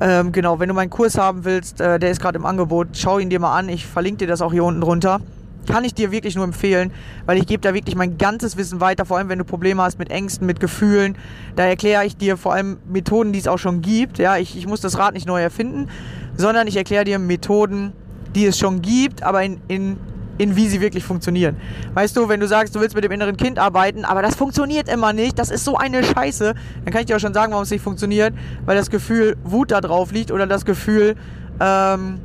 Ähm, 0.00 0.32
genau, 0.32 0.60
wenn 0.60 0.68
du 0.68 0.74
meinen 0.74 0.90
Kurs 0.90 1.16
haben 1.16 1.44
willst, 1.44 1.80
äh, 1.80 1.98
der 1.98 2.10
ist 2.10 2.20
gerade 2.20 2.36
im 2.36 2.44
Angebot, 2.44 2.88
schau 2.92 3.18
ihn 3.18 3.30
dir 3.30 3.40
mal 3.40 3.56
an. 3.56 3.70
Ich 3.70 3.86
verlinke 3.86 4.18
dir 4.18 4.26
das 4.26 4.42
auch 4.42 4.52
hier 4.52 4.64
unten 4.64 4.82
drunter. 4.82 5.20
Kann 5.66 5.84
ich 5.84 5.94
dir 5.94 6.10
wirklich 6.10 6.36
nur 6.36 6.44
empfehlen, 6.44 6.92
weil 7.26 7.38
ich 7.38 7.46
gebe 7.46 7.60
da 7.60 7.74
wirklich 7.74 7.96
mein 7.96 8.18
ganzes 8.18 8.56
Wissen 8.56 8.80
weiter, 8.80 9.04
vor 9.04 9.18
allem 9.18 9.28
wenn 9.28 9.38
du 9.38 9.44
Probleme 9.44 9.82
hast 9.82 9.98
mit 9.98 10.10
Ängsten, 10.10 10.46
mit 10.46 10.60
Gefühlen. 10.60 11.16
Da 11.56 11.64
erkläre 11.64 12.04
ich 12.04 12.16
dir 12.16 12.36
vor 12.36 12.52
allem 12.52 12.78
Methoden, 12.86 13.32
die 13.32 13.38
es 13.38 13.48
auch 13.48 13.58
schon 13.58 13.80
gibt. 13.80 14.18
Ja, 14.18 14.36
ich, 14.36 14.56
ich 14.56 14.66
muss 14.66 14.80
das 14.80 14.98
Rad 14.98 15.14
nicht 15.14 15.26
neu 15.26 15.40
erfinden, 15.40 15.88
sondern 16.36 16.66
ich 16.66 16.76
erkläre 16.76 17.04
dir 17.04 17.18
Methoden, 17.18 17.92
die 18.34 18.46
es 18.46 18.58
schon 18.58 18.82
gibt, 18.82 19.22
aber 19.22 19.42
in, 19.42 19.60
in, 19.68 19.96
in 20.38 20.56
wie 20.56 20.68
sie 20.68 20.80
wirklich 20.80 21.04
funktionieren. 21.04 21.56
Weißt 21.94 22.16
du, 22.16 22.28
wenn 22.28 22.40
du 22.40 22.48
sagst, 22.48 22.74
du 22.74 22.80
willst 22.80 22.94
mit 22.94 23.04
dem 23.04 23.12
inneren 23.12 23.36
Kind 23.36 23.58
arbeiten, 23.58 24.04
aber 24.04 24.22
das 24.22 24.34
funktioniert 24.34 24.88
immer 24.88 25.12
nicht, 25.12 25.38
das 25.38 25.50
ist 25.50 25.64
so 25.64 25.76
eine 25.76 26.02
Scheiße, 26.02 26.54
dann 26.84 26.92
kann 26.92 27.00
ich 27.00 27.06
dir 27.06 27.16
auch 27.16 27.20
schon 27.20 27.34
sagen, 27.34 27.52
warum 27.52 27.64
es 27.64 27.70
nicht 27.70 27.82
funktioniert, 27.82 28.34
weil 28.64 28.76
das 28.76 28.90
Gefühl 28.90 29.36
Wut 29.44 29.70
da 29.70 29.80
drauf 29.80 30.12
liegt 30.12 30.30
oder 30.32 30.46
das 30.46 30.64
Gefühl, 30.64 31.16
ähm, 31.60 32.18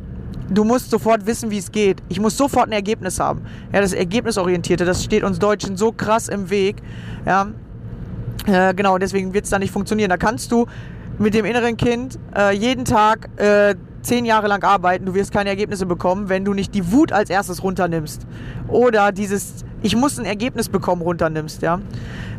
du 0.50 0.64
musst 0.64 0.89
sofort 0.89 1.26
wissen, 1.26 1.52
wie 1.52 1.58
es 1.58 1.72
geht. 1.72 2.02
Ich 2.10 2.20
muss 2.20 2.38
sofort 2.38 2.68
ein 2.68 2.72
Ergebnis 2.72 3.20
haben. 3.20 3.41
Ja, 3.74 3.82
das 3.82 3.93
Ergebnisorientierte, 3.93 4.86
das 4.86 5.04
steht 5.04 5.24
uns 5.24 5.39
Deutschen 5.39 5.78
so 5.78 5.91
krass 5.91 6.28
im 6.28 6.50
Weg. 6.50 6.78
Ja, 7.26 7.50
äh, 8.47 8.74
genau, 8.74 8.97
deswegen 8.97 9.34
wird 9.34 9.45
es 9.45 9.52
da 9.52 9.60
nicht 9.60 9.72
funktionieren. 9.72 10.10
Da 10.10 10.18
kannst 10.18 10.52
du 10.52 10.66
mit 11.18 11.34
dem 11.34 11.45
inneren 11.45 11.78
Kind 11.78 12.18
äh, 12.36 12.56
jeden 12.56 12.86
Tag 12.86 13.30
äh, 13.38 13.76
zehn 14.02 14.26
Jahre 14.26 14.47
lang 14.47 14.64
arbeiten, 14.64 15.06
du 15.06 15.14
wirst 15.14 15.32
keine 15.32 15.50
Ergebnisse 15.50 15.86
bekommen, 15.86 16.30
wenn 16.30 16.45
du 16.45 16.54
nicht 16.54 16.74
die 16.74 16.91
Wut 16.91 17.12
als 17.12 17.30
erstes 17.30 17.64
runternimmst. 17.64 18.26
Oder 18.68 19.12
dieses, 19.12 19.66
ich 19.82 19.95
muss 19.95 20.18
ein 20.20 20.26
Ergebnis 20.26 20.70
bekommen, 20.70 21.02
runternimmst, 21.02 21.62
ja. 21.62 21.80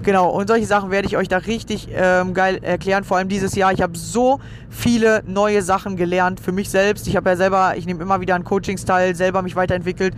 Genau, 0.03 0.31
und 0.31 0.49
solche 0.49 0.65
Sachen 0.65 0.91
werde 0.91 1.07
ich 1.07 1.17
euch 1.19 1.29
da 1.29 1.37
richtig 1.39 1.89
ähm, 1.93 2.33
geil 2.33 2.59
erklären. 2.63 3.05
Vor 3.05 3.19
allem 3.19 3.29
dieses 3.29 3.55
Jahr. 3.55 3.71
Ich 3.73 3.83
habe 3.83 3.99
so 3.99 4.41
viele 4.71 5.23
neue 5.27 5.61
Sachen 5.61 5.97
gelernt 5.97 6.41
für 6.41 6.53
mich 6.53 6.71
selbst. 6.71 7.07
Ich 7.07 7.17
habe 7.17 7.29
ja 7.29 7.37
selber, 7.37 7.75
ich 7.77 7.85
nehme 7.85 8.03
immer 8.03 8.23
wieder 8.23 8.35
an 8.35 8.45
Coachings 8.45 8.87
teil, 8.87 9.15
selber 9.15 9.43
mich 9.43 9.57
weiterentwickelt. 9.57 10.15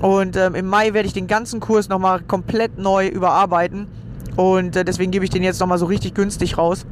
Und 0.00 0.36
ähm, 0.36 0.54
im 0.54 0.66
Mai 0.66 0.94
werde 0.94 1.06
ich 1.06 1.12
den 1.12 1.26
ganzen 1.26 1.60
Kurs 1.60 1.90
nochmal 1.90 2.20
komplett 2.22 2.78
neu 2.78 3.06
überarbeiten. 3.06 3.86
Und 4.36 4.76
äh, 4.76 4.84
deswegen 4.84 5.10
gebe 5.10 5.24
ich 5.24 5.30
den 5.30 5.42
jetzt 5.42 5.60
nochmal 5.60 5.78
so 5.78 5.86
richtig 5.86 6.14
günstig 6.14 6.56
raus. 6.56 6.86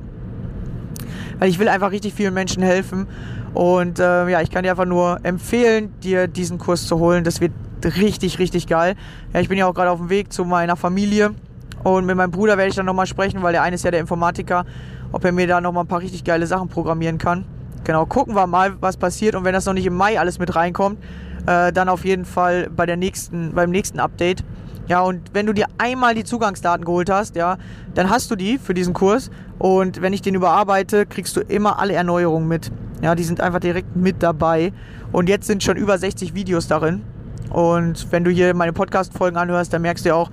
Weil 1.39 1.49
ich 1.49 1.59
will 1.59 1.69
einfach 1.69 1.91
richtig 1.91 2.13
vielen 2.13 2.35
Menschen 2.35 2.63
helfen. 2.63 3.07
Und 3.55 3.99
äh, 3.99 4.29
ja, 4.29 4.41
ich 4.41 4.51
kann 4.51 4.63
dir 4.63 4.71
einfach 4.71 4.87
nur 4.87 5.21
empfehlen, 5.23 5.93
dir 6.01 6.29
diesen 6.29 6.59
Kurs 6.59 6.87
zu 6.87 6.99
holen. 6.99 7.25
Das 7.25 7.41
wird 7.41 7.53
richtig, 7.85 8.39
richtig 8.39 8.67
geil. 8.67 8.95
Ja, 9.33 9.41
ich 9.41 9.49
bin 9.49 9.59
ja 9.59 9.67
auch 9.67 9.75
gerade 9.75 9.91
auf 9.91 9.99
dem 9.99 10.11
Weg 10.11 10.33
zu 10.33 10.45
meiner 10.45 10.77
Familie. 10.77 11.35
Und 11.83 12.07
mit 12.07 12.17
meinem 12.17 12.31
Bruder 12.31 12.57
werde 12.59 12.69
ich 12.69 12.77
dann 12.77 12.87
nochmal 12.87 13.07
sprechen, 13.07 13.43
weil 13.43 13.53
der 13.53 13.63
eine 13.63 13.75
ist 13.75 13.85
ja 13.85 13.91
der 13.91 14.01
Informatiker, 14.01 14.67
ob 15.13 15.25
er 15.25 15.33
mir 15.33 15.47
da 15.47 15.61
nochmal 15.61 15.85
ein 15.85 15.89
paar 15.89 16.01
richtig 16.01 16.25
geile 16.25 16.47
Sachen 16.47 16.69
programmieren 16.69 17.19
kann. 17.19 17.45
Genau, 17.85 18.05
gucken 18.05 18.35
wir 18.35 18.47
mal, 18.47 18.75
was 18.81 18.97
passiert. 18.97 19.35
Und 19.35 19.45
wenn 19.45 19.55
das 19.55 19.65
noch 19.65 19.73
nicht 19.73 19.87
im 19.87 19.97
Mai 19.97 20.21
alles 20.21 20.39
mit 20.39 20.55
reinkommt, 20.55 20.99
äh, 21.47 21.73
dann 21.73 21.89
auf 21.89 22.05
jeden 22.05 22.27
Fall 22.27 22.69
bei 22.71 22.85
der 22.85 22.97
nächsten, 22.97 23.53
beim 23.55 23.71
nächsten 23.71 23.99
Update. 23.99 24.45
Ja, 24.87 25.01
und 25.01 25.33
wenn 25.33 25.47
du 25.47 25.53
dir 25.53 25.67
einmal 25.79 26.15
die 26.15 26.25
Zugangsdaten 26.25 26.85
geholt 26.85 27.11
hast, 27.11 27.37
ja, 27.37 27.57
dann 27.95 28.11
hast 28.11 28.31
du 28.31 28.37
die 28.37 28.59
für 28.59 28.75
diesen 28.75 28.93
Kurs. 28.93 29.31
Und 29.59 30.03
wenn 30.03 30.13
ich 30.13 30.21
den 30.21 30.35
überarbeite, 30.35 31.07
kriegst 31.07 31.37
du 31.37 31.41
immer 31.41 31.79
alle 31.79 31.95
Erneuerungen 31.95 32.49
mit. 32.49 32.71
Ja, 33.03 33.15
die 33.15 33.25
sind 33.25 33.41
einfach 33.41 33.61
direkt 33.61 33.97
mit 33.97 34.23
dabei. 34.23 34.73
Und 35.13 35.29
jetzt 35.29 35.47
sind 35.47 35.63
schon 35.63 35.77
über 35.77 35.99
60 35.99 36.35
Videos 36.35 36.69
darin. 36.69 37.03
Und 37.51 38.11
wenn 38.13 38.25
du 38.25 38.31
hier 38.31 38.55
meine 38.55 38.73
Podcast-Folgen 38.73 39.37
anhörst, 39.37 39.73
dann 39.73 39.83
merkst 39.83 40.05
du 40.05 40.11
ja 40.11 40.15
auch, 40.15 40.31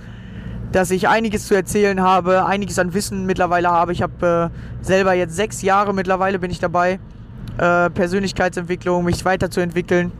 dass 0.72 0.91
ich 0.91 1.07
einiges 1.07 1.47
zu 1.47 1.55
erzählen 1.55 2.01
habe, 2.01 2.45
einiges 2.45 2.78
an 2.78 2.93
Wissen 2.93 3.26
mittlerweile 3.26 3.70
habe. 3.70 3.93
Ich 3.93 4.01
habe 4.01 4.51
äh, 4.51 4.86
selber 4.86 5.13
jetzt 5.13 5.36
sechs 5.36 5.61
Jahre 5.61 5.93
mittlerweile 5.93 6.39
bin 6.39 6.51
ich 6.51 6.59
dabei, 6.59 6.99
äh, 7.57 7.89
Persönlichkeitsentwicklung, 7.89 9.05
mich 9.05 9.24
weiterzuentwickeln 9.24 10.11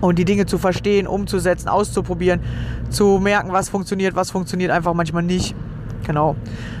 und 0.00 0.18
die 0.18 0.24
Dinge 0.24 0.46
zu 0.46 0.58
verstehen, 0.58 1.06
umzusetzen, 1.06 1.68
auszuprobieren, 1.68 2.40
zu 2.90 3.18
merken, 3.18 3.52
was 3.52 3.68
funktioniert, 3.68 4.14
was 4.14 4.30
funktioniert 4.30 4.70
einfach 4.70 4.94
manchmal 4.94 5.22
nicht. 5.22 5.54
Genau. 6.04 6.36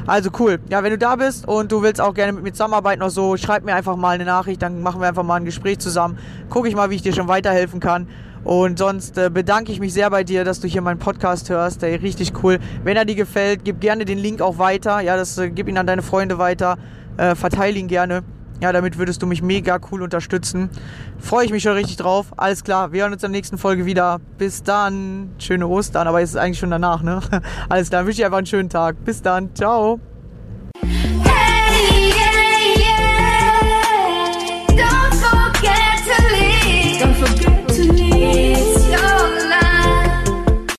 Also 0.06 0.30
cool. 0.38 0.58
Ja, 0.68 0.82
wenn 0.82 0.90
du 0.90 0.98
da 0.98 1.16
bist 1.16 1.48
und 1.48 1.72
du 1.72 1.82
willst 1.82 2.00
auch 2.00 2.14
gerne 2.14 2.32
mit 2.32 2.44
mir 2.44 2.52
zusammenarbeiten 2.52 3.02
oder 3.02 3.10
so, 3.10 3.36
schreib 3.36 3.64
mir 3.64 3.74
einfach 3.74 3.96
mal 3.96 4.10
eine 4.10 4.24
Nachricht, 4.24 4.62
dann 4.62 4.82
machen 4.82 5.00
wir 5.00 5.08
einfach 5.08 5.22
mal 5.22 5.36
ein 5.36 5.44
Gespräch 5.44 5.78
zusammen. 5.78 6.18
Gucke 6.50 6.68
ich 6.68 6.74
mal, 6.74 6.90
wie 6.90 6.96
ich 6.96 7.02
dir 7.02 7.14
schon 7.14 7.28
weiterhelfen 7.28 7.80
kann. 7.80 8.06
Und 8.44 8.78
sonst 8.78 9.16
äh, 9.16 9.30
bedanke 9.30 9.72
ich 9.72 9.80
mich 9.80 9.94
sehr 9.94 10.10
bei 10.10 10.22
dir, 10.22 10.44
dass 10.44 10.60
du 10.60 10.68
hier 10.68 10.82
meinen 10.82 10.98
Podcast 10.98 11.48
hörst. 11.48 11.80
Der 11.80 12.02
richtig 12.02 12.32
cool. 12.42 12.58
Wenn 12.84 12.96
er 12.96 13.06
dir 13.06 13.14
gefällt, 13.14 13.64
gib 13.64 13.80
gerne 13.80 14.04
den 14.04 14.18
Link 14.18 14.42
auch 14.42 14.58
weiter. 14.58 15.00
Ja, 15.00 15.16
das 15.16 15.38
äh, 15.38 15.50
gib 15.50 15.66
ihn 15.68 15.78
an 15.78 15.86
deine 15.86 16.02
Freunde 16.02 16.36
weiter. 16.36 16.76
Äh, 17.16 17.34
verteile 17.34 17.78
ihn 17.78 17.88
gerne. 17.88 18.22
Ja, 18.60 18.72
damit 18.72 18.98
würdest 18.98 19.20
du 19.22 19.26
mich 19.26 19.42
mega 19.42 19.78
cool 19.90 20.02
unterstützen. 20.02 20.70
Freue 21.18 21.44
ich 21.44 21.50
mich 21.50 21.62
schon 21.62 21.72
richtig 21.72 21.96
drauf. 21.96 22.32
Alles 22.36 22.64
klar, 22.64 22.92
wir 22.92 23.02
hören 23.02 23.12
uns 23.12 23.22
in 23.22 23.30
der 23.32 23.38
nächsten 23.38 23.58
Folge 23.58 23.84
wieder. 23.84 24.20
Bis 24.38 24.62
dann. 24.62 25.30
Schöne 25.38 25.66
Ostern, 25.66 26.06
aber 26.06 26.22
es 26.22 26.30
ist 26.30 26.36
eigentlich 26.36 26.58
schon 26.58 26.70
danach, 26.70 27.02
ne? 27.02 27.20
Alles 27.68 27.90
klar, 27.90 28.06
wünsche 28.06 28.20
ich 28.20 28.24
einfach 28.24 28.38
einen 28.38 28.46
schönen 28.46 28.70
Tag. 28.70 29.04
Bis 29.04 29.22
dann. 29.22 29.54
Ciao. 29.54 30.00